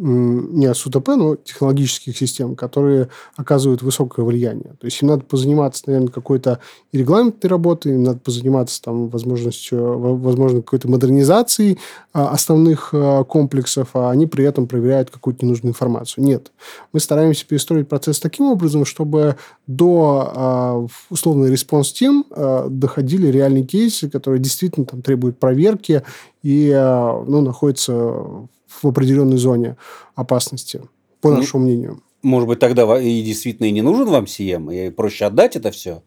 не 0.01 0.73
с 0.73 0.87
УТП, 0.87 1.09
но 1.09 1.37
технологических 1.37 2.17
систем, 2.17 2.57
которые 2.57 3.09
оказывают 3.37 3.83
высокое 3.83 4.25
влияние. 4.25 4.75
То 4.81 4.87
есть 4.87 5.01
им 5.03 5.09
надо 5.09 5.25
позаниматься, 5.25 5.83
наверное, 5.87 6.09
какой-то 6.09 6.59
регламентной 6.93 7.51
работой, 7.51 7.93
им 7.93 8.05
надо 8.05 8.19
позаниматься 8.19 8.81
там 8.81 9.09
возможностью, 9.09 9.99
возможно, 9.99 10.63
какой-то 10.63 10.89
модернизацией 10.89 11.79
а, 12.15 12.31
основных 12.31 12.91
а, 12.93 13.25
комплексов, 13.25 13.91
а 13.93 14.11
они 14.11 14.27
при 14.27 14.45
этом 14.45 14.67
проверяют 14.67 15.11
какую-то 15.11 15.45
ненужную 15.45 15.73
информацию. 15.73 16.25
Нет. 16.25 16.51
Мы 16.95 17.01
стараемся 17.01 17.45
перестроить 17.47 17.89
процесс 17.89 18.21
таким 18.21 18.47
образом, 18.47 18.87
чтобы 18.87 19.37
до 19.67 20.33
а, 20.35 20.87
условной 21.11 21.51
response 21.51 21.93
team 21.93 22.25
доходили 22.69 23.27
реальные 23.27 23.65
кейсы, 23.65 24.09
которые 24.09 24.41
действительно 24.41 24.87
там 24.87 25.03
требуют 25.03 25.39
проверки 25.39 26.03
и 26.43 26.71
ну, 26.73 27.43
находятся 27.43 28.49
в 28.71 28.87
определенной 28.87 29.37
зоне 29.37 29.77
опасности, 30.15 30.83
по 31.21 31.31
ну, 31.31 31.39
нашему 31.39 31.65
мнению. 31.65 32.03
Может 32.23 32.49
быть, 32.49 32.59
тогда 32.59 33.01
и 33.01 33.23
действительно 33.23 33.67
и 33.67 33.73
не 33.73 33.83
нужен 33.83 34.09
вам 34.09 34.25
CM, 34.25 34.75
и 34.75 34.91
проще 34.91 35.27
отдать 35.27 35.57
это 35.57 35.71
все 35.71 36.03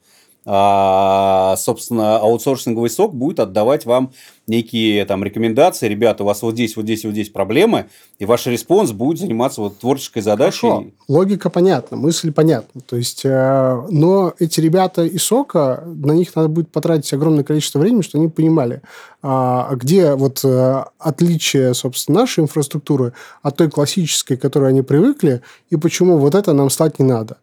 а, 0.46 1.56
собственно, 1.58 2.18
аутсорсинговый 2.18 2.90
SOC 2.90 3.16
будет 3.16 3.40
отдавать 3.40 3.86
вам 3.86 4.12
некие 4.48 5.06
там 5.06 5.24
рекомендации. 5.24 5.88
Ребята, 5.88 6.24
у 6.24 6.28
вас 6.28 6.42
вот 6.42 6.54
здесь, 6.54 6.76
вот 6.76 6.84
здесь, 6.84 7.06
вот 7.06 7.12
здесь 7.12 7.30
проблемы, 7.30 7.86
и 8.20 8.26
ваш 8.26 8.46
response 8.48 8.92
будет 8.92 9.20
заниматься 9.20 9.62
вот 9.62 9.80
творческой 9.80 10.22
задачей. 10.22 10.68
Хорошо. 10.68 10.86
Логика 11.08 11.50
понятна, 11.50 11.98
мысль 11.98 12.32
понятна. 12.32 12.82
То 12.82 12.98
есть, 12.98 13.22
э, 13.26 13.82
но 13.90 14.34
эти 14.40 14.60
ребята 14.60 15.04
из 15.04 15.24
сока, 15.24 15.84
на 15.86 16.12
них 16.12 16.36
надо 16.36 16.50
будет 16.50 16.70
потратить 16.70 17.14
огромное 17.14 17.44
количество 17.44 17.80
времени, 17.80 18.02
чтобы 18.02 18.24
они 18.24 18.32
понимали, 18.32 18.82
а, 19.22 19.74
где 19.76 20.16
вот 20.16 20.42
э, 20.44 20.84
отличие, 21.00 21.74
собственно, 21.74 22.22
нашей 22.22 22.44
инфраструктуры 22.44 23.14
от 23.42 23.56
той 23.56 23.70
классической, 23.70 24.36
к 24.36 24.42
которой 24.42 24.70
они 24.70 24.82
привыкли, 24.82 25.42
и 25.70 25.78
почему 25.78 26.18
вот 26.18 26.36
это 26.36 26.54
нам 26.54 26.70
стать 26.70 27.00
не 27.00 27.06
надо 27.06 27.38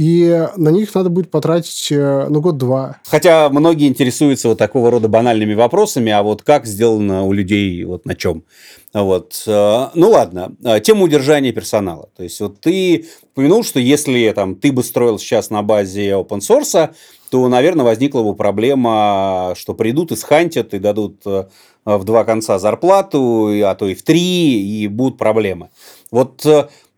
и 0.00 0.46
на 0.56 0.70
них 0.70 0.94
надо 0.94 1.10
будет 1.10 1.30
потратить 1.30 1.88
э, 1.92 2.26
ну, 2.30 2.40
год-два. 2.40 2.96
Хотя 3.06 3.50
многие 3.50 3.86
интересуются 3.86 4.48
вот 4.48 4.56
такого 4.56 4.90
рода 4.90 5.08
банальными 5.08 5.52
вопросами, 5.52 6.10
а 6.10 6.22
вот 6.22 6.39
как 6.42 6.66
сделано 6.66 7.24
у 7.24 7.32
людей, 7.32 7.84
вот 7.84 8.06
на 8.06 8.14
чем. 8.14 8.44
Вот. 8.92 9.42
Э, 9.46 9.88
ну 9.94 10.10
ладно, 10.10 10.54
э, 10.64 10.80
тема 10.80 11.02
удержания 11.02 11.52
персонала. 11.52 12.08
То 12.16 12.22
есть 12.22 12.40
вот 12.40 12.60
ты 12.60 13.06
упомянул, 13.32 13.64
что 13.64 13.80
если 13.80 14.32
там, 14.34 14.54
ты 14.56 14.72
бы 14.72 14.82
строил 14.82 15.18
сейчас 15.18 15.50
на 15.50 15.62
базе 15.62 16.10
open 16.10 16.40
source, 16.40 16.90
то, 17.30 17.48
наверное, 17.48 17.84
возникла 17.84 18.22
бы 18.22 18.34
проблема, 18.34 19.54
что 19.56 19.74
придут 19.74 20.10
и 20.10 20.16
схантят, 20.16 20.74
и 20.74 20.80
дадут 20.80 21.24
в 21.24 22.04
два 22.04 22.24
конца 22.24 22.58
зарплату, 22.58 23.50
а 23.64 23.74
то 23.76 23.86
и 23.86 23.94
в 23.94 24.02
три, 24.02 24.82
и 24.82 24.88
будут 24.88 25.16
проблемы. 25.16 25.70
Вот 26.10 26.44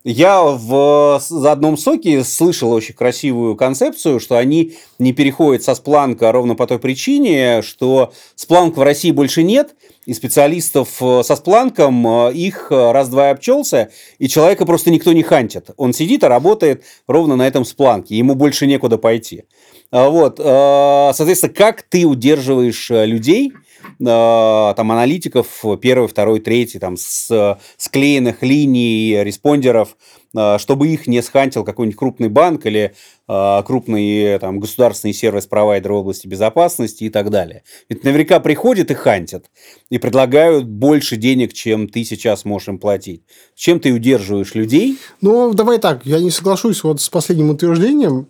Я 0.03 0.41
в 0.43 1.21
одном 1.45 1.77
соке 1.77 2.25
слышал 2.25 2.73
очень 2.73 2.93
красивую 2.93 3.55
концепцию, 3.55 4.19
что 4.19 4.37
они 4.37 4.73
не 4.99 5.13
переходят 5.13 5.63
со 5.63 5.75
спланка 5.75 6.33
ровно 6.33 6.55
по 6.55 6.67
той 6.67 6.77
причине, 6.77 7.61
что 7.61 8.11
спланк 8.35 8.75
в 8.75 8.81
России 8.81 9.11
больше 9.11 9.43
нет, 9.43 9.75
и 10.05 10.13
специалистов 10.13 11.01
э, 11.01 11.23
со 11.23 11.37
спланком 11.37 12.05
э, 12.05 12.33
их 12.33 12.67
раз-два 12.69 13.29
обчелся, 13.29 13.91
и 14.19 14.27
человека 14.27 14.65
просто 14.65 14.91
никто 14.91 15.13
не 15.13 15.23
хантит. 15.23 15.69
Он 15.77 15.93
сидит 15.93 16.23
и 16.23 16.27
работает 16.27 16.83
ровно 17.07 17.37
на 17.37 17.47
этом 17.47 17.63
спланке, 17.63 18.17
ему 18.17 18.35
больше 18.35 18.67
некуда 18.67 18.97
пойти. 18.97 19.45
А 19.89 20.09
вот, 20.09 20.37
соответственно, 20.37 21.53
как 21.53 21.83
ты 21.83 22.05
удерживаешь 22.05 22.89
людей, 22.89 23.53
Э, 23.53 23.62
там 23.99 24.91
аналитиков 24.91 25.63
первый, 25.81 26.07
второй, 26.07 26.39
третий, 26.39 26.79
там 26.79 26.97
с 26.97 27.57
склеенных 27.77 28.41
линий, 28.41 29.23
респондеров, 29.23 29.97
э, 30.35 30.57
чтобы 30.57 30.87
их 30.87 31.07
не 31.07 31.21
схантил 31.21 31.63
какой-нибудь 31.63 31.97
крупный 31.97 32.29
банк 32.29 32.65
или 32.65 32.93
э, 33.27 33.63
крупный 33.65 34.39
там, 34.39 34.59
государственный 34.59 35.13
сервис-провайдер 35.13 35.91
в 35.91 35.95
области 35.95 36.27
безопасности 36.27 37.05
и 37.05 37.09
так 37.09 37.29
далее. 37.29 37.63
Ведь 37.89 38.03
наверняка 38.03 38.39
приходят 38.39 38.91
и 38.91 38.93
хантят, 38.93 39.45
и 39.89 39.97
предлагают 39.97 40.65
больше 40.65 41.17
денег, 41.17 41.53
чем 41.53 41.87
ты 41.87 42.03
сейчас 42.03 42.45
можешь 42.45 42.69
им 42.69 42.79
платить. 42.79 43.23
Чем 43.55 43.79
ты 43.79 43.91
удерживаешь 43.91 44.55
людей? 44.55 44.97
Ну, 45.21 45.53
давай 45.53 45.79
так, 45.79 46.05
я 46.05 46.19
не 46.19 46.31
соглашусь 46.31 46.83
вот 46.83 47.01
с 47.01 47.09
последним 47.09 47.49
утверждением. 47.49 48.27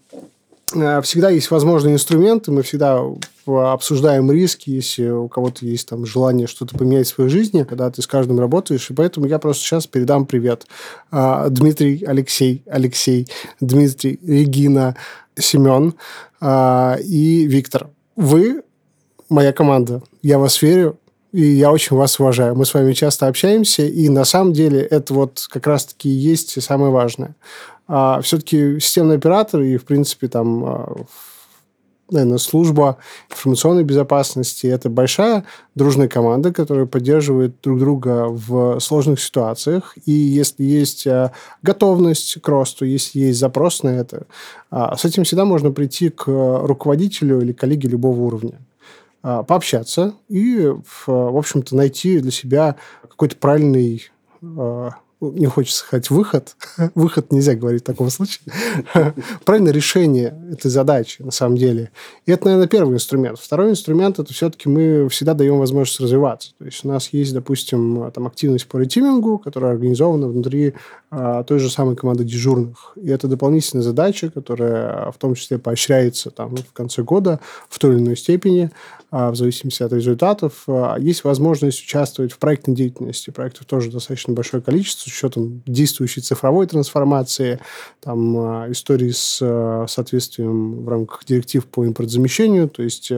Всегда 0.73 1.29
есть 1.29 1.51
возможные 1.51 1.93
инструменты, 1.93 2.51
мы 2.51 2.63
всегда 2.63 3.01
обсуждаем 3.45 4.31
риски, 4.31 4.71
если 4.71 5.07
у 5.09 5.27
кого-то 5.27 5.65
есть 5.65 5.87
там 5.87 6.05
желание 6.05 6.47
что-то 6.47 6.77
поменять 6.77 7.07
в 7.07 7.13
своей 7.13 7.29
жизни, 7.29 7.63
когда 7.63 7.91
ты 7.91 8.01
с 8.01 8.07
каждым 8.07 8.39
работаешь, 8.39 8.89
и 8.89 8.93
поэтому 8.93 9.27
я 9.27 9.37
просто 9.37 9.63
сейчас 9.63 9.85
передам 9.85 10.25
привет. 10.25 10.65
А, 11.11 11.49
Дмитрий, 11.49 12.03
Алексей, 12.05 12.63
Алексей, 12.65 13.27
Дмитрий, 13.59 14.19
Регина, 14.25 14.95
Семен 15.37 15.93
а, 16.41 16.97
и 17.03 17.45
Виктор. 17.45 17.89
Вы 18.15 18.63
моя 19.29 19.53
команда. 19.53 20.01
Я 20.21 20.39
вас 20.39 20.61
верю, 20.61 20.97
и 21.31 21.41
я 21.41 21.71
очень 21.71 21.97
вас 21.97 22.19
уважаю. 22.19 22.55
Мы 22.55 22.65
с 22.65 22.73
вами 22.73 22.93
часто 22.93 23.27
общаемся, 23.27 23.83
и 23.83 24.07
на 24.07 24.23
самом 24.23 24.53
деле 24.53 24.81
это 24.81 25.13
вот 25.13 25.45
как 25.49 25.67
раз-таки 25.67 26.09
и 26.09 26.13
есть 26.13 26.61
самое 26.61 26.91
важное 26.91 27.35
а, 27.87 28.21
все-таки 28.21 28.79
системный 28.79 29.17
оператор 29.17 29.61
и, 29.61 29.77
в 29.77 29.85
принципе, 29.85 30.27
там, 30.27 30.65
а, 30.65 30.95
наверное, 32.09 32.37
служба 32.37 32.97
информационной 33.29 33.83
безопасности– 33.83 34.67
это 34.67 34.89
большая 34.89 35.45
дружная 35.75 36.07
команда, 36.07 36.53
которая 36.53 36.85
поддерживает 36.85 37.55
друг 37.61 37.79
друга 37.79 38.27
в 38.29 38.79
сложных 38.79 39.19
ситуациях. 39.21 39.95
И 40.05 40.11
если 40.11 40.63
есть 40.63 41.05
а, 41.07 41.33
готовность 41.61 42.41
к 42.41 42.47
росту, 42.47 42.85
если 42.85 43.19
есть 43.19 43.39
запрос 43.39 43.83
на 43.83 43.89
это, 43.89 44.27
а, 44.71 44.95
с 44.95 45.05
этим 45.05 45.23
всегда 45.23 45.43
можно 45.45 45.71
прийти 45.71 46.09
к 46.09 46.25
руководителю 46.27 47.41
или 47.41 47.51
коллеге 47.51 47.89
любого 47.89 48.19
уровня 48.21 48.59
пообщаться 49.21 50.15
и, 50.27 50.69
в 51.07 51.37
общем-то, 51.37 51.77
найти 51.77 52.19
для 52.19 52.31
себя 52.31 52.75
какой-то 53.07 53.37
правильный 53.37 54.11
не 55.31 55.47
хочется 55.47 55.79
сказать 55.79 56.09
выход, 56.09 56.55
выход 56.95 57.31
нельзя 57.31 57.55
говорить 57.55 57.81
в 57.81 57.85
таком 57.85 58.09
случае, 58.09 58.41
правильное 59.45 59.73
решение 59.73 60.35
этой 60.51 60.69
задачи 60.69 61.21
на 61.21 61.31
самом 61.31 61.57
деле. 61.57 61.91
И 62.25 62.31
это, 62.31 62.45
наверное, 62.45 62.67
первый 62.67 62.95
инструмент. 62.95 63.39
Второй 63.39 63.71
инструмент– 63.71 64.19
это 64.19 64.33
все-таки 64.33 64.69
мы 64.69 65.07
всегда 65.09 65.33
даем 65.33 65.59
возможность 65.59 65.99
развиваться. 65.99 66.51
То 66.57 66.65
есть 66.65 66.83
у 66.83 66.87
нас 66.87 67.09
есть, 67.11 67.33
допустим, 67.33 68.11
там 68.11 68.27
активность 68.27 68.67
по 68.67 68.77
ретимингу, 68.77 69.37
которая 69.37 69.73
организована 69.73 70.27
внутри 70.27 70.73
а, 71.11 71.43
той 71.43 71.59
же 71.59 71.69
самой 71.69 71.95
команды 71.95 72.23
дежурных. 72.23 72.93
И 72.95 73.09
это 73.09 73.27
дополнительная 73.27 73.83
задача, 73.83 74.31
которая 74.31 75.11
в 75.11 75.17
том 75.17 75.35
числе 75.35 75.59
поощряется 75.59 76.31
там, 76.31 76.55
в 76.55 76.73
конце 76.73 77.03
года 77.03 77.39
в 77.69 77.77
той 77.79 77.95
или 77.95 78.01
иной 78.01 78.17
степени. 78.17 78.71
А, 79.15 79.29
в 79.29 79.35
зависимости 79.35 79.83
от 79.83 79.93
результатов. 79.93 80.63
А, 80.65 80.95
есть 80.97 81.23
возможность 81.23 81.79
участвовать 81.83 82.31
в 82.31 82.39
проектной 82.39 82.73
деятельности. 82.73 83.29
Проектов 83.29 83.67
тоже 83.67 83.91
достаточно 83.91 84.33
большое 84.33 84.63
количество, 84.63 85.07
с 85.07 85.13
учетом 85.13 85.61
действующей 85.67 86.23
цифровой 86.23 86.65
трансформации, 86.65 87.59
там, 88.01 88.35
а, 88.37 88.71
истории 88.71 89.11
с 89.11 89.37
соответствием 89.87 90.83
в 90.83 90.89
рамках 90.89 91.25
директив 91.25 91.63
по 91.63 91.85
импортзамещению. 91.85 92.67
То 92.67 92.81
есть 92.81 93.11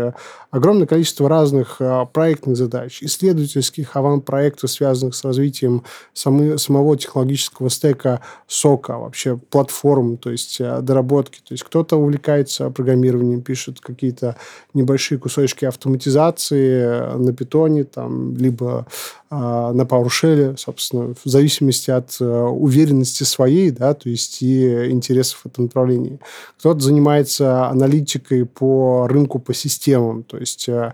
огромное 0.51 0.85
количество 0.85 1.29
разных 1.29 1.79
проектных 2.11 2.57
задач, 2.57 3.01
исследовательских 3.01 3.95
аван-проектов, 3.95 4.71
связанных 4.71 5.15
с 5.15 5.23
развитием 5.23 5.83
самы, 6.13 6.57
самого 6.57 6.97
технологического 6.97 7.69
стека 7.69 8.19
сока, 8.47 8.97
вообще 8.97 9.37
платформ, 9.37 10.17
то 10.17 10.29
есть 10.29 10.59
доработки. 10.59 11.39
То 11.39 11.53
есть 11.53 11.63
кто-то 11.63 11.95
увлекается 11.95 12.69
программированием, 12.69 13.41
пишет 13.41 13.79
какие-то 13.79 14.35
небольшие 14.73 15.19
кусочки 15.19 15.63
автоматизации, 15.63 15.84
автоматизации 15.85 17.15
на 17.15 17.31
питоне, 17.33 17.83
там, 17.83 18.35
либо 18.35 18.87
э, 19.29 19.35
на 19.35 19.81
PowerShell, 19.83 20.57
собственно, 20.57 21.13
в 21.13 21.29
зависимости 21.29 21.91
от 21.91 22.17
э, 22.19 22.25
уверенности 22.25 23.23
своей, 23.23 23.69
да, 23.69 23.93
то 23.93 24.09
есть 24.09 24.41
и 24.41 24.89
интересов 24.89 25.41
в 25.43 25.45
этом 25.45 25.65
направлении. 25.65 26.19
Кто-то 26.57 26.79
занимается 26.79 27.67
аналитикой 27.67 28.45
по 28.45 29.07
рынку, 29.07 29.37
по 29.39 29.53
системам, 29.53 30.23
то 30.23 30.37
есть 30.37 30.67
э, 30.67 30.93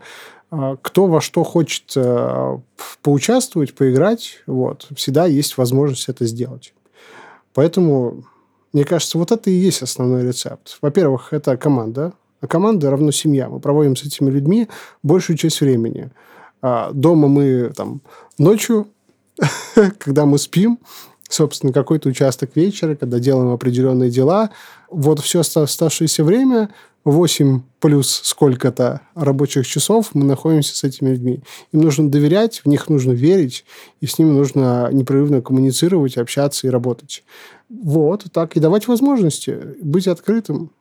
кто 0.82 1.06
во 1.06 1.22
что 1.22 1.44
хочет 1.44 1.94
э, 1.96 2.58
поучаствовать, 3.02 3.74
поиграть, 3.74 4.40
вот, 4.46 4.88
всегда 4.96 5.26
есть 5.26 5.58
возможность 5.58 6.10
это 6.10 6.26
сделать. 6.26 6.74
Поэтому, 7.54 8.26
мне 8.74 8.84
кажется, 8.84 9.18
вот 9.18 9.32
это 9.32 9.50
и 9.50 9.54
есть 9.54 9.82
основной 9.82 10.28
рецепт. 10.28 10.78
Во-первых, 10.82 11.32
это 11.32 11.56
команда, 11.56 12.14
а 12.42 12.48
команда 12.48 12.90
равно 12.90 13.12
семья. 13.12 13.48
Мы 13.50 13.60
проводим 13.60 13.96
с 13.96 14.04
этими 14.04 14.30
людьми 14.30 14.68
большую 15.04 15.38
часть 15.38 15.62
времени. 15.62 16.12
А 16.62 16.92
дома 16.92 17.28
мы 17.28 17.72
там 17.76 18.02
ночью, 18.38 18.88
когда 20.00 20.26
мы 20.26 20.38
спим, 20.38 20.80
собственно, 21.30 21.72
какой-то 21.72 22.10
участок 22.10 22.56
вечера, 22.56 22.96
когда 22.96 23.20
делаем 23.20 23.52
определенные 23.52 24.10
дела. 24.10 24.50
Вот 24.90 25.20
все 25.22 25.40
оставшееся 25.40 26.24
время, 26.24 26.70
8 27.04 27.62
плюс 27.80 28.22
сколько-то 28.24 29.02
рабочих 29.16 29.66
часов 29.66 30.12
мы 30.14 30.24
находимся 30.24 30.76
с 30.76 30.84
этими 30.84 31.10
людьми. 31.10 31.42
Им 31.72 31.82
нужно 31.82 32.12
доверять, 32.12 32.62
в 32.64 32.68
них 32.68 32.90
нужно 32.90 33.12
верить, 33.12 33.66
и 34.02 34.06
с 34.06 34.20
ними 34.20 34.32
нужно 34.32 34.90
непрерывно 34.92 35.42
коммуницировать, 35.42 36.18
общаться 36.18 36.68
и 36.68 36.70
работать. 36.70 37.24
Вот, 37.70 38.26
так, 38.32 38.56
и 38.56 38.60
давать 38.60 38.88
возможности, 38.88 39.58
быть 39.82 40.08
открытым. 40.08 40.72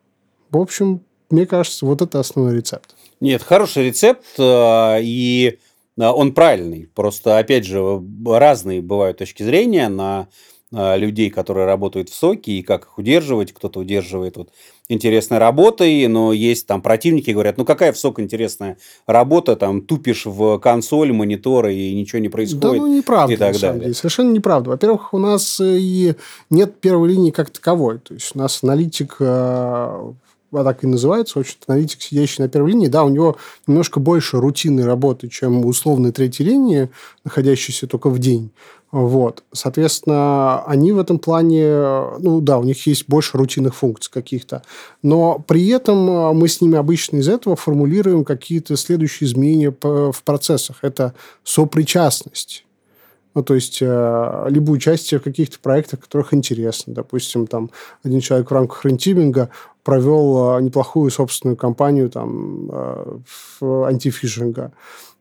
В 0.51 0.59
общем, 0.59 1.01
мне 1.31 1.47
кажется, 1.47 1.87
вот 1.87 2.03
это 2.03 2.21
основной 2.21 2.57
рецепт. 2.57 2.95
Нет, 3.21 3.43
хороший 3.43 3.87
рецепт, 3.87 4.25
э, 4.39 4.99
и 5.03 5.59
э, 5.99 6.07
он 6.07 6.33
правильный. 6.33 6.89
Просто, 6.95 7.39
опять 7.39 7.67
же, 7.67 8.03
разные 8.27 8.81
бывают 8.81 9.19
точки 9.19 9.43
зрения 9.43 9.89
на 9.89 10.29
э, 10.73 10.99
людей, 10.99 11.31
которые 11.31 11.67
работают 11.67 12.09
в 12.09 12.15
соке, 12.15 12.53
и 12.53 12.63
как 12.63 12.83
их 12.83 12.99
удерживать. 12.99 13.53
Кто-то 13.53 13.81
удерживает 13.81 14.37
вот 14.39 14.51
интересной 14.89 15.39
работой, 15.39 16.07
но 16.09 16.33
есть 16.33 16.67
там 16.67 16.83
противники, 16.83 17.31
говорят, 17.31 17.59
ну 17.59 17.65
какая 17.65 17.93
в 17.93 17.99
сок 17.99 18.19
интересная 18.19 18.79
работа, 19.07 19.55
там 19.55 19.83
тупишь 19.83 20.27
в 20.27 20.59
консоль, 20.59 21.13
мониторы, 21.13 21.75
и 21.75 21.95
ничего 21.95 22.21
не 22.21 22.29
происходит. 22.29 22.63
Да, 22.63 22.73
ну 22.73 22.97
неправда, 22.97 23.35
и 23.35 23.37
так 23.37 23.61
далее. 23.61 23.81
Деле. 23.83 23.95
Совершенно 23.95 24.33
неправда. 24.33 24.71
Во-первых, 24.71 25.15
у 25.15 25.19
нас 25.19 25.61
и 25.63 26.15
нет 26.49 26.81
первой 26.81 27.11
линии 27.11 27.31
как 27.31 27.51
таковой. 27.51 27.99
То 27.99 28.15
есть, 28.15 28.33
у 28.35 28.39
нас 28.39 28.63
аналитик 28.63 29.19
а 30.53 30.65
так 30.65 30.85
и 30.85 30.87
называется, 30.87 31.39
очень 31.39 31.57
аналитик, 31.67 32.03
сидящий 32.03 32.43
на 32.43 32.49
первой 32.49 32.73
линии, 32.73 32.89
да, 32.89 33.05
у 33.05 33.09
него 33.09 33.37
немножко 33.67 34.01
больше 34.01 34.39
рутинной 34.39 34.85
работы, 34.85 35.29
чем 35.29 35.65
условной 35.65 36.13
третьей 36.13 36.47
линии, 36.47 36.91
находящейся 37.25 37.87
только 37.87 38.11
в 38.11 38.19
день. 38.19 38.51
Вот. 38.93 39.45
Соответственно, 39.53 40.65
они 40.65 40.91
в 40.91 40.99
этом 40.99 41.21
плане, 41.21 41.65
ну 42.19 42.41
да, 42.41 42.59
у 42.59 42.65
них 42.65 42.87
есть 42.89 43.05
больше 43.07 43.39
рутинных 43.39 43.77
функций 43.77 44.11
каких-то. 44.13 44.63
Но 45.03 45.39
при 45.47 45.69
этом 45.69 46.11
а, 46.11 46.33
мы 46.33 46.49
с 46.49 46.61
ними 46.61 46.77
обычно 46.77 47.19
из 47.19 47.29
этого 47.29 47.55
формулируем 47.55 48.25
какие-то 48.25 48.77
следующие 48.77 49.29
изменения 49.29 49.73
в 49.81 50.23
процессах. 50.25 50.79
Это 50.83 51.15
сопричастность. 51.45 52.65
Ну, 53.35 53.43
то 53.43 53.55
есть, 53.55 53.79
э, 53.81 54.47
либо 54.49 54.71
участие 54.73 55.21
в 55.21 55.23
каких-то 55.23 55.61
проектах, 55.61 56.01
которых 56.01 56.35
интересно. 56.35 56.93
Допустим, 56.93 57.47
там 57.47 57.71
один 58.03 58.21
человек 58.21 58.51
в 58.51 58.55
рамках 58.55 58.85
рентиминга 58.85 59.51
провел 59.85 60.59
э, 60.59 60.63
неплохую 60.63 61.11
собственную 61.11 61.57
кампанию 61.57 62.11
там, 62.11 62.69
э, 62.71 63.19
антифишинга. 63.63 64.73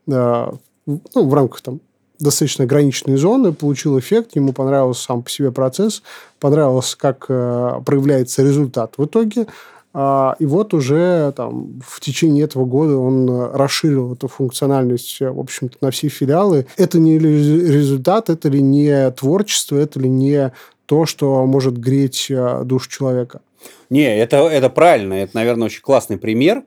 Э, 0.08 0.52
ну, 0.86 1.02
в 1.14 1.34
рамках 1.34 1.62
там, 1.62 1.82
достаточно 2.20 2.66
ограниченной 2.66 3.18
зоны, 3.18 3.54
получил 3.54 3.98
эффект, 4.00 4.36
ему 4.36 4.54
понравился 4.54 5.04
сам 5.04 5.22
по 5.22 5.30
себе 5.30 5.52
процесс, 5.52 6.02
понравилось, 6.40 6.96
как 6.96 7.28
проявляется 7.28 8.44
результат 8.44 8.96
в 8.98 9.06
итоге. 9.06 9.46
А, 9.92 10.36
и 10.40 10.46
вот 10.46 10.74
уже 10.74 11.34
там, 11.36 11.80
в 11.86 12.00
течение 12.00 12.44
этого 12.44 12.66
года 12.66 12.98
он 12.98 13.30
расширил 13.54 14.14
эту 14.14 14.28
функциональность, 14.28 15.20
в 15.20 15.40
общем-то, 15.40 15.78
на 15.82 15.92
все 15.92 16.10
филиалы. 16.10 16.68
Это 16.78 17.00
не 17.00 17.18
результат, 17.18 18.30
это 18.30 18.50
ли 18.50 18.62
не 18.62 19.10
творчество, 19.12 19.78
это 19.78 20.00
ли 20.00 20.10
не 20.10 20.54
то, 20.86 21.06
что 21.06 21.46
может 21.46 21.78
греть 21.78 22.28
э, 22.30 22.64
душу 22.66 22.90
человека. 22.90 23.42
Не, 23.90 24.18
это, 24.18 24.38
это 24.48 24.70
правильно. 24.70 25.14
Это, 25.14 25.36
наверное, 25.36 25.66
очень 25.66 25.82
классный 25.82 26.18
пример, 26.18 26.58
э, 26.58 26.64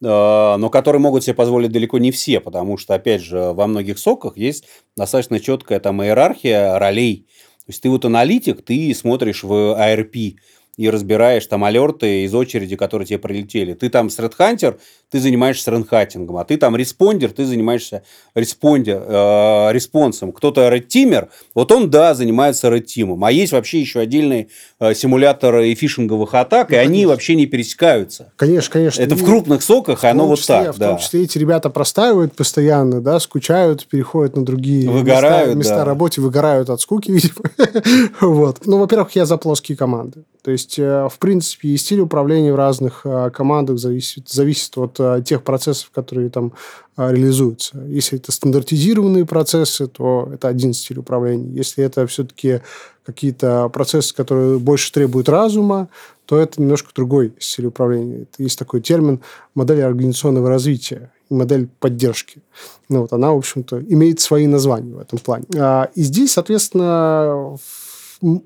но 0.00 0.70
который 0.70 0.98
могут 0.98 1.24
себе 1.24 1.34
позволить 1.34 1.72
далеко 1.72 1.98
не 1.98 2.10
все, 2.10 2.40
потому 2.40 2.78
что, 2.78 2.94
опять 2.94 3.22
же, 3.22 3.52
во 3.52 3.66
многих 3.66 3.98
соках 3.98 4.36
есть 4.36 4.64
достаточно 4.96 5.40
четкая 5.40 5.80
там 5.80 6.02
иерархия 6.02 6.78
ролей. 6.78 7.26
То 7.66 7.70
есть 7.70 7.82
ты 7.82 7.90
вот 7.90 8.04
аналитик, 8.04 8.64
ты 8.64 8.94
смотришь 8.94 9.42
в 9.42 9.52
IRP, 9.52 10.36
и 10.76 10.90
разбираешь 10.90 11.46
там 11.46 11.64
alert 11.64 12.14
ы 12.14 12.24
из 12.24 12.34
очереди, 12.34 12.76
которые 12.76 13.06
тебе 13.06 13.18
прилетели. 13.18 13.72
Ты 13.72 13.88
там 13.88 14.10
threat 14.10 14.41
hunter, 14.41 14.78
ты 15.10 15.20
занимаешься 15.20 15.70
threat 15.70 15.95
hunting 15.95 16.24
ом, 16.24 16.36
а 16.36 16.44
ты 16.44 16.56
там 16.58 16.76
responder, 16.76 17.30
ты 17.30 17.46
занимаешься 17.46 18.02
responder, 18.34 19.02
э, 19.06 19.72
response 19.72 20.16
ом. 20.16 20.32
Кто-то 20.32 20.68
red 20.68 20.86
teamer, 20.86 21.28
вот 21.54 21.72
он, 21.72 21.90
да, 21.90 22.14
занимается 22.14 22.68
red 22.68 22.85
team 22.85 23.07
ом. 23.07 23.24
А 23.24 23.32
есть 23.32 23.52
вообще 23.52 23.80
еще 23.80 24.00
отдельные 24.00 24.48
э, 24.78 24.94
симуляторы 24.94 25.74
фишинговых 25.74 26.34
атак, 26.34 26.70
ну, 26.70 26.76
и 26.76 26.78
они 26.78 27.06
вообще 27.06 27.36
не 27.36 27.46
пересекаются. 27.46 28.32
Конечно, 28.36 28.72
конечно. 28.72 29.02
Это 29.02 29.14
и, 29.14 29.18
в 29.18 29.24
крупных 29.24 29.62
SOC 29.62 29.80
ах, 29.80 30.04
и 30.04 30.06
оно 30.06 30.34
числе, 30.36 30.56
вот 30.56 30.64
так. 30.66 30.76
В 30.76 30.78
да. 30.78 30.88
том 30.90 30.98
числе 30.98 31.22
эти 31.22 31.38
ребята 31.38 31.70
простаивают 31.70 32.34
постоянно, 32.34 33.00
да, 33.00 33.18
скучают, 33.18 33.86
переходят 33.86 34.36
на 34.36 34.44
другие 34.44 34.90
выгорают, 34.90 35.48
места, 35.48 35.58
места 35.58 35.76
да. 35.76 35.84
работы, 35.84 36.20
выгорают 36.20 36.68
от 36.68 36.80
скуки, 36.80 37.10
видимо. 37.12 37.42
вот. 38.20 38.66
Ну, 38.66 38.78
во-первых, 38.78 39.12
я 39.12 39.24
за 39.24 39.38
плоские 39.38 39.78
команды. 39.78 40.24
То 40.46 40.52
есть, 40.52 40.78
э, 40.78 41.08
в 41.10 41.18
принципе, 41.18 41.70
и 41.70 41.76
стиль 41.76 41.98
управления 41.98 42.52
в 42.52 42.56
разных 42.56 43.00
э, 43.02 43.30
командах 43.34 43.78
зависит, 43.78 44.28
зависит 44.28 44.78
от 44.78 44.94
э, 45.00 45.20
тех 45.26 45.42
процессов, 45.42 45.90
которые 45.92 46.30
там 46.30 46.52
реализуются. 46.96 47.80
Если 47.88 48.20
это 48.20 48.30
стандартизированные 48.30 49.26
процессы, 49.26 49.88
то 49.88 50.30
это 50.32 50.46
один 50.46 50.72
стиль 50.72 51.00
управления. 51.00 51.52
Если 51.52 51.82
это 51.82 52.06
все-таки 52.06 52.60
какие-то 53.04 53.68
процессы, 53.70 54.14
которые 54.14 54.60
больше 54.60 54.92
требуют 54.92 55.28
разума, 55.28 55.88
то 56.26 56.38
это 56.38 56.62
немножко 56.62 56.90
другой 56.94 57.34
стиль 57.40 57.66
управления. 57.66 58.26
Есть 58.38 58.56
такой 58.56 58.80
термин 58.80 59.22
модель 59.56 59.82
организационного 59.82 60.48
развития 60.48 61.10
модель 61.28 61.68
поддержки. 61.80 62.40
Ну, 62.88 63.00
вот 63.00 63.12
она, 63.12 63.32
в 63.32 63.38
общем-то, 63.38 63.82
имеет 63.88 64.20
свои 64.20 64.46
названия 64.46 64.94
в 64.94 65.00
этом 65.00 65.18
плане. 65.18 65.46
А, 65.56 65.90
и 65.96 66.02
здесь, 66.02 66.34
соответственно, 66.34 67.56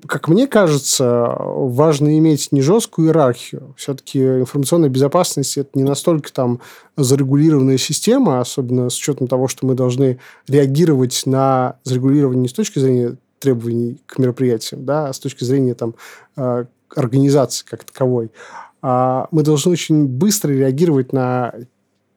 как 0.07 0.27
мне 0.27 0.47
кажется, 0.47 1.35
важно 1.39 2.17
иметь 2.17 2.51
не 2.51 2.61
жесткую 2.61 3.07
иерархию. 3.07 3.73
Все-таки 3.77 4.19
информационная 4.19 4.89
безопасность– 4.89 5.57
это 5.57 5.69
не 5.75 5.83
настолько 5.83 6.31
там 6.33 6.59
зарегулированная 6.97 7.77
система, 7.77 8.41
особенно 8.41 8.89
с 8.89 8.97
учетом 8.97 9.27
того, 9.27 9.47
что 9.47 9.65
мы 9.65 9.75
должны 9.75 10.19
реагировать 10.47 11.23
на 11.25 11.77
зарегулирование 11.83 12.41
не 12.41 12.49
с 12.49 12.53
точки 12.53 12.79
зрения 12.79 13.17
требований 13.39 14.01
к 14.05 14.19
мероприятиям, 14.19 14.85
да, 14.85 15.07
а 15.07 15.13
с 15.13 15.19
точки 15.19 15.43
зрения 15.43 15.73
там, 15.73 15.95
э, 16.35 16.65
организации 16.95 17.65
как 17.65 17.83
таковой. 17.83 18.31
А 18.81 19.27
мы 19.31 19.43
должны 19.43 19.71
очень 19.71 20.07
быстро 20.07 20.51
реагировать 20.51 21.13
на 21.13 21.53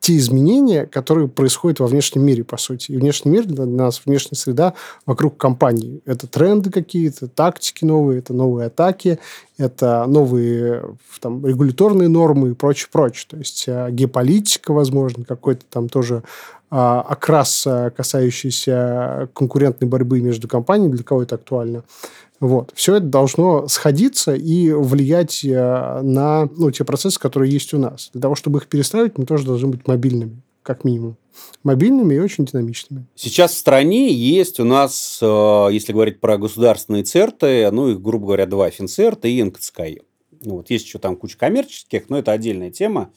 те 0.04 0.18
изменения, 0.18 0.84
которые 0.84 1.28
происходят 1.28 1.80
во 1.80 1.86
внешнем 1.86 2.26
мире, 2.26 2.44
по 2.44 2.58
сути. 2.58 2.92
И 2.92 2.96
внешний 2.98 3.30
мир 3.30 3.46
для 3.46 3.64
нас, 3.64 4.02
внешняя 4.04 4.36
среда 4.36 4.74
вокруг 5.06 5.38
компании. 5.38 6.02
Это 6.04 6.26
тренды 6.26 6.70
какие-то, 6.70 7.26
тактики 7.26 7.86
новые, 7.86 8.18
это 8.18 8.34
новые 8.34 8.66
атаки, 8.66 9.18
это 9.56 10.04
новые 10.06 10.84
там, 11.22 11.46
регуляторные 11.46 12.10
нормы 12.10 12.50
и 12.50 12.54
прочее, 12.54 12.90
прочее. 12.92 13.28
То 13.30 13.38
есть 13.38 13.64
э, 13.66 13.88
геополитика, 13.92 14.74
возможно, 14.74 15.24
какой-то 15.24 15.64
там 15.70 15.88
тоже 15.88 16.22
а, 16.70 17.00
окрас, 17.00 17.66
э, 17.66 17.90
касающийся 17.96 19.30
конкурентной 19.32 19.88
борьбы 19.88 20.20
между 20.20 20.48
компаниями, 20.48 20.96
для 20.96 21.04
кого 21.04 21.22
это 21.22 21.36
актуально. 21.36 21.84
Вот. 22.44 22.72
Все 22.74 22.96
это 22.96 23.06
должно 23.06 23.68
сходиться 23.68 24.34
и 24.34 24.70
влиять 24.70 25.42
э, 25.46 26.00
на 26.02 26.46
ну, 26.54 26.70
те 26.70 26.84
процессы, 26.84 27.18
которые 27.18 27.50
есть 27.50 27.72
у 27.72 27.78
нас. 27.78 28.10
Для 28.12 28.20
того, 28.20 28.34
чтобы 28.34 28.58
их 28.58 28.66
перестраивать, 28.66 29.16
мы 29.16 29.24
тоже 29.24 29.46
должны 29.46 29.68
быть 29.68 29.88
мобильными, 29.88 30.42
как 30.62 30.84
минимум. 30.84 31.16
Мобильными 31.62 32.14
и 32.14 32.18
очень 32.18 32.44
динамичными. 32.44 33.06
Сейчас 33.14 33.52
в 33.52 33.56
стране 33.56 34.12
есть 34.12 34.60
у 34.60 34.64
нас, 34.64 35.20
э, 35.22 35.68
если 35.72 35.94
говорить 35.94 36.20
про 36.20 36.36
государственные 36.36 37.04
церты, 37.04 37.70
ну, 37.70 37.88
их, 37.88 38.02
грубо 38.02 38.26
говоря, 38.26 38.44
два, 38.44 38.68
Финцерт 38.68 39.24
и 39.24 39.42
НКЦКИ. 39.42 40.02
Вот, 40.44 40.68
есть 40.68 40.84
еще 40.84 40.98
там 40.98 41.16
куча 41.16 41.38
коммерческих, 41.38 42.10
но 42.10 42.18
это 42.18 42.32
отдельная 42.32 42.70
тема. 42.70 43.10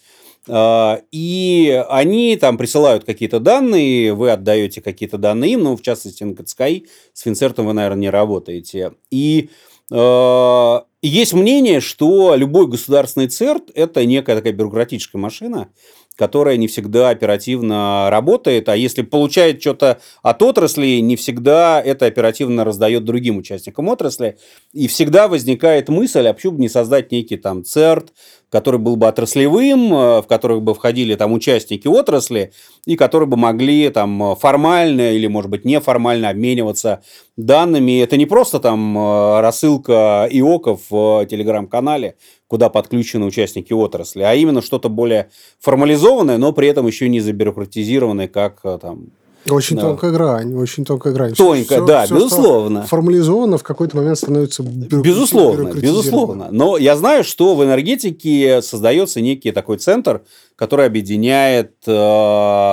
А, 0.50 1.02
и 1.12 1.84
они 1.90 2.36
там 2.38 2.58
присылают 2.58 3.04
какие-то 3.04 3.40
данные, 3.40 4.14
вы 4.14 4.32
отдаете 4.32 4.82
какие-то 4.82 5.18
данные 5.18 5.54
им, 5.54 5.64
ну, 5.64 5.76
в 5.76 5.82
частности, 5.82 6.24
на 6.24 6.36
КЦКИ 6.36 6.88
с 7.14 7.22
Финцертом 7.22 7.66
вы, 7.66 7.74
наверное, 7.74 8.02
не 8.02 8.10
работаете. 8.10 8.94
И 9.12 9.50
э, 9.92 10.80
есть 11.02 11.34
мнение, 11.34 11.80
что 11.80 12.36
любой 12.36 12.68
государственный 12.68 13.28
ЦЕРТ– 13.28 13.72
это 13.76 14.06
некая 14.06 14.36
такая 14.36 14.54
бюрократическая 14.54 15.20
машина, 15.20 15.70
которая 16.18 16.58
не 16.58 16.68
всегда 16.68 17.10
оперативно 17.10 18.10
работает, 18.10 18.68
а 18.70 18.76
если 18.76 19.04
получает 19.04 19.62
что-то 19.62 20.02
от 20.24 20.42
отрасли, 20.42 21.00
не 21.00 21.16
всегда 21.16 21.80
это 21.80 22.08
оперативно 22.08 22.64
раздает 22.64 23.06
другим 23.06 23.38
участникам 23.38 23.88
отрасли. 23.88 24.38
И 24.74 24.88
всегда 24.88 25.28
возникает 25.28 25.90
мысль, 25.90 26.28
а 26.28 26.34
почему 26.34 26.54
бы 26.54 26.62
не 26.62 26.70
создать 26.70 27.12
некий 27.12 27.38
там 27.38 27.64
ЦЕРТ, 27.64 28.14
который 28.50 28.80
был 28.80 28.96
бы 28.96 29.08
отраслевым, 29.08 29.94
э, 29.94 30.22
в 30.22 30.26
который 30.28 30.60
бы 30.60 30.74
входили 30.74 31.16
там 31.16 31.34
участники 31.34 31.88
отрасли, 31.88 32.52
и 32.86 32.96
которые 32.96 33.28
бы 33.28 33.38
могли 33.38 33.90
там 33.90 34.36
формально 34.36 35.14
или, 35.14 35.28
может 35.28 35.52
быть, 35.52 35.66
неформально 35.66 36.30
обмениваться 36.30 37.02
данными. 37.36 38.02
Это 38.02 38.18
не 38.18 38.26
просто 38.26 38.60
там 38.60 38.98
э, 38.98 39.42
рассылка 39.42 40.28
ИОКов 40.30 40.82
в 40.90 41.26
телеграм-канале, 41.26 42.16
куда 42.48 42.70
подключены 42.70 43.26
участники 43.26 43.74
отрасли, 43.74 44.22
а 44.22 44.34
именно 44.34 44.62
что-то 44.62 44.90
более 44.90 45.30
формализованное, 45.60 46.38
но 46.38 46.54
при 46.54 46.68
этом 46.68 46.88
еще 46.88 47.10
не 47.10 47.20
забюрократизированное, 47.20 48.28
как 48.28 48.62
э, 48.64 48.80
там 48.82 49.08
очень 49.52 49.76
да. 49.76 49.84
тонкая 49.84 50.12
грань, 50.12 50.56
очень 50.56 50.86
тонкая 50.86 51.14
грань. 51.14 51.34
Тонкая, 51.34 51.64
все, 51.64 51.86
да, 51.86 52.06
все, 52.06 52.16
безусловно. 52.16 52.84
Формализовано 52.84 53.58
в 53.58 53.64
какой-то 53.64 53.98
момент 53.98 54.18
становится 54.18 54.64
Безусловно, 54.64 55.74
безусловно. 55.74 56.48
Но 56.52 56.78
я 56.78 56.96
знаю, 56.96 57.24
что 57.24 57.56
в 57.56 57.64
энергетике 57.64 58.62
создается 58.62 59.22
некий 59.22 59.52
такой 59.52 59.78
центр, 59.78 60.22
который 60.56 60.86
объединяет 60.86 61.74
э, 61.86 61.92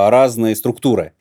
разные 0.09 0.55
структуры 0.55 1.13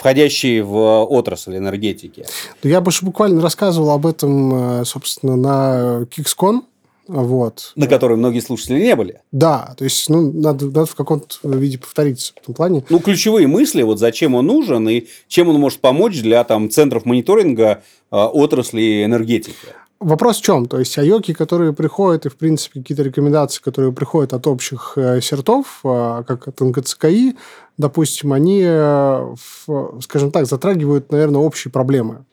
входящие 0.00 0.62
в 0.62 1.04
отрасль 1.04 1.58
энергетики. 1.58 2.24
Я 2.62 2.80
бы 2.80 2.90
буквально 3.02 3.42
рассказывал 3.42 3.90
об 3.90 4.06
этом, 4.06 4.80
э, 4.80 4.84
собственно, 4.86 5.36
на 5.36 6.06
Кикскон, 6.06 6.62
вот. 7.10 7.72
На 7.74 7.88
которой 7.88 8.16
многие 8.16 8.40
слушатели 8.40 8.80
не 8.80 8.94
были. 8.94 9.20
Да, 9.32 9.74
то 9.76 9.84
есть, 9.84 10.08
ну, 10.08 10.30
надо, 10.32 10.66
надо 10.66 10.86
в 10.86 10.94
каком-то 10.94 11.36
виде 11.42 11.78
повториться 11.78 12.32
в 12.34 12.42
этом 12.42 12.54
плане. 12.54 12.84
Ну, 12.88 13.00
ключевые 13.00 13.48
мысли, 13.48 13.82
вот 13.82 13.98
зачем 13.98 14.34
он 14.34 14.46
нужен 14.46 14.88
и 14.88 15.06
чем 15.26 15.48
он 15.48 15.56
может 15.56 15.80
помочь 15.80 16.22
для 16.22 16.44
там, 16.44 16.70
центров 16.70 17.04
мониторинга 17.04 17.82
э, 18.10 18.16
отрасли 18.16 19.04
энергетики. 19.04 19.56
Вопрос 19.98 20.38
в 20.38 20.42
чем? 20.42 20.66
То 20.66 20.78
есть, 20.78 20.96
айоки, 20.96 21.34
которые 21.34 21.74
приходят, 21.74 22.24
и, 22.24 22.30
в 22.30 22.36
принципе, 22.36 22.80
какие-то 22.80 23.02
рекомендации, 23.02 23.60
которые 23.60 23.92
приходят 23.92 24.32
от 24.32 24.46
общих 24.46 24.94
э, 24.96 25.20
сертов, 25.20 25.80
э, 25.84 26.22
как 26.26 26.48
от 26.48 26.60
НКЦКИ, 26.60 27.36
допустим, 27.76 28.32
они, 28.32 28.62
э, 28.62 29.34
в, 29.66 30.00
скажем 30.00 30.30
так, 30.30 30.46
затрагивают, 30.46 31.12
наверное, 31.12 31.40
общие 31.40 31.70
проблемы. 31.70 32.24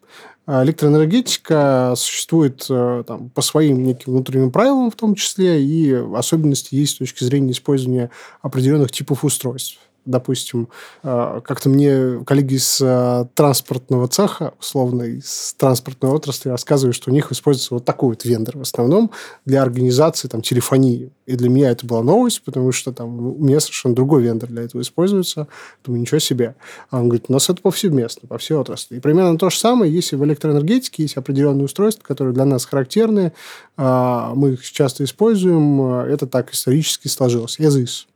А 0.48 0.64
электроэнергетика 0.64 1.94
существует 1.98 2.66
э, 2.70 3.04
там, 3.06 3.30
по 3.30 3.42
своим 3.42 3.84
неким 3.84 4.14
внутренним 4.14 4.50
правилам 4.50 4.90
в 4.90 4.96
том 4.96 5.14
числе, 5.14 5.62
и 5.62 5.92
особенности 5.92 6.74
есть 6.74 6.96
с 6.96 6.98
точки 7.00 7.26
зрения 7.26 7.52
использования 7.52 8.12
определенных 8.42 8.92
типов 8.92 9.26
устройств 9.26 9.78
допустим, 10.08 10.70
э, 11.04 11.42
как-то 11.44 11.70
мне 11.70 12.24
коллеги 12.26 12.56
из 12.56 12.80
э, 12.82 13.26
транспортного 13.36 14.08
цеха, 14.08 14.54
условно, 14.60 15.04
из 15.04 15.54
транспортной 15.58 16.12
отрасли 16.12 16.50
рассказывают, 16.50 16.96
что 16.96 17.12
у 17.12 17.14
них 17.14 17.32
используется 17.32 17.76
вот 17.76 17.86
такой 17.86 18.10
вот 18.10 18.26
вендор 18.26 18.58
в 18.58 18.62
основном 18.62 19.12
для 19.46 19.62
организации 19.62 20.28
там, 20.28 20.42
телефонии. 20.42 21.12
И 21.26 21.36
для 21.36 21.50
меня 21.50 21.72
это 21.72 21.86
была 21.86 22.02
новость, 22.02 22.42
потому 22.44 22.72
что 22.72 22.94
там 22.94 23.20
у 23.20 23.44
меня 23.44 23.60
совершенно 23.60 23.94
другой 23.94 24.24
вендор 24.24 24.50
для 24.50 24.64
этого 24.64 24.82
используется. 24.82 25.48
Думаю, 25.86 26.02
ничего 26.02 26.20
себе. 26.20 26.56
А 26.90 27.00
он 27.00 27.10
говорит, 27.10 27.26
у 27.28 27.34
нас 27.34 27.50
это 27.50 27.62
повсеместно, 27.62 28.28
по 28.28 28.38
всей 28.38 28.56
отрасли. 28.56 28.96
И 28.96 29.00
примерно 29.00 29.38
то 29.38 29.50
же 29.50 29.58
самое, 29.58 29.94
если 29.94 30.16
в 30.16 30.24
электроэнергетике 30.24 31.04
есть 31.04 31.18
определенные 31.18 31.66
устройства, 31.66 32.04
которые 32.04 32.34
для 32.34 32.46
нас 32.46 32.66
характерны, 32.66 33.34
а, 33.76 34.34
мы 34.36 34.54
их 34.54 34.72
часто 34.72 35.04
используем, 35.04 35.82
это 35.82 36.28
так 36.28 36.54
исторически 36.54 37.10
сложилось. 37.10 37.60
ЕЗИС. 37.60 38.08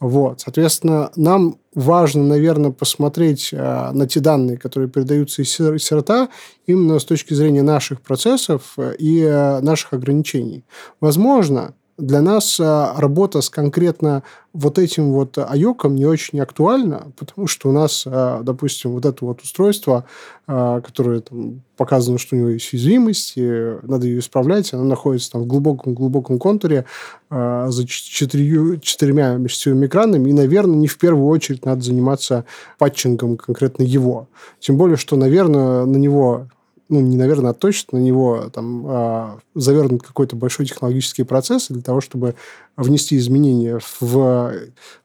Вот. 0.00 0.40
Соответственно, 0.40 1.10
нам 1.16 1.58
важно, 1.74 2.22
наверное, 2.22 2.70
посмотреть 2.70 3.50
э, 3.52 3.90
на 3.92 4.06
те 4.06 4.20
данные, 4.20 4.56
которые 4.56 4.88
передаются 4.88 5.42
из 5.42 5.52
серта, 5.52 6.28
именно 6.66 6.98
с 6.98 7.04
точки 7.04 7.34
зрения 7.34 7.62
наших 7.62 8.00
процессов 8.00 8.74
э, 8.76 8.94
и 8.98 9.20
э, 9.22 9.60
наших 9.60 9.92
ограничений. 9.92 10.64
Возможно, 11.00 11.74
для 11.98 12.22
нас 12.22 12.58
работа 12.60 13.40
с 13.40 13.50
конкретно 13.50 14.22
вот 14.52 14.78
этим 14.78 15.12
вот 15.12 15.36
айоком 15.36 15.94
не 15.94 16.06
очень 16.06 16.40
актуальна, 16.40 17.12
потому 17.18 17.46
что 17.46 17.68
у 17.68 17.72
нас, 17.72 18.06
допустим, 18.06 18.92
вот 18.92 19.04
это 19.04 19.24
вот 19.24 19.42
устройство, 19.42 20.04
которое 20.46 21.20
там, 21.20 21.62
показано, 21.76 22.18
что 22.18 22.34
у 22.34 22.38
него 22.38 22.48
есть 22.50 22.72
уязвимость, 22.72 23.34
надо 23.36 24.06
ее 24.06 24.20
исправлять, 24.20 24.72
оно 24.72 24.84
находится 24.84 25.32
там 25.32 25.42
в 25.42 25.46
глубоком-глубоком 25.46 26.38
контуре 26.38 26.86
за 27.30 27.86
четырью, 27.86 28.80
четырьмя 28.80 29.34
межсетевыми 29.34 29.86
экранами, 29.86 30.30
и, 30.30 30.32
наверное, 30.32 30.76
не 30.76 30.86
в 30.86 30.98
первую 30.98 31.28
очередь 31.28 31.64
надо 31.64 31.82
заниматься 31.82 32.44
патчингом 32.78 33.36
конкретно 33.36 33.82
его. 33.82 34.28
Тем 34.60 34.78
более, 34.78 34.96
что, 34.96 35.16
наверное, 35.16 35.84
на 35.84 35.96
него 35.96 36.48
ну, 36.88 37.00
не 37.00 37.16
наверное, 37.16 37.50
а 37.50 37.54
точно 37.54 37.98
на 37.98 38.02
него 38.02 38.50
там 38.52 38.84
а, 38.86 39.38
завернут 39.54 40.02
какой-то 40.02 40.36
большой 40.36 40.66
технологический 40.66 41.22
процесс 41.22 41.66
для 41.68 41.82
того, 41.82 42.00
чтобы 42.00 42.34
внести 42.76 43.16
изменения 43.18 43.80
в 44.00 44.52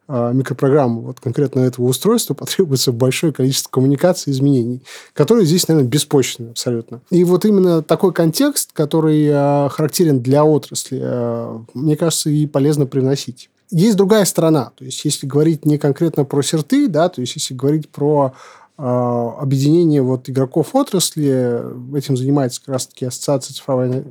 а, 0.08 0.32
микропрограмму 0.32 1.02
вот 1.02 1.20
конкретно 1.20 1.62
этого 1.62 1.86
устройства, 1.86 2.34
потребуется 2.36 2.92
большое 2.92 3.34
количество 3.34 3.70
коммуникаций 3.70 4.32
и 4.32 4.36
изменений, 4.36 4.82
которые 5.14 5.46
здесь, 5.46 5.68
наверное, 5.68 5.90
беспочвенны 5.90 6.50
абсолютно. 6.50 7.02
И 7.10 7.24
вот 7.24 7.46
именно 7.46 7.82
такой 7.82 8.14
контекст, 8.14 8.72
который 8.74 9.28
а, 9.32 9.70
характерен 9.70 10.22
для 10.22 10.46
отрасли, 10.46 11.00
а, 11.04 11.62
мне 11.74 11.98
кажется, 11.98 12.30
и 12.30 12.46
полезно 12.46 12.86
привносить. 12.86 13.50
Есть 13.72 13.98
другая 13.98 14.26
сторона. 14.26 14.72
То 14.78 14.86
есть, 14.86 15.04
если 15.04 15.26
говорить 15.26 15.66
не 15.66 15.80
конкретно 15.80 16.26
про 16.26 16.44
серты, 16.44 16.88
да, 16.88 17.10
то 17.10 17.22
есть, 17.22 17.36
если 17.36 17.56
говорить 17.56 17.90
про 17.90 18.34
а, 18.34 18.34
объединение 18.78 20.02
вот 20.02 20.30
игроков 20.30 20.76
отрасли. 20.76 21.98
Этим 21.98 22.18
занимается 22.18 22.60
как 22.62 22.74
раз-таки 22.74 23.06
Ассоциация 23.06 23.54
цифровая 23.54 24.06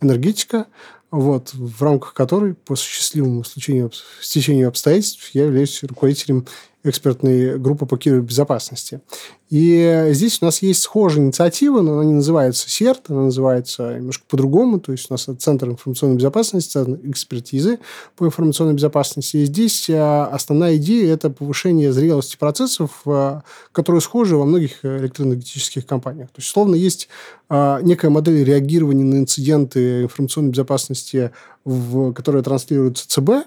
энергетика, 0.00 0.66
вот, 1.10 1.52
в 1.52 1.82
рамках 1.82 2.14
которой 2.14 2.54
по 2.54 2.76
счастливому 2.76 3.44
стечению 3.44 4.68
обстоятельств 4.68 5.30
я 5.32 5.44
являюсь 5.44 5.82
руководителем 5.82 6.46
экспертной 6.84 7.58
группы 7.58 7.86
по 7.86 7.96
кибербезопасности. 7.96 9.00
И 9.48 10.08
здесь 10.10 10.38
у 10.40 10.44
нас 10.44 10.60
есть 10.60 10.82
схожая 10.82 11.24
инициатива, 11.24 11.80
но 11.80 11.94
она 11.94 12.04
не 12.04 12.14
называется 12.14 12.68
СЕРТ, 12.68 13.10
она 13.10 13.22
называется 13.22 13.96
немножко 13.96 14.24
по-другому. 14.28 14.80
То 14.80 14.92
есть 14.92 15.06
у 15.08 15.14
нас 15.14 15.28
Центр 15.38 15.68
информационной 15.68 16.16
безопасности, 16.16 16.72
Центр 16.72 16.98
экспертизы 17.04 17.78
по 18.16 18.26
информационной 18.26 18.74
безопасности. 18.74 19.36
И 19.36 19.44
здесь 19.44 19.88
а, 19.88 20.26
основная 20.32 20.76
идея– 20.76 21.12
это 21.14 21.30
повышение 21.30 21.92
зрелости 21.92 22.36
процессов, 22.36 23.02
а, 23.06 23.42
которые 23.70 24.00
схожи 24.00 24.36
во 24.36 24.44
многих 24.44 24.84
электроэнергетических 24.84 25.86
компаниях. 25.86 26.28
То 26.30 26.40
есть, 26.40 26.48
словно 26.48 26.74
есть 26.74 27.08
а, 27.48 27.80
некая 27.82 28.10
модель 28.10 28.42
реагирования 28.42 29.04
на 29.04 29.18
инциденты 29.18 30.02
информационной 30.02 30.50
безопасности, 30.50 31.30
в, 31.64 32.12
которая 32.12 32.42
транслируется 32.42 33.08
ЦБ, 33.08 33.46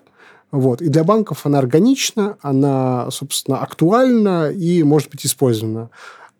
вот. 0.52 0.82
И 0.82 0.90
для 0.90 1.04
банков 1.04 1.46
она 1.46 1.60
органична, 1.60 2.38
она, 2.42 3.10
собственно, 3.12 3.60
актуальна 3.60 4.50
и 4.52 4.84
может 4.84 5.10
быть 5.10 5.26
использована. 5.26 5.90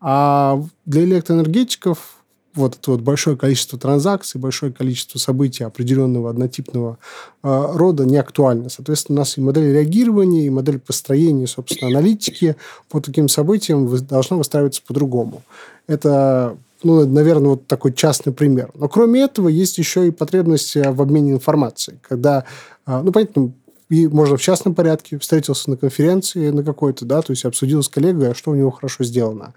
А 0.00 0.62
для 0.86 1.04
электроэнергетиков 1.04 2.16
вот 2.54 2.76
это 2.76 2.90
вот 2.92 3.00
большое 3.00 3.36
количество 3.36 3.78
транзакций, 3.78 4.40
большое 4.40 4.72
количество 4.72 5.18
событий 5.18 5.62
определенного 5.62 6.30
однотипного 6.30 6.98
э, 7.42 7.66
рода 7.74 8.04
не 8.04 8.16
актуально. 8.16 8.68
Соответственно, 8.68 9.18
у 9.18 9.20
нас 9.20 9.38
и 9.38 9.40
модель 9.40 9.72
реагирования, 9.72 10.46
и 10.46 10.50
модель 10.50 10.80
построения, 10.80 11.46
собственно, 11.46 11.90
аналитики 11.90 12.56
по 12.88 13.00
таким 13.00 13.28
событиям 13.28 13.88
должна 14.06 14.36
выстраиваться 14.36 14.82
по-другому. 14.84 15.42
Это 15.86 16.56
ну, 16.82 17.06
наверное, 17.06 17.50
вот 17.50 17.66
такой 17.66 17.92
частный 17.92 18.32
пример. 18.32 18.70
Но 18.74 18.88
кроме 18.88 19.20
этого, 19.20 19.48
есть 19.48 19.76
еще 19.76 20.08
и 20.08 20.10
потребность 20.10 20.74
в 20.74 21.02
обмене 21.02 21.32
информацией. 21.32 21.98
Когда, 22.00 22.44
ну, 22.86 23.12
понятно, 23.12 23.52
и 23.90 24.06
можно 24.06 24.36
в 24.36 24.40
частном 24.40 24.74
порядке, 24.74 25.18
встретился 25.18 25.68
на 25.68 25.76
конференции 25.76 26.50
на 26.50 26.62
какой-то, 26.62 27.04
да, 27.04 27.20
то 27.22 27.32
есть 27.32 27.44
обсудил 27.44 27.82
с 27.82 27.88
коллегой, 27.88 28.30
а 28.30 28.34
что 28.34 28.52
у 28.52 28.54
него 28.54 28.70
хорошо 28.70 29.02
сделано. 29.02 29.52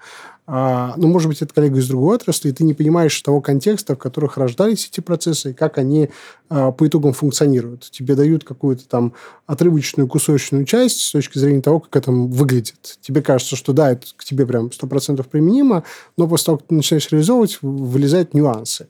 А, 0.46 0.96
ну, 0.98 1.08
может 1.08 1.30
быть, 1.30 1.42
это 1.42 1.54
коллега 1.54 1.80
из 1.80 1.88
другой 1.88 2.16
отрасли, 2.16 2.50
и 2.50 2.52
ты 2.52 2.64
не 2.64 2.74
понимаешь 2.74 3.22
того 3.22 3.40
контекста, 3.40 3.96
в 3.96 4.00
которых 4.00 4.38
рождались 4.38 4.90
эти 4.92 5.00
процессы, 5.00 5.52
и 5.52 5.54
как 5.54 5.78
они 5.78 6.10
а, 6.50 6.72
по 6.72 6.88
итогам 6.88 7.14
функционируют. 7.14 7.90
Тебе 7.92 8.16
дают 8.16 8.44
какую-то 8.44 8.88
там 8.90 9.14
отрывочную 9.46 10.08
кусочную 10.08 10.66
часть 10.66 11.00
с 11.00 11.12
точки 11.12 11.38
зрения 11.38 11.62
того, 11.62 11.80
как 11.80 11.96
это 11.96 12.12
выглядит. 12.12 12.98
Тебе 13.02 13.22
кажется, 13.22 13.56
что 13.56 13.72
да, 13.72 13.92
это 13.92 14.08
к 14.18 14.26
тебе 14.26 14.46
прям 14.46 14.68
100% 14.68 15.24
применимо, 15.30 15.84
но 16.18 16.28
после 16.28 16.48
того, 16.48 16.58
как 16.58 16.68
ты 16.68 16.76
начинаешь 16.76 17.10
реализовывать, 17.12 17.60
вылезают 17.62 18.34
нюансы. 18.34 18.88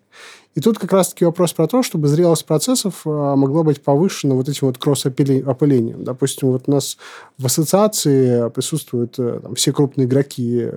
И 0.56 0.62
тут 0.62 0.78
как 0.78 0.92
раз-таки 0.92 1.26
вопрос 1.26 1.54
про 1.54 1.68
то, 1.68 1.82
чтобы 1.82 2.08
зрелость 2.08 2.46
процессов 2.46 3.02
а, 3.06 3.36
могла 3.36 3.64
быть 3.64 3.82
повышена 3.82 4.36
вот 4.36 4.50
этим 4.50 4.68
вот 4.68 4.78
кросс-опылением. 4.78 6.04
Допустим, 6.04 6.52
вот 6.52 6.64
у 6.68 6.72
нас 6.72 6.98
в 7.38 7.46
ассоциации 7.46 8.50
присутствуют 8.50 9.18
э, 9.18 9.40
там, 9.42 9.56
все 9.56 9.74
крупные 9.74 10.06
игроки 10.06 10.70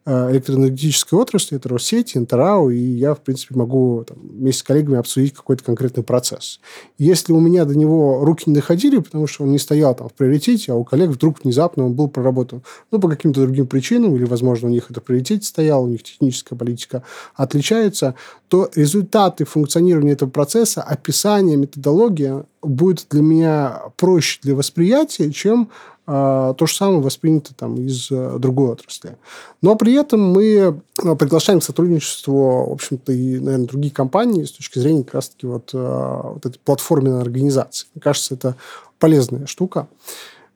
электроэнергетической 0.05 1.19
отрасли, 1.19 1.57
это 1.57 1.69
Россети, 1.69 2.17
Интерау, 2.17 2.69
и 2.71 2.77
я, 2.77 3.13
в 3.13 3.21
принципе, 3.21 3.55
могу 3.55 4.03
там, 4.07 4.17
вместе 4.19 4.61
с 4.61 4.63
коллегами 4.63 4.97
обсудить 4.97 5.33
какой-то 5.33 5.63
конкретный 5.63 6.03
процесс. 6.03 6.59
Если 6.97 7.33
у 7.33 7.39
меня 7.39 7.65
до 7.65 7.77
него 7.77 8.25
руки 8.25 8.45
не 8.47 8.55
доходили, 8.55 8.97
потому 8.97 9.27
что 9.27 9.43
он 9.43 9.51
не 9.51 9.59
стоял 9.59 9.93
там 9.93 10.09
в 10.09 10.13
приоритете, 10.13 10.71
а 10.71 10.75
у 10.75 10.83
коллег 10.83 11.11
вдруг 11.11 11.43
внезапно 11.43 11.85
он 11.85 11.93
был 11.93 12.07
проработан, 12.07 12.63
ну, 12.89 12.99
по 12.99 13.09
каким-то 13.09 13.41
другим 13.41 13.67
причинам, 13.67 14.15
или, 14.15 14.25
возможно, 14.25 14.69
у 14.69 14.71
них 14.71 14.89
это 14.89 15.01
в 15.01 15.03
приоритете 15.03 15.45
стояло, 15.45 15.83
у 15.83 15.87
них 15.87 16.01
техническая 16.03 16.57
политика 16.57 17.03
отличается, 17.35 18.15
то 18.47 18.69
результаты 18.75 19.45
функционирования 19.45 20.13
этого 20.13 20.29
процесса, 20.29 20.81
описание, 20.81 21.57
методология 21.57 22.45
будет 22.61 23.07
для 23.09 23.21
меня 23.21 23.81
проще 23.97 24.39
для 24.41 24.55
восприятия, 24.55 25.31
чем 25.31 25.69
а, 26.07 26.53
то 26.55 26.65
же 26.65 26.75
самое 26.75 26.99
воспринято 26.99 27.53
там 27.55 27.75
из 27.75 28.09
э, 28.11 28.37
другой 28.39 28.71
отрасли. 28.71 29.17
Но 29.61 29.75
при 29.75 29.93
этом 29.93 30.19
мы 30.19 30.43
э, 30.45 31.15
приглашаем 31.15 31.59
к 31.59 31.63
сотрудничеству, 31.63 32.69
в 32.69 32.73
общем-то, 32.73 33.13
и, 33.13 33.39
наверное, 33.39 33.67
другие 33.67 33.93
компании 33.93 34.43
с 34.43 34.51
точки 34.51 34.79
зрения 34.79 35.03
как 35.03 35.15
раз-таки 35.15 35.45
вот, 35.45 35.69
э, 35.73 35.77
вот 35.77 36.45
этой 36.45 36.59
платформенной 36.65 37.21
организации. 37.21 37.87
Мне 37.93 38.01
кажется, 38.01 38.33
это 38.33 38.55
полезная 38.99 39.45
штука 39.45 39.87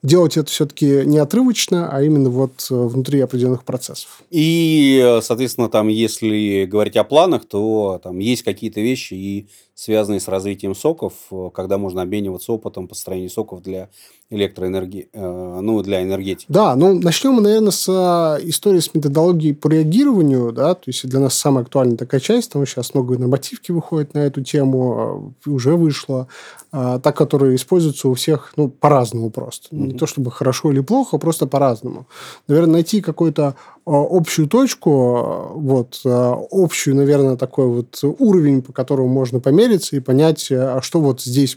делать 0.03 0.37
это 0.37 0.51
все-таки 0.51 1.01
не 1.05 1.17
отрывочно, 1.17 1.89
а 1.91 2.03
именно 2.03 2.29
вот 2.29 2.67
внутри 2.69 3.21
определенных 3.21 3.63
процессов. 3.63 4.21
И, 4.29 5.19
соответственно, 5.23 5.67
там, 5.67 5.87
если 5.87 6.65
говорить 6.65 6.95
о 6.95 7.03
планах, 7.03 7.45
то 7.45 7.99
там 8.03 8.19
есть 8.19 8.43
какие-то 8.43 8.81
вещи 8.81 9.15
и 9.15 9.47
связанные 9.75 10.21
с 10.21 10.27
развитием 10.27 10.73
соков, 10.73 11.13
когда 11.53 11.77
можно 11.77 12.01
обмениваться 12.01 12.53
опытом 12.53 12.87
построения 12.87 13.29
соков 13.29 13.61
для 13.61 13.89
электроэнергии, 14.31 15.09
э, 15.13 15.59
ну, 15.61 15.81
для 15.83 16.01
энергетики. 16.01 16.47
Да, 16.49 16.75
ну, 16.75 16.99
начнем 16.99 17.33
мы, 17.33 17.41
наверное, 17.41 17.71
с 17.71 17.87
э, 17.87 18.49
истории 18.49 18.79
с 18.79 18.93
методологией 18.93 19.53
по 19.53 19.67
реагированию, 19.67 20.51
да, 20.51 20.73
то 20.73 20.83
есть 20.87 21.07
для 21.07 21.19
нас 21.19 21.35
самая 21.35 21.63
актуальная 21.63 21.97
такая 21.97 22.19
часть, 22.19 22.47
потому 22.47 22.65
что 22.65 22.81
сейчас 22.81 22.95
много 22.95 23.19
нормативки 23.19 23.71
выходит 23.71 24.15
на 24.15 24.19
эту 24.19 24.41
тему, 24.41 25.35
э, 25.45 25.49
уже 25.49 25.75
вышло, 25.75 26.27
та, 26.71 26.99
которая 26.99 27.55
используется 27.55 28.09
у 28.09 28.15
всех, 28.15 28.53
ну, 28.57 28.67
по-разному 28.67 29.29
просто. 29.29 29.73
Mm-hmm. 29.73 29.87
Не 29.87 29.93
то 29.93 30.07
чтобы 30.07 30.31
хорошо 30.31 30.71
или 30.71 30.81
плохо, 30.81 31.17
просто 31.17 31.47
по-разному. 31.47 32.07
Наверное, 32.47 32.73
найти 32.73 33.01
какой-то 33.01 33.55
общую 33.85 34.47
точку, 34.47 35.51
вот, 35.55 36.01
общую, 36.03 36.95
наверное, 36.95 37.37
такой 37.37 37.67
вот 37.67 37.99
уровень, 38.03 38.61
по 38.61 38.73
которому 38.73 39.07
можно 39.07 39.39
помериться 39.39 39.95
и 39.95 39.99
понять, 39.99 40.47
а 40.51 40.79
что 40.81 40.99
вот 41.01 41.21
здесь 41.21 41.55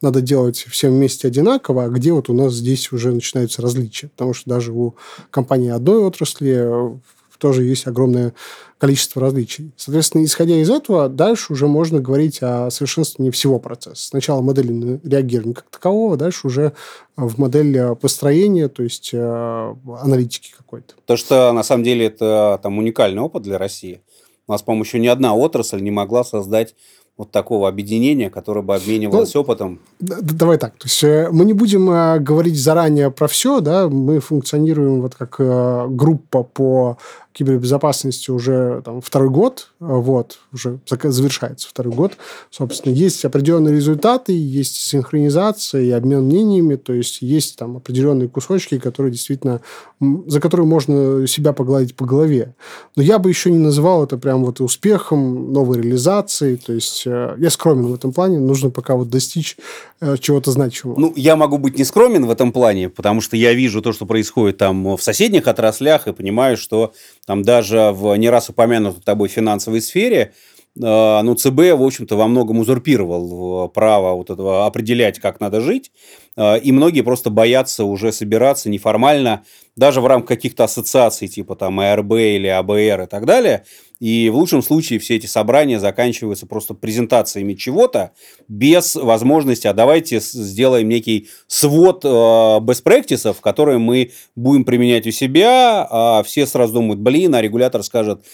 надо 0.00 0.20
делать 0.20 0.58
всем 0.68 0.92
вместе 0.92 1.28
одинаково, 1.28 1.84
а 1.84 1.88
где 1.88 2.12
вот 2.12 2.28
у 2.28 2.34
нас 2.34 2.52
здесь 2.52 2.92
уже 2.92 3.12
начинаются 3.12 3.62
различия. 3.62 4.08
Потому 4.08 4.34
что 4.34 4.50
даже 4.50 4.72
у 4.72 4.94
компании 5.30 5.70
одной 5.70 6.04
отрасли 6.04 6.54
э, 6.56 6.94
тоже 7.38 7.64
есть 7.64 7.86
огромное 7.86 8.34
количество 8.82 9.22
различий. 9.22 9.70
Соответственно, 9.76 10.24
исходя 10.24 10.56
из 10.56 10.68
этого, 10.68 11.08
дальше 11.08 11.52
уже 11.52 11.68
можно 11.68 12.00
говорить 12.00 12.40
о 12.42 12.68
совершенствовании 12.68 13.30
всего 13.30 13.60
процесса. 13.60 14.08
Сначала 14.08 14.42
модели 14.42 14.98
реагирования 15.04 15.54
как 15.54 15.70
такового, 15.70 16.16
дальше 16.16 16.48
уже 16.48 16.72
в 17.16 17.38
модель 17.38 17.94
построения, 17.94 18.66
то 18.66 18.82
есть 18.82 19.10
э, 19.12 19.74
аналитики 20.02 20.52
какой-то. 20.58 20.94
То, 21.06 21.16
что 21.16 21.52
на 21.52 21.62
самом 21.62 21.84
деле 21.84 22.06
это 22.06 22.58
там 22.60 22.76
уникальный 22.76 23.22
опыт 23.22 23.44
для 23.44 23.56
России. 23.56 24.00
У 24.48 24.52
нас, 24.52 24.62
по-моему, 24.62 24.82
еще 24.82 24.98
ни 24.98 25.06
одна 25.06 25.32
отрасль 25.32 25.80
не 25.80 25.92
могла 25.92 26.24
создать 26.24 26.74
вот 27.16 27.30
такого 27.30 27.68
объединения, 27.68 28.30
которое 28.30 28.62
бы 28.62 28.74
обменивалось 28.74 29.34
ну, 29.34 29.42
опытом? 29.42 29.80
Давай 30.00 30.58
так. 30.58 30.72
То 30.78 30.86
есть 30.86 31.04
э, 31.04 31.28
мы 31.30 31.44
не 31.44 31.52
будем 31.52 31.90
э, 31.90 32.18
говорить 32.18 32.60
заранее 32.60 33.10
про 33.10 33.28
все, 33.28 33.60
да, 33.60 33.88
мы 33.88 34.18
функционируем 34.18 35.02
вот 35.02 35.14
как 35.14 35.36
э, 35.38 35.86
группа 35.88 36.42
по 36.42 36.98
кибербезопасности 37.32 38.30
уже 38.30 38.82
там, 38.84 39.00
второй 39.00 39.30
год, 39.30 39.70
вот, 39.80 40.38
уже 40.52 40.78
завершается 40.86 41.68
второй 41.68 41.94
год. 41.94 42.12
Собственно, 42.50 42.92
есть 42.92 43.24
определенные 43.24 43.74
результаты, 43.74 44.32
есть 44.32 44.76
синхронизация 44.76 45.82
и 45.82 45.90
обмен 45.90 46.24
мнениями, 46.24 46.76
то 46.76 46.92
есть 46.92 47.22
есть 47.22 47.56
там 47.56 47.76
определенные 47.76 48.28
кусочки, 48.28 48.78
которые 48.78 49.12
действительно, 49.12 49.60
за 50.00 50.40
которые 50.40 50.66
можно 50.66 51.26
себя 51.26 51.52
погладить 51.52 51.94
по 51.94 52.04
голове. 52.04 52.54
Но 52.96 53.02
я 53.02 53.18
бы 53.18 53.28
еще 53.28 53.50
не 53.50 53.58
называл 53.58 54.04
это 54.04 54.18
прям 54.18 54.44
вот 54.44 54.60
успехом, 54.60 55.52
новой 55.52 55.80
реализацией, 55.80 56.56
то 56.56 56.72
есть 56.72 57.04
э, 57.06 57.34
я 57.38 57.50
скромен 57.50 57.86
в 57.86 57.94
этом 57.94 58.12
плане, 58.12 58.38
нужно 58.38 58.70
пока 58.70 58.94
вот 58.94 59.08
достичь 59.08 59.56
э, 60.00 60.16
чего-то 60.18 60.50
значимого. 60.50 60.98
Ну, 60.98 61.12
я 61.16 61.36
могу 61.36 61.58
быть 61.58 61.78
не 61.78 61.84
скромен 61.84 62.26
в 62.26 62.30
этом 62.30 62.52
плане, 62.52 62.88
потому 62.88 63.20
что 63.20 63.36
я 63.36 63.54
вижу 63.54 63.82
то, 63.82 63.92
что 63.92 64.06
происходит 64.06 64.58
там 64.58 64.96
в 64.96 65.02
соседних 65.02 65.46
отраслях, 65.46 66.08
и 66.08 66.12
понимаю, 66.12 66.56
что 66.56 66.92
там 67.26 67.42
даже 67.42 67.90
в 67.92 68.14
не 68.16 68.28
раз 68.30 68.48
упомянутой 68.48 69.02
тобой 69.02 69.28
финансовой 69.28 69.80
сфере 69.80 70.32
ну, 70.74 71.34
ЦБ, 71.34 71.74
в 71.76 71.82
общем-то, 71.82 72.16
во 72.16 72.26
многом 72.26 72.58
узурпировал 72.58 73.68
право 73.68 74.14
вот 74.14 74.30
этого 74.30 74.66
определять, 74.66 75.18
как 75.18 75.38
надо 75.40 75.60
жить, 75.60 75.92
и 76.38 76.72
многие 76.72 77.02
просто 77.02 77.28
боятся 77.28 77.84
уже 77.84 78.10
собираться 78.10 78.70
неформально, 78.70 79.44
даже 79.76 80.00
в 80.00 80.06
рамках 80.06 80.28
каких-то 80.28 80.64
ассоциаций, 80.64 81.28
типа 81.28 81.56
там 81.56 81.80
АРБ 81.80 82.12
или 82.12 82.46
АБР 82.46 83.02
и 83.02 83.06
так 83.06 83.26
далее, 83.26 83.64
и 84.00 84.30
в 84.30 84.36
лучшем 84.36 84.62
случае 84.62 84.98
все 84.98 85.14
эти 85.14 85.26
собрания 85.26 85.78
заканчиваются 85.78 86.44
просто 86.44 86.74
презентациями 86.74 87.54
чего-то 87.54 88.10
без 88.48 88.96
возможности, 88.96 89.68
а 89.68 89.72
давайте 89.72 90.18
сделаем 90.18 90.88
некий 90.88 91.28
свод 91.46 92.04
э, 92.04 92.08
best 92.08 92.82
practices, 92.82 93.36
которые 93.40 93.78
мы 93.78 94.10
будем 94.34 94.64
применять 94.64 95.06
у 95.06 95.12
себя, 95.12 95.86
а 95.88 96.22
все 96.24 96.46
сразу 96.46 96.74
думают, 96.74 97.00
блин, 97.00 97.34
а 97.36 97.40
регулятор 97.40 97.84
скажет, 97.84 98.24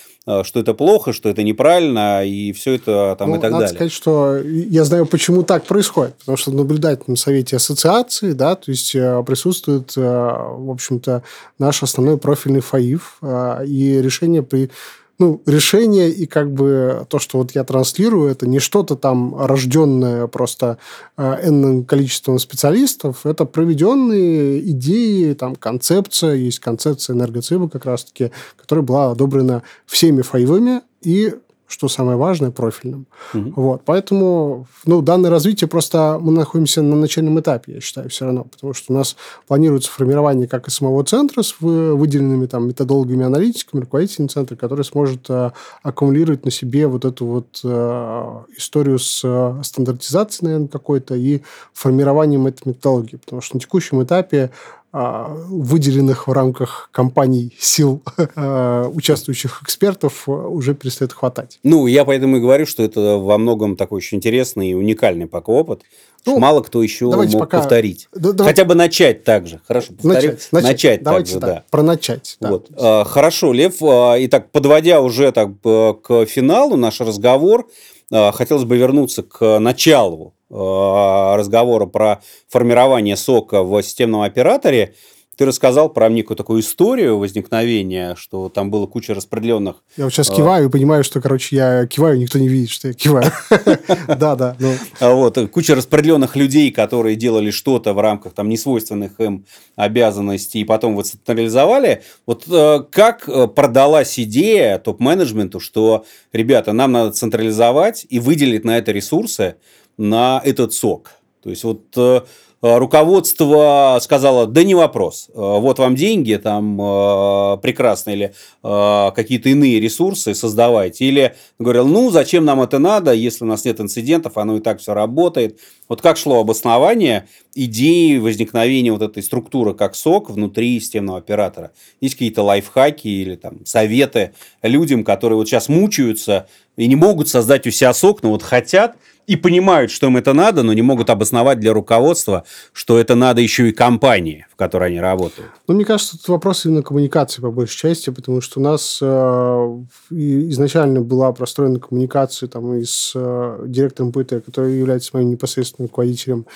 что 0.45 0.61
это 0.61 0.75
плохо, 0.75 1.13
что 1.13 1.29
это 1.29 1.43
неправильно, 1.43 2.25
и 2.25 2.53
все 2.53 2.75
это 2.75 3.17
там 3.19 3.31
ну, 3.31 3.37
и 3.37 3.41
так 3.41 3.51
надо 3.51 3.65
далее. 3.65 3.77
сказать, 3.77 3.93
что 3.93 4.39
я 4.39 4.85
знаю, 4.85 5.07
почему 5.07 5.43
так 5.43 5.65
происходит. 5.65 6.15
Потому 6.17 6.37
что 6.37 6.51
в 6.51 6.55
наблюдательном 6.55 7.17
совете 7.17 7.57
ассоциации, 7.57 8.33
да, 8.33 8.55
то 8.55 8.71
есть 8.71 8.95
э, 8.95 9.23
присутствует, 9.27 9.97
в 9.97 10.71
общем-то, 10.71 11.23
наш 11.59 11.83
основной 11.83 12.19
профильный 12.19 12.61
ФАИФ, 12.61 13.19
и 13.67 14.01
решение 14.03 14.43
при 14.43 14.71
ну, 15.19 15.43
решение 15.47 16.11
и 16.11 16.27
как 16.27 16.53
бы 16.53 17.05
то, 17.09 17.19
что 17.19 17.39
вот 17.39 17.53
я 17.53 17.65
транслирую, 17.65 18.31
это 18.31 18.47
не 18.47 18.61
что-то 18.61 18.95
там 18.95 19.35
рожденное 19.37 20.29
просто 20.29 20.79
э, 21.17 21.49
энным 21.49 21.85
количеством 21.85 22.39
специалистов, 22.39 23.27
это 23.27 23.45
проведенные 23.45 24.61
идеи, 24.71 25.33
там, 25.35 25.57
концепция, 25.57 26.35
есть 26.35 26.61
концепция 26.61 27.15
энергоциба 27.15 27.69
как 27.69 27.85
раз-таки, 27.85 28.31
которая 28.57 28.85
была 28.85 29.11
одобрена 29.11 29.63
всеми 29.87 30.23
фаевыми 30.23 30.83
и 31.03 31.35
что 31.69 31.89
самое 31.89 32.17
важное, 32.17 32.51
профильным. 32.51 33.07
Угу. 33.35 33.53
Вот. 33.57 33.83
Поэтому 33.85 34.67
ну, 34.87 35.03
данное 35.03 35.31
развитие 35.31 35.69
просто 35.69 36.19
мы 36.21 36.33
находимся 36.33 36.81
на 36.83 36.97
начальном 36.97 37.39
этапе, 37.39 37.75
я 37.75 37.81
считаю, 37.81 38.09
все 38.09 38.25
равно. 38.25 38.45
Потому 38.45 38.73
что 38.73 38.93
у 38.93 38.97
нас 38.97 39.17
планируется 39.47 39.91
формирование 39.91 40.49
как 40.49 40.67
и 40.67 40.71
самого 40.71 41.05
центра 41.05 41.43
с 41.43 41.57
выделенными 41.61 42.47
там 42.47 42.67
методологами 42.67 43.25
аналитиками, 43.25 43.83
руководителем 43.83 44.31
центра, 44.31 44.57
который 44.57 44.85
сможет 44.85 45.29
э, 45.29 45.51
аккумулировать 45.83 46.45
на 46.47 46.51
себе 46.51 46.87
вот 46.87 47.05
эту 47.05 47.27
вот 47.27 47.61
э, 47.63 48.35
историю 48.57 48.99
с 48.99 49.21
э, 49.23 49.63
стандартизацией, 49.63 50.47
наверное, 50.47 50.69
какой-то 50.69 51.15
и 51.15 51.43
формированием 51.75 52.47
этой 52.47 52.69
методологии. 52.71 53.17
Потому 53.17 53.43
что 53.43 53.57
на 53.57 53.61
текущем 53.61 54.03
этапе 54.03 54.51
выделенных 54.93 56.29
в 56.29 56.33
рамках 56.33 56.89
компаний 56.93 57.55
сил 57.59 58.03
а, 58.35 58.89
участвующих 58.95 59.63
экспертов 59.63 60.29
уже 60.29 60.75
перестает 60.75 61.13
хватать. 61.13 61.59
Ну, 61.63 61.87
я 61.87 62.05
поэтому 62.05 62.39
и 62.39 62.41
говорю, 62.41 62.65
что 62.67 62.83
это 62.83 63.19
во 63.19 63.37
многом 63.39 63.77
такой 63.77 63.99
очень 63.99 64.19
интересный 64.19 64.71
и 64.71 64.75
уникальный 64.75 65.27
пока 65.27 65.53
опыт. 65.53 65.83
Ну, 66.25 66.39
мало 66.39 66.63
кто 66.63 66.83
еще 66.83 67.07
мог 67.07 67.33
пока... 67.33 67.59
повторить. 67.59 68.09
Да, 68.13 68.33
давайте... 68.33 68.45
Хотя 68.45 68.65
бы 68.65 68.75
начать 68.75 69.25
так 69.25 69.47
же. 69.47 69.61
Хорошо, 69.67 69.93
повторить. 69.93 70.31
Начать, 70.31 70.49
начать, 70.53 70.71
начать 70.71 71.03
давайте 71.03 71.33
так 71.33 71.35
же, 71.35 71.41
так, 71.41 71.51
да. 71.51 71.65
Про 71.71 71.83
начать. 71.83 72.37
Да. 72.41 72.51
Вот. 72.51 72.69
А, 72.77 73.05
хорошо, 73.05 73.53
Лев. 73.53 73.77
Итак, 73.81 74.51
подводя 74.51 75.01
уже 75.01 75.33
так 75.33 75.51
к 75.63 76.27
финалу 76.27 76.77
наш 76.77 77.01
разговор, 77.01 77.69
хотелось 78.11 78.65
бы 78.65 78.77
вернуться 78.77 79.23
к 79.23 79.59
началу 79.59 80.35
Э, 80.38 80.38
разговора 80.51 81.87
про 81.87 82.21
формирование 82.49 83.17
сока 83.17 83.63
в 83.63 83.83
системном 83.83 84.23
операторе, 84.23 84.95
ты 85.39 85.47
рассказал 85.47 85.89
про 85.89 86.09
некую 86.09 86.37
такую 86.37 86.63
историю 86.63 87.17
возникновения, 87.17 88.17
что 88.17 88.49
там 88.49 88.73
было 88.73 88.87
куча 88.87 89.15
распределенных... 89.15 89.77
Я 89.97 90.05
вот 90.05 90.13
сейчас 90.13 90.31
э, 90.31 90.35
киваю 90.35 90.67
и 90.67 90.71
понимаю, 90.71 91.05
что, 91.05 91.21
короче, 91.21 91.55
я 91.55 91.87
киваю, 91.87 92.19
никто 92.19 92.41
не 92.41 92.49
видит, 92.49 92.71
что 92.71 92.89
я 92.89 92.95
киваю. 92.95 93.31
Да, 94.09 94.35
да. 94.35 94.57
Ну. 94.59 94.73
А 94.99 95.13
вот, 95.13 95.39
куча 95.53 95.77
распределенных 95.77 96.35
людей, 96.35 96.73
которые 96.73 97.15
делали 97.15 97.53
что-то 97.53 97.93
в 97.93 98.01
рамках 98.01 98.33
там 98.33 98.49
несвойственных 98.49 99.21
им 99.21 99.45
обязанностей, 99.77 100.61
и 100.61 100.65
потом 100.65 100.97
вот 100.97 101.07
централизовали. 101.07 102.03
Вот 102.27 102.45
э, 102.51 102.81
как 102.91 103.55
продалась 103.55 104.19
идея 104.19 104.79
топ-менеджменту, 104.79 105.61
что, 105.61 106.05
ребята, 106.33 106.73
нам 106.73 106.91
надо 106.91 107.13
централизовать 107.13 108.05
и 108.09 108.19
выделить 108.19 108.65
на 108.65 108.77
это 108.77 108.91
ресурсы, 108.91 109.55
на 109.99 110.41
этот 110.45 110.73
сок. 110.73 111.11
То 111.43 111.51
есть 111.51 111.65
вот 111.65 111.83
э, 111.97 112.21
руководство 112.61 113.99
сказало, 114.01 114.47
да 114.47 114.65
не 114.65 114.75
вопрос, 114.75 115.29
э, 115.29 115.33
вот 115.35 115.79
вам 115.79 115.95
деньги, 115.95 116.35
там 116.35 116.81
э, 116.81 117.59
прекрасно, 117.63 118.11
или 118.11 118.35
какие-то 118.63 119.49
иные 119.49 119.81
ресурсы 119.81 120.35
создавайте. 120.35 121.05
Или 121.05 121.35
говорил, 121.59 121.87
ну, 121.87 122.11
зачем 122.11 122.45
нам 122.45 122.61
это 122.61 122.79
надо, 122.79 123.13
если 123.13 123.45
у 123.45 123.47
нас 123.47 123.65
нет 123.65 123.81
инцидентов, 123.81 124.37
оно 124.37 124.57
и 124.57 124.61
так 124.61 124.81
все 124.81 124.95
работает. 124.95 125.59
Вот 125.89 126.03
как 126.03 126.17
шло 126.17 126.41
обоснование 126.41 127.27
идеи 127.55 128.19
возникновения 128.19 128.93
вот 128.93 129.03
этой 129.03 129.23
структуры 129.23 129.75
как 129.75 129.95
сок 129.95 130.29
внутри 130.29 130.79
системного 130.81 131.19
оператора? 131.19 131.73
Есть 132.01 132.15
какие-то 132.15 132.43
лайфхаки 132.43 133.09
или 133.09 133.37
там 133.37 133.65
советы 133.65 134.33
людям, 134.63 135.05
которые 135.05 135.39
вот 135.39 135.49
сейчас 135.49 135.69
мучаются 135.69 136.49
и 136.77 136.87
не 136.87 136.97
могут 136.97 137.29
создать 137.29 137.67
у 137.67 137.71
себя 137.71 137.95
сок, 137.95 138.23
но 138.23 138.31
вот 138.31 138.43
хотят– 138.43 138.97
и 139.29 139.37
понимают, 139.37 139.91
что 139.91 140.07
им 140.07 140.17
это 140.17 140.33
надо, 140.33 140.63
но 140.63 140.73
не 140.73 140.81
могут 140.81 141.11
обосновать 141.11 141.61
для 141.61 141.75
руководства, 141.75 142.45
что 142.73 142.99
это 142.99 143.15
надо 143.15 143.43
еще 143.43 143.69
и 143.69 143.73
компании, 143.73 144.47
в 144.51 144.57
которой 144.57 144.89
они 144.89 145.01
работают. 145.01 145.51
Ну, 145.69 145.75
мне 145.75 145.85
кажется, 145.85 146.17
это 146.21 146.33
вопрос 146.33 146.65
именно 146.65 146.83
коммуникации 146.83 147.43
по 147.43 147.51
большей 147.51 147.77
части, 147.77 148.09
потому 148.09 148.41
что 148.41 148.59
у 148.59 148.63
нас 148.63 148.99
э, 149.03 149.85
изначально 150.11 151.03
была 151.03 151.31
простроена 151.33 151.79
коммуникация 151.79 152.49
там, 152.49 152.75
и 152.75 152.85
с 152.85 153.13
э, 153.15 153.65
директором 153.67 154.13
ПТ, 154.13 154.43
который 154.45 154.79
является 154.79 155.11
моим 155.13 155.29
непосредственным 155.29 155.89
руководителем, 155.89 156.47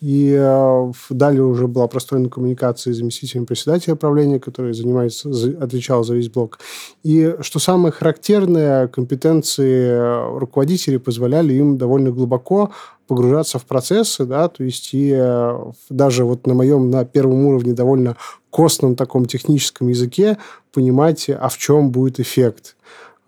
и 0.00 0.32
э, 0.38 0.92
далее 1.10 1.42
уже 1.42 1.66
была 1.66 1.88
простроена 1.88 2.28
коммуникация 2.28 2.92
с 2.92 2.98
заместителем 2.98 3.46
председателя 3.46 3.96
правления, 3.96 4.38
который 4.38 4.72
занимается, 4.72 5.28
отвечал 5.60 6.04
за 6.04 6.14
весь 6.14 6.30
блок. 6.30 6.60
И 7.02 7.34
что 7.40 7.58
самое 7.58 7.92
характерное, 7.92 8.86
компетенции 8.88 10.38
руководителей 10.38 10.98
позволяли 10.98 11.54
им 11.54 11.78
довольно 11.78 12.10
глубоко 12.10 12.70
погружаться 13.08 13.58
в 13.58 13.64
процессы, 13.64 14.24
да, 14.24 14.48
то 14.48 14.62
есть 14.62 14.90
и 14.92 15.12
э, 15.16 15.72
даже 15.88 16.24
вот 16.24 16.46
на 16.46 16.54
моем, 16.54 16.90
на 16.90 17.04
первом 17.04 17.46
уровне 17.46 17.72
довольно 17.72 18.16
костном 18.50 18.94
таком 18.94 19.24
техническом 19.24 19.88
языке 19.88 20.38
понимать, 20.72 21.28
а 21.28 21.48
в 21.48 21.58
чем 21.58 21.90
будет 21.90 22.20
эффект. 22.20 22.76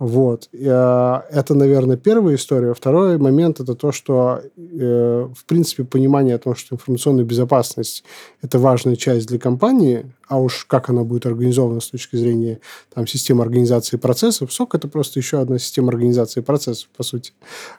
Вот. 0.00 0.48
А, 0.66 1.26
это, 1.30 1.54
наверное, 1.54 1.98
первая 1.98 2.36
история. 2.36 2.72
Второй 2.72 3.18
момент– 3.18 3.60
это 3.60 3.74
то, 3.74 3.92
что, 3.92 4.40
э, 4.56 5.28
в 5.36 5.44
принципе, 5.44 5.84
понимание 5.84 6.36
о 6.36 6.38
том, 6.38 6.54
что 6.56 6.74
информационная 6.74 7.24
безопасность– 7.24 8.02
это 8.42 8.58
важная 8.58 8.96
часть 8.96 9.28
для 9.28 9.38
компании, 9.38 10.10
а 10.26 10.40
уж 10.40 10.64
как 10.64 10.88
она 10.88 11.04
будет 11.04 11.26
организована 11.26 11.80
с 11.80 11.90
точки 11.90 12.16
зрения 12.16 12.60
там, 12.94 13.06
системы 13.06 13.42
организации 13.42 13.98
процессов, 13.98 14.50
СОК– 14.54 14.74
это 14.76 14.88
просто 14.88 15.20
еще 15.20 15.38
одна 15.38 15.58
система 15.58 15.90
организации 15.90 16.40
процессов, 16.40 16.88
по 16.96 17.02
сути. 17.02 17.34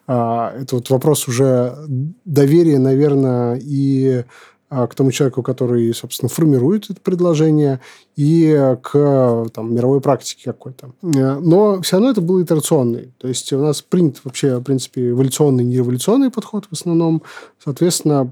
А, 0.05 0.53
это 0.55 0.75
вот 0.75 0.91
вопрос 0.91 1.27
уже 1.27 1.75
доверия, 2.23 2.77
наверное, 2.77 3.59
и 3.59 4.25
к 4.71 4.95
тому 4.95 5.11
человеку, 5.11 5.43
который, 5.43 5.93
собственно, 5.93 6.29
формирует 6.29 6.89
это 6.89 7.01
предложение, 7.01 7.81
и 8.15 8.77
к 8.81 9.45
там, 9.53 9.75
мировой 9.75 9.99
практике 9.99 10.43
какой-то. 10.45 10.91
Э, 11.03 11.39
но 11.39 11.81
все 11.81 11.97
равно 11.97 12.11
это 12.11 12.21
был 12.21 12.41
итерационный. 12.41 13.13
То 13.17 13.27
есть 13.27 13.51
у 13.51 13.59
нас 13.59 13.81
принят 13.81 14.21
вообще, 14.23 14.57
в 14.57 14.63
принципе, 14.63 15.09
эволюционный, 15.09 15.65
не 15.65 15.77
революционный 15.77 16.29
подход 16.29 16.67
в 16.69 16.73
основном. 16.73 17.21
Соответственно, 17.61 18.31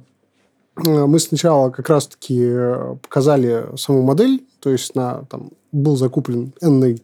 э, 0.78 1.06
мы 1.06 1.20
сначала 1.20 1.72
как 1.72 1.90
раз-таки 1.90 2.40
э, 2.42 2.96
показали 3.02 3.66
саму 3.76 4.04
модель, 4.04 4.46
то 4.62 4.70
есть 4.70 4.96
на, 4.96 5.26
там, 5.30 5.52
был 5.74 5.98
закуплен 5.98 6.54
n 6.62 7.00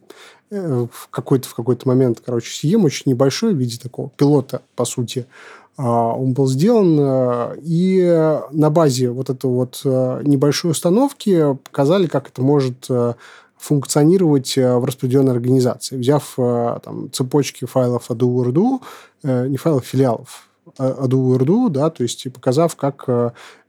в 0.48 1.08
какой-то, 1.10 1.48
в 1.48 1.56
какой-то 1.56 1.88
момент, 1.88 2.22
короче, 2.24 2.52
съем 2.52 2.84
очень 2.84 3.10
небольшой 3.10 3.52
в 3.52 3.56
виде 3.56 3.78
такого 3.78 4.10
пилота, 4.10 4.62
по 4.76 4.84
сути, 4.84 5.26
а, 5.28 5.65
он 5.84 6.32
был 6.32 6.46
сделан, 6.46 6.96
э, 6.98 7.56
и 7.62 8.40
на 8.50 8.70
базе 8.70 9.10
вот 9.10 9.28
этой 9.28 9.50
вот 9.50 9.82
э, 9.84 10.22
небольшой 10.24 10.70
установки 10.70 11.54
показали, 11.64 12.06
как 12.06 12.28
это 12.28 12.40
может 12.40 12.86
э, 12.88 13.14
функционировать 13.58 14.56
в 14.56 14.84
распределенной 14.84 15.32
организации, 15.32 15.96
взяв 15.96 16.34
там, 16.36 17.10
цепочки 17.10 17.64
файлов 17.64 18.10
ADU-RDU, 18.10 19.48
не 19.48 19.56
файлов, 19.56 19.84
филиалов, 19.84 20.45
ADU-RDU, 20.78 21.70
да, 21.70 21.90
то 21.90 22.02
есть 22.02 22.26
и 22.26 22.28
показав, 22.28 22.76
как 22.76 23.08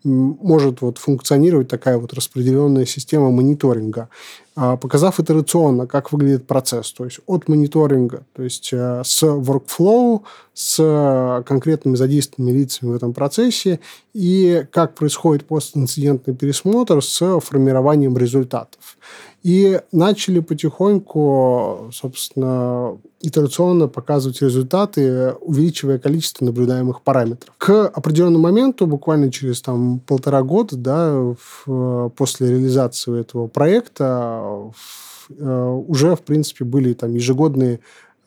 может 0.08 0.82
вот 0.82 0.98
функционировать 0.98 1.68
такая 1.68 1.98
вот 1.98 2.14
распределенная 2.14 2.86
система 2.86 3.30
мониторинга, 3.32 4.10
а, 4.56 4.78
показав 4.78 5.20
итерационно, 5.20 5.86
как 5.86 6.12
выглядит 6.12 6.48
процесс, 6.48 6.92
то 6.94 7.06
есть 7.06 7.20
от 7.26 7.48
мониторинга, 7.48 8.24
то 8.34 8.44
есть 8.44 8.70
э, 8.72 9.02
с 9.04 9.24
workflow, 9.24 10.22
с 10.54 11.44
конкретными 11.46 11.96
задействованными 11.96 12.58
лицами 12.58 12.92
в 12.92 12.96
этом 12.96 13.14
процессе 13.14 13.80
и 14.14 14.66
как 14.72 14.96
происходит 14.96 15.46
постинцидентный 15.46 16.34
пересмотр 16.34 17.04
с 17.04 17.40
формированием 17.40 18.18
результатов. 18.18 18.98
И 19.44 19.80
начали 19.92 20.40
потихоньку, 20.40 21.90
собственно, 21.94 22.98
итерационно 23.22 23.88
показывать 23.88 24.42
результаты, 24.42 25.34
увеличивая 25.42 26.00
количество 26.00 26.44
наблюдаемых 26.46 27.02
параметров. 27.02 27.54
К 27.58 27.88
определенному 27.88 28.44
моменту, 28.44 28.88
буквально 28.88 29.32
через 29.32 29.62
там, 29.62 30.00
полтора 30.00 30.44
года, 30.44 30.76
да, 30.76 31.36
в, 31.66 32.10
после 32.18 32.50
реализации 32.50 33.22
этого 33.22 33.48
проекта, 33.48 34.42
в, 34.74 35.32
э, 35.38 35.84
уже, 35.88 36.16
в 36.16 36.22
принципе, 36.22 36.66
были 36.66 36.94
там 36.94 37.14
ежегодные 37.14 37.80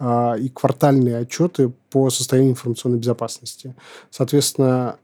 а, 0.02 0.34
и 0.34 0.48
квартальные 0.48 1.18
отчеты 1.18 1.72
по 1.90 2.08
состоянию 2.08 2.52
информационной 2.52 2.98
безопасности. 2.98 3.74
Соответственно, 4.10 4.96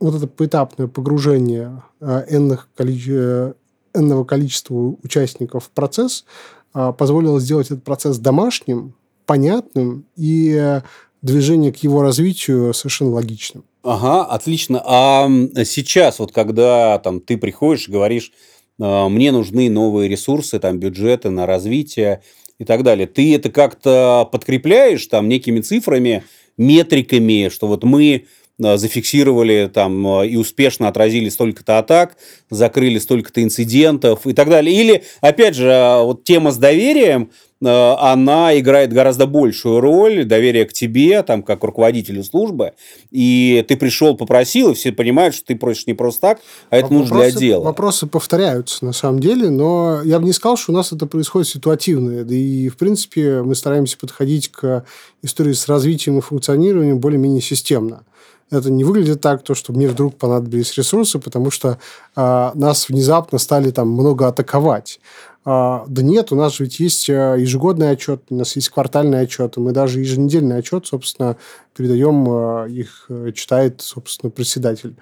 вот 0.00 0.16
это 0.16 0.26
поэтапное 0.26 0.88
погружение 0.88 1.84
а, 2.00 2.24
энных 2.28 2.68
количества 2.74 3.54
энного 3.94 4.24
количества 4.24 4.96
участников 5.02 5.70
процесс 5.70 6.24
а, 6.72 6.92
позволило 6.92 7.40
сделать 7.40 7.66
этот 7.66 7.84
процесс 7.84 8.18
домашним, 8.18 8.94
понятным 9.26 10.04
и 10.16 10.80
движение 11.22 11.72
к 11.72 11.76
его 11.76 12.02
развитию 12.02 12.74
совершенно 12.74 13.10
логичным. 13.12 13.64
Ага, 13.82 14.24
отлично. 14.24 14.82
А 14.84 15.28
сейчас, 15.64 16.18
вот 16.18 16.32
когда 16.32 16.98
там, 16.98 17.20
ты 17.20 17.38
приходишь 17.38 17.88
и 17.88 17.92
говоришь, 17.92 18.32
«А, 18.80 19.08
мне 19.08 19.32
нужны 19.32 19.70
новые 19.70 20.08
ресурсы, 20.08 20.58
там, 20.58 20.78
бюджеты 20.78 21.30
на 21.30 21.46
развитие 21.46 22.22
и 22.58 22.64
так 22.64 22.82
далее, 22.82 23.06
ты 23.06 23.34
это 23.34 23.50
как-то 23.50 24.28
подкрепляешь 24.30 25.06
там 25.06 25.28
некими 25.28 25.60
цифрами, 25.60 26.24
метриками, 26.56 27.48
что 27.48 27.66
вот 27.66 27.84
мы 27.84 28.26
Э, 28.26 28.43
зафиксировали 28.58 29.70
там 29.72 30.20
э, 30.20 30.28
и 30.28 30.36
успешно 30.36 30.88
отразили 30.88 31.28
столько-то 31.28 31.78
атак, 31.78 32.16
закрыли 32.50 32.98
столько-то 32.98 33.42
инцидентов 33.42 34.26
и 34.26 34.32
так 34.32 34.48
далее. 34.48 34.74
Или, 34.74 35.02
опять 35.20 35.56
же, 35.56 35.68
э, 35.68 36.02
вот 36.02 36.24
тема 36.24 36.52
с 36.52 36.56
доверием, 36.56 37.30
она 37.66 38.58
играет 38.58 38.92
гораздо 38.92 39.26
большую 39.26 39.80
роль, 39.80 40.26
доверие 40.26 40.66
к 40.66 40.74
тебе, 40.74 41.22
там, 41.22 41.42
как 41.42 41.64
руководителю 41.64 42.22
службы, 42.22 42.72
и 43.10 43.64
ты 43.66 43.78
пришел, 43.78 44.14
попросил, 44.16 44.72
и 44.72 44.74
все 44.74 44.92
понимают, 44.92 45.34
что 45.34 45.46
ты 45.46 45.56
просишь 45.56 45.86
не 45.86 45.94
просто 45.94 46.20
так, 46.20 46.40
а 46.68 46.76
это 46.76 46.88
вопросы, 46.88 47.14
нужно 47.14 47.30
для 47.30 47.30
дела. 47.30 47.64
Вопросы 47.64 48.06
повторяются, 48.06 48.84
на 48.84 48.92
самом 48.92 49.20
деле, 49.20 49.48
но 49.48 50.02
я 50.04 50.18
бы 50.18 50.26
не 50.26 50.34
сказал, 50.34 50.58
что 50.58 50.72
у 50.72 50.74
нас 50.74 50.92
это 50.92 51.06
происходит 51.06 51.48
ситуативно, 51.48 52.24
да 52.24 52.34
и, 52.34 52.68
в 52.68 52.76
принципе, 52.76 53.40
мы 53.40 53.54
стараемся 53.54 53.96
подходить 53.96 54.48
к 54.48 54.84
истории 55.22 55.54
с 55.54 55.66
развитием 55.66 56.18
и 56.18 56.20
функционированием 56.20 56.98
более-менее 56.98 57.40
системно 57.40 58.04
это 58.50 58.70
не 58.70 58.84
выглядит 58.84 59.20
так, 59.20 59.42
то, 59.42 59.54
что 59.54 59.72
мне 59.72 59.88
вдруг 59.88 60.16
понадобились 60.16 60.76
ресурсы, 60.76 61.18
потому 61.18 61.50
что 61.50 61.78
э, 62.16 62.50
нас 62.54 62.88
внезапно 62.88 63.38
стали 63.38 63.70
там 63.70 63.88
много 63.88 64.28
атаковать. 64.28 65.00
А, 65.46 65.84
да 65.86 66.02
нет, 66.02 66.32
у 66.32 66.36
нас 66.36 66.54
же 66.54 66.64
ведь 66.64 66.80
есть 66.80 67.10
а, 67.10 67.34
ежегодный 67.34 67.90
отчет, 67.90 68.22
у 68.30 68.34
нас 68.34 68.56
есть 68.56 68.70
квартальный 68.70 69.20
отчет, 69.20 69.56
мы 69.58 69.72
даже 69.72 70.00
еженедельный 70.00 70.58
отчет, 70.58 70.86
собственно, 70.86 71.36
передаем, 71.76 72.26
а, 72.28 72.66
их 72.66 73.06
э, 73.10 73.32
читает, 73.34 73.80
собственно, 73.80 74.30
председатель 74.30 74.96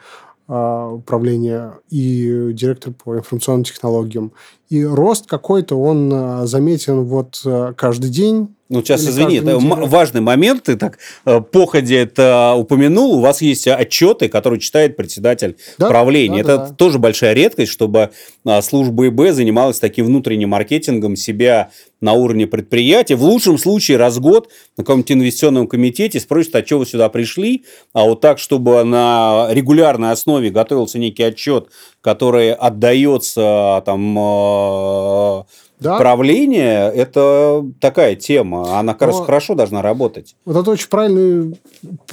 управления 0.48 1.78
и 1.88 2.50
директор 2.52 2.92
по 2.92 3.16
информационным 3.16 3.64
технологиям. 3.64 4.32
И 4.72 4.82
рост 4.84 5.26
какой-то, 5.26 5.76
он 5.76 6.46
заметен 6.46 7.02
вот 7.02 7.44
каждый 7.76 8.08
день, 8.08 8.48
ну, 8.72 8.80
сейчас, 8.80 9.04
извини, 9.06 9.36
это 9.36 9.56
неделю. 9.58 9.86
важный 9.86 10.22
момент, 10.22 10.62
ты 10.62 10.76
так 10.76 10.98
э, 11.26 11.42
походе 11.42 11.98
это 11.98 12.54
упомянул. 12.56 13.18
У 13.18 13.20
вас 13.20 13.42
есть 13.42 13.68
отчеты, 13.68 14.30
которые 14.30 14.60
читает 14.60 14.96
председатель 14.96 15.58
да, 15.76 15.88
правления. 15.88 16.42
Да, 16.42 16.54
это 16.54 16.68
да. 16.68 16.74
тоже 16.74 16.98
большая 16.98 17.34
редкость, 17.34 17.70
чтобы 17.70 18.12
а, 18.46 18.62
служба 18.62 19.08
ИБ 19.08 19.34
занималась 19.34 19.78
таким 19.78 20.06
внутренним 20.06 20.48
маркетингом 20.48 21.16
себя 21.16 21.70
на 22.00 22.14
уровне 22.14 22.46
предприятия. 22.46 23.14
В 23.14 23.24
лучшем 23.24 23.58
случае 23.58 23.98
раз 23.98 24.16
в 24.16 24.20
год 24.20 24.48
на 24.78 24.84
каком-нибудь 24.84 25.12
инвестиционном 25.12 25.66
комитете 25.66 26.18
спросят, 26.18 26.56
а 26.56 26.64
что 26.64 26.78
вы 26.78 26.86
сюда 26.86 27.10
пришли? 27.10 27.66
А 27.92 28.04
вот 28.04 28.22
так, 28.22 28.38
чтобы 28.38 28.82
на 28.84 29.48
регулярной 29.50 30.12
основе 30.12 30.48
готовился 30.48 30.98
некий 30.98 31.24
отчет, 31.24 31.68
который 32.02 32.52
отдается 32.52 33.82
там 33.86 34.18
э, 34.18 35.42
да. 35.82 35.98
правление– 35.98 36.90
это 36.94 37.64
такая 37.80 38.16
тема. 38.16 38.78
Она 38.78 38.94
как 38.94 39.08
раз 39.08 39.20
хорошо 39.20 39.54
должна 39.54 39.82
работать. 39.82 40.34
Вот 40.44 40.56
это 40.56 40.70
очень 40.70 40.88
правильный, 40.88 41.58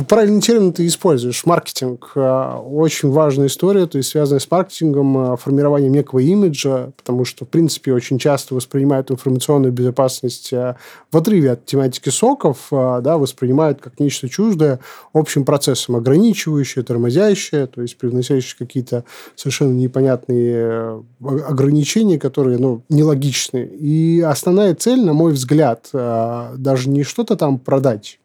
правильный 0.07 0.41
термин 0.41 0.74
ты 0.74 0.86
используешь. 0.88 1.45
Маркетинг. 1.45 2.11
А, 2.15 2.59
очень 2.59 3.09
важная 3.09 3.47
история, 3.47 3.86
то 3.86 3.97
есть 3.97 4.09
связанная 4.09 4.39
с 4.39 4.49
маркетингом, 4.49 5.17
а, 5.17 5.38
формированием 5.38 5.93
некого 5.93 6.20
имиджа, 6.20 6.91
потому 6.97 7.26
что, 7.26 7.45
в 7.45 7.49
принципе, 7.49 7.93
очень 7.93 8.20
часто 8.20 8.55
воспринимают 8.55 9.11
информационную 9.11 9.72
безопасность 9.72 10.51
а, 10.53 10.76
в 11.11 11.17
отрыве 11.17 11.51
от 11.51 11.65
тематики 11.65 12.09
соков, 12.09 12.67
да, 12.72 13.17
воспринимают 13.17 13.82
как 13.82 13.99
нечто 13.99 14.30
чуждое 14.30 14.80
общим 15.13 15.45
процессом, 15.45 15.95
ограничивающее, 15.95 16.84
тормозящее, 16.84 17.67
то 17.67 17.82
есть 17.82 17.97
привносящее 17.97 18.55
какие-то 18.57 19.03
совершенно 19.36 19.74
непонятные 19.74 21.03
ограничения, 21.22 22.20
которые 22.20 22.57
ну, 22.57 22.82
нелогичные 22.89 23.59
интересны. 23.60 23.78
И 23.78 24.22
основная 24.22 24.76
цель, 24.76 25.03
на 25.03 25.14
мой 25.14 25.34
взгляд, 25.34 25.89
э, 25.93 26.53
даже 26.57 26.89
не 26.89 27.03
что-то 27.03 27.36
там 27.36 27.60
продать, 27.60 28.20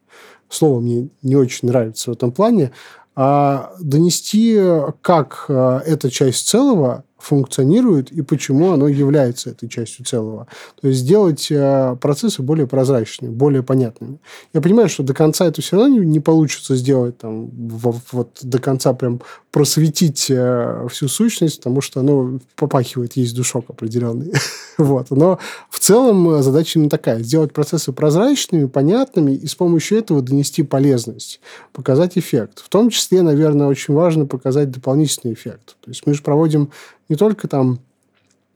слово 0.49 0.80
мне 0.80 1.09
не 1.22 1.37
очень 1.37 1.68
нравится 1.68 2.11
в 2.11 2.14
этом 2.14 2.32
плане, 2.32 2.72
а 3.16 3.72
донести, 3.80 4.61
как 5.01 5.47
э, 5.49 5.80
эта 5.87 6.11
часть 6.11 6.49
целого 6.49 7.05
функционирует 7.25 8.12
и 8.12 8.22
почему 8.22 8.72
оно 8.72 8.87
является 8.87 9.51
этой 9.51 9.68
частью 9.68 10.05
целого. 10.05 10.47
То 10.81 10.89
есть 10.89 11.01
сделать 11.01 11.49
э, 11.51 11.97
процессы 12.01 12.43
более 12.43 12.66
прозрачными, 12.66 13.33
более 13.33 13.62
понятными. 13.62 14.18
Я 14.53 14.61
понимаю, 14.61 14.89
что 14.89 15.03
до 15.03 15.14
конца 15.14 15.47
это 15.47 15.62
все 15.62 15.77
равно 15.77 16.03
не 16.03 16.20
получится 16.20 16.77
сделать 16.77 17.16
там, 17.18 17.49
вот 17.55 18.39
до 18.43 18.59
конца 18.59 18.93
прям 18.93 19.22
просветить 19.51 20.27
э, 20.31 20.87
всю 20.91 21.09
сущность, 21.09 21.59
потому 21.59 21.81
что 21.81 22.01
оно 22.01 22.39
попахивает, 22.57 23.16
есть 23.16 23.35
душок 23.35 23.66
определенный. 23.68 24.33
вот. 24.79 25.11
Но 25.11 25.39
в 25.70 25.79
целом 25.79 26.43
задача 26.43 26.79
именно 26.79 26.91
такая. 26.91 27.20
Сделать 27.20 27.53
процессы 27.53 27.93
прозрачными, 27.93 28.66
понятными 28.66 29.33
и 29.33 29.47
с 29.47 29.55
помощью 29.55 29.99
этого 29.99 30.20
донести 30.20 30.62
полезность, 30.62 31.41
показать 31.72 32.18
эффект. 32.18 32.62
В 32.64 32.68
том 32.68 32.91
числе, 32.91 33.22
наверное, 33.22 33.68
очень 33.68 33.95
важно 33.95 34.27
показать 34.27 34.70
дополнительный 34.70 35.35
эффект. 35.35 35.77
То 35.85 35.91
есть 35.91 36.05
мы 36.05 36.14
же 36.14 36.22
проводим 36.22 36.70
не 37.09 37.17
только 37.17 37.49
там 37.49 37.81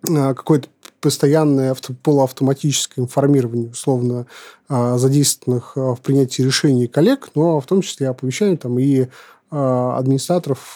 а, 0.06 0.34
какое-то 0.34 0.68
постоянное 1.00 1.72
авто, 1.72 1.94
полуавтоматическое 2.02 3.04
информирование, 3.04 3.70
условно, 3.70 4.26
а, 4.68 4.98
задействованных 4.98 5.72
а, 5.76 5.94
в 5.94 6.00
принятии 6.00 6.42
решений 6.42 6.86
коллег, 6.86 7.30
но 7.34 7.60
в 7.60 7.66
том 7.66 7.82
числе 7.82 8.08
оповещаем 8.08 8.56
там 8.56 8.78
и 8.78 9.06
администраторов, 9.50 10.74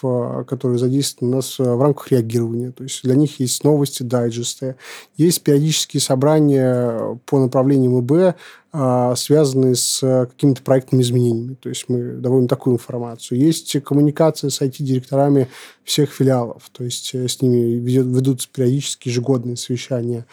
которые 0.48 0.78
задействованы 0.78 1.34
у 1.34 1.36
нас 1.36 1.58
в 1.58 1.82
рамках 1.82 2.10
реагирования. 2.10 2.70
То 2.70 2.84
есть 2.84 3.02
для 3.02 3.14
них 3.16 3.38
есть 3.38 3.64
новости, 3.64 4.02
дайджесты, 4.02 4.76
есть 5.18 5.42
периодические 5.42 6.00
собрания 6.00 7.20
по 7.26 7.38
направлениям 7.38 8.00
ИБ, 8.00 8.34
связанные 8.74 9.74
с 9.74 10.02
э, 10.02 10.26
какими-то 10.26 10.62
проектными 10.62 11.02
изменениями. 11.02 11.54
То 11.60 11.68
есть 11.68 11.84
мы 11.88 12.14
доводим 12.14 12.48
такую 12.48 12.76
информацию. 12.76 13.38
Есть 13.38 13.78
коммуникация 13.82 14.48
с 14.48 14.62
IT-директорами 14.62 15.48
всех 15.84 16.10
филиалов. 16.10 16.70
То 16.72 16.84
есть 16.84 17.14
э, 17.14 17.28
с 17.28 17.42
ними 17.42 17.74
ведутся 17.78 18.48
периодически 18.50 19.08
ежегодные 19.08 19.56
совещания. 19.58 20.24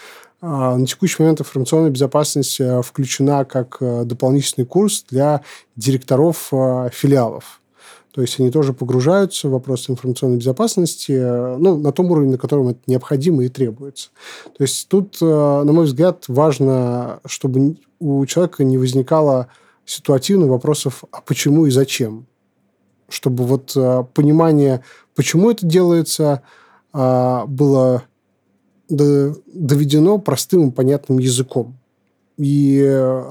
А, 0.42 0.78
на 0.78 0.88
текущий 0.88 1.22
момент 1.22 1.42
информационная 1.42 1.90
безопасность 1.90 2.62
э, 2.62 2.82
включена 2.82 3.44
как 3.44 3.78
дополнительный 3.82 4.66
курс 4.66 5.04
для 5.10 5.42
директоров 5.76 6.48
филиалов. 6.94 7.60
То 8.14 8.22
есть 8.22 8.40
они 8.40 8.52
тоже 8.52 8.72
погружаются 8.72 9.50
в 9.50 9.52
вопросы 9.52 9.92
информационной 9.92 10.38
безопасности 10.38 11.12
ну, 11.12 11.78
на 11.78 11.92
том 11.92 12.10
уровне, 12.10 12.32
на 12.32 12.38
котором 12.38 12.70
это 12.70 12.80
необходимо 12.88 13.44
и 13.44 13.50
требуется. 13.50 14.10
То 14.58 14.64
есть 14.64 14.88
тут, 14.88 15.22
на 15.22 15.72
мой 15.72 15.86
взгляд, 15.86 16.26
важно, 16.28 17.20
чтобы 17.26 17.78
у 18.00 18.26
человека 18.26 18.64
не 18.64 18.78
возникало 18.78 19.48
ситуативно 19.86 20.48
вопросов, 20.48 21.04
а 21.12 21.22
почему 21.22 21.66
и 21.66 21.72
зачем. 21.72 22.28
Чтобы 23.10 23.44
вот 23.44 23.74
а, 23.76 24.04
понимание, 24.04 24.84
почему 25.16 25.52
это 25.52 25.66
делается, 25.66 26.44
а, 26.94 27.46
было 27.46 28.04
доведено 28.88 30.18
простым 30.18 30.70
и 30.70 30.72
понятным 30.72 31.20
языком. 31.20 31.78
И 32.38 32.82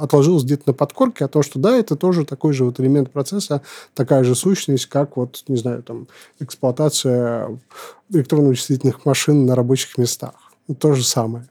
отложилось 0.00 0.44
где-то 0.44 0.64
на 0.66 0.72
подкорке 0.74 1.24
о 1.24 1.28
том, 1.28 1.42
что 1.42 1.58
да, 1.58 1.76
это 1.76 1.96
тоже 1.96 2.26
такой 2.26 2.52
же 2.52 2.64
вот 2.64 2.78
элемент 2.78 3.10
процесса, 3.10 3.62
такая 3.94 4.22
же 4.22 4.34
сущность, 4.34 4.86
как 4.86 5.16
вот, 5.16 5.42
не 5.48 5.56
знаю, 5.56 5.82
там, 5.82 6.06
эксплуатация 6.38 7.58
электронно-вычислительных 8.10 9.04
машин 9.04 9.46
на 9.46 9.56
рабочих 9.56 9.96
местах. 9.98 10.34
То 10.78 10.92
же 10.92 11.02
самое. 11.02 11.48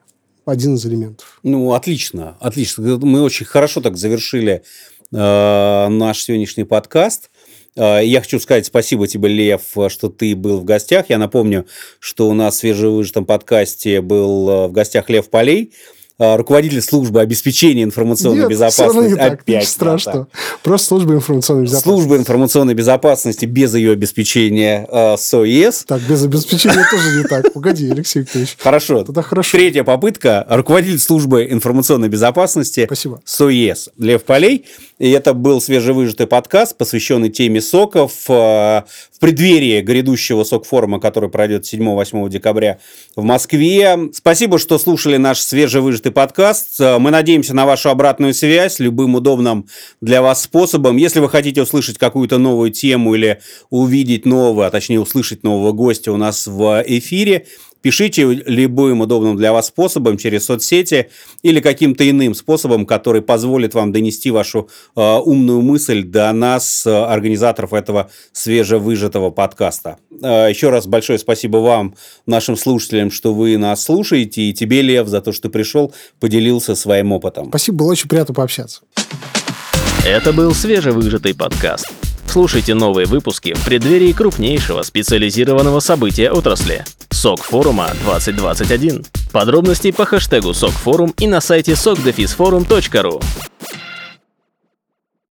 Один 0.47 0.75
из 0.75 0.85
элементов. 0.85 1.39
Ну, 1.43 1.73
отлично, 1.73 2.37
отлично. 2.39 2.97
Мы 3.01 3.21
очень 3.21 3.45
хорошо 3.45 3.81
так 3.81 3.97
завершили 3.97 4.63
э, 5.11 5.87
наш 5.89 6.23
сегодняшний 6.23 6.63
подкаст. 6.63 7.29
Э, 7.75 7.99
я 8.01 8.21
хочу 8.21 8.39
сказать 8.39 8.65
спасибо 8.65 9.09
тебе, 9.09 9.27
Лев, 9.27 9.75
что 9.89 10.07
ты 10.07 10.37
был 10.37 10.59
в 10.59 10.63
гостях. 10.63 11.09
Я 11.09 11.17
напомню, 11.17 11.65
что 11.99 12.29
у 12.29 12.33
нас 12.33 12.55
в 12.55 12.57
свежевыжатом 12.59 13.25
подкасте 13.25 13.99
был 13.99 14.49
э, 14.49 14.67
в 14.67 14.71
гостях 14.71 15.09
Лев 15.09 15.29
Полей, 15.29 15.73
руководитель 16.20 16.82
службы 16.82 17.22
обеспечения 17.22 17.84
информационной 17.84 18.41
Нет, 18.41 18.49
безопасности. 18.49 19.11
Не 19.11 19.15
так, 19.15 19.41
Опять 19.41 19.68
страшно. 19.68 20.13
Да. 20.13 20.28
Просто 20.63 20.88
служба 20.88 21.13
информационной 21.13 21.63
безопасности. 21.63 21.88
Служба 21.88 22.18
информационной 22.18 22.74
безопасности 22.74 23.45
без 23.45 23.76
ее 23.76 23.91
обеспечения 23.91 24.88
э, 24.91 25.15
СОИС. 25.18 25.86
Так, 25.88 26.01
без 26.01 26.24
обеспечения 26.24 26.86
тоже 26.89 27.18
не 27.20 27.24
так. 27.24 27.53
Погоди, 27.53 27.89
Алексей 27.89 28.20
Викторович. 28.22 28.57
Хорошо. 28.59 29.03
Тогда 29.03 29.22
хорошо. 29.22 29.57
Третья 29.57 29.84
попытка. 29.84 30.45
Руководитель 30.49 30.99
службы 30.99 31.47
информационной 31.49 32.09
безопасности 32.09 32.86
Спасибо. 32.86 33.22
СОИС 33.24 33.89
Лев 33.97 34.24
Полей. 34.24 34.65
И 34.97 35.11
это 35.11 35.36
был 35.36 35.61
свежевыжатый 35.61 36.26
подкаст, 36.26 36.76
посвященный 36.76 37.30
теме 37.30 37.61
соков 37.61 38.13
э, 38.28 38.82
в 39.18 39.20
преддверии 39.20 39.82
грядущего 39.82 40.43
сок-форума, 40.43 40.99
который 40.99 41.28
пройдет 41.28 41.63
7-8 41.63 42.30
декабря 42.30 42.78
в 43.15 43.24
Москве. 43.24 43.97
Спасибо, 44.13 44.59
что 44.59 44.78
слушали 44.78 45.18
наш 45.18 45.39
свежевыжатый 45.39 46.11
подкаст. 46.11 46.80
Э, 46.80 46.99
мы 46.99 47.09
надеемся 47.09 47.55
на 47.55 47.65
вашу 47.65 47.89
обратную 47.89 48.36
связь 48.36 48.78
любым 48.78 49.15
удобным 49.15 49.65
для 50.01 50.22
вас 50.22 50.43
способом. 50.43 50.97
Если 50.97 51.20
вы 51.20 51.30
хотите 51.30 51.63
услышать 51.63 51.97
какую-то 51.97 52.38
новую 52.38 52.70
тему 52.70 53.15
или 53.15 53.41
увидеть 53.72 54.28
нового, 54.28 54.68
а 54.68 54.70
точнее 54.70 54.99
услышать 54.99 55.41
нового 55.41 55.72
гостя 55.72 56.11
у 56.11 56.18
нас 56.18 56.45
в 56.45 56.84
эфире, 56.86 57.47
Пишите 57.82 58.23
любым 58.23 59.01
удобным 59.01 59.38
для 59.38 59.53
вас 59.53 59.67
способом 59.67 60.17
через 60.17 60.45
соцсети 60.45 61.09
или 61.41 61.59
каким-то 61.59 62.09
иным 62.09 62.34
способом, 62.34 62.86
который 62.86 63.21
позволит 63.21 63.73
вам 63.73 63.91
донести 63.91 64.32
вашу 64.32 64.69
э, 64.95 65.01
умную 65.01 65.61
мысль 65.61 66.03
до 66.03 66.32
нас, 66.34 66.86
э, 66.86 66.91
организаторов 66.91 67.73
этого 67.73 68.09
свежевыжатого 68.32 69.30
подкаста. 69.32 69.97
Э, 70.21 70.47
еще 70.49 70.69
раз 70.69 70.88
большое 70.88 71.19
спасибо 71.19 71.57
вам, 71.57 71.95
нашим 72.25 72.57
слушателям, 72.57 73.11
что 73.11 73.34
вы 73.34 73.57
нас 73.57 73.84
слушаете, 73.84 74.41
и 74.43 74.53
тебе, 74.53 74.82
Лев, 74.82 75.07
за 75.07 75.21
то, 75.21 75.32
что 75.32 75.49
пришел, 75.49 75.93
поделился 76.19 76.75
своим 76.75 77.11
опытом. 77.11 77.49
Спасибо, 77.49 77.78
было 77.80 77.91
очень 77.91 78.09
приятно 78.09 78.34
пообщаться. 78.34 78.82
Это 80.05 80.32
был 80.32 80.53
свежевыжатый 80.53 81.36
подкаст. 81.36 82.07
Слушайте 82.28 82.75
новые 82.75 83.07
выпуски 83.07 83.53
в 83.53 83.65
преддверии 83.65 84.11
крупнейшего 84.11 84.84
специализированного 84.84 85.80
события 85.80 86.32
отрасли– 86.32 86.86
СОК 87.09 87.41
форума 87.41 87.89
2021. 88.05 89.05
Подробности 89.32 89.91
по 89.91 90.05
хэштегу 90.05 90.53
СОК 90.53 90.71
форум 90.71 91.13
и 91.17 91.25
на 91.25 91.41
сайте 91.41 91.71
sokdefisforum.ru. 91.71 93.23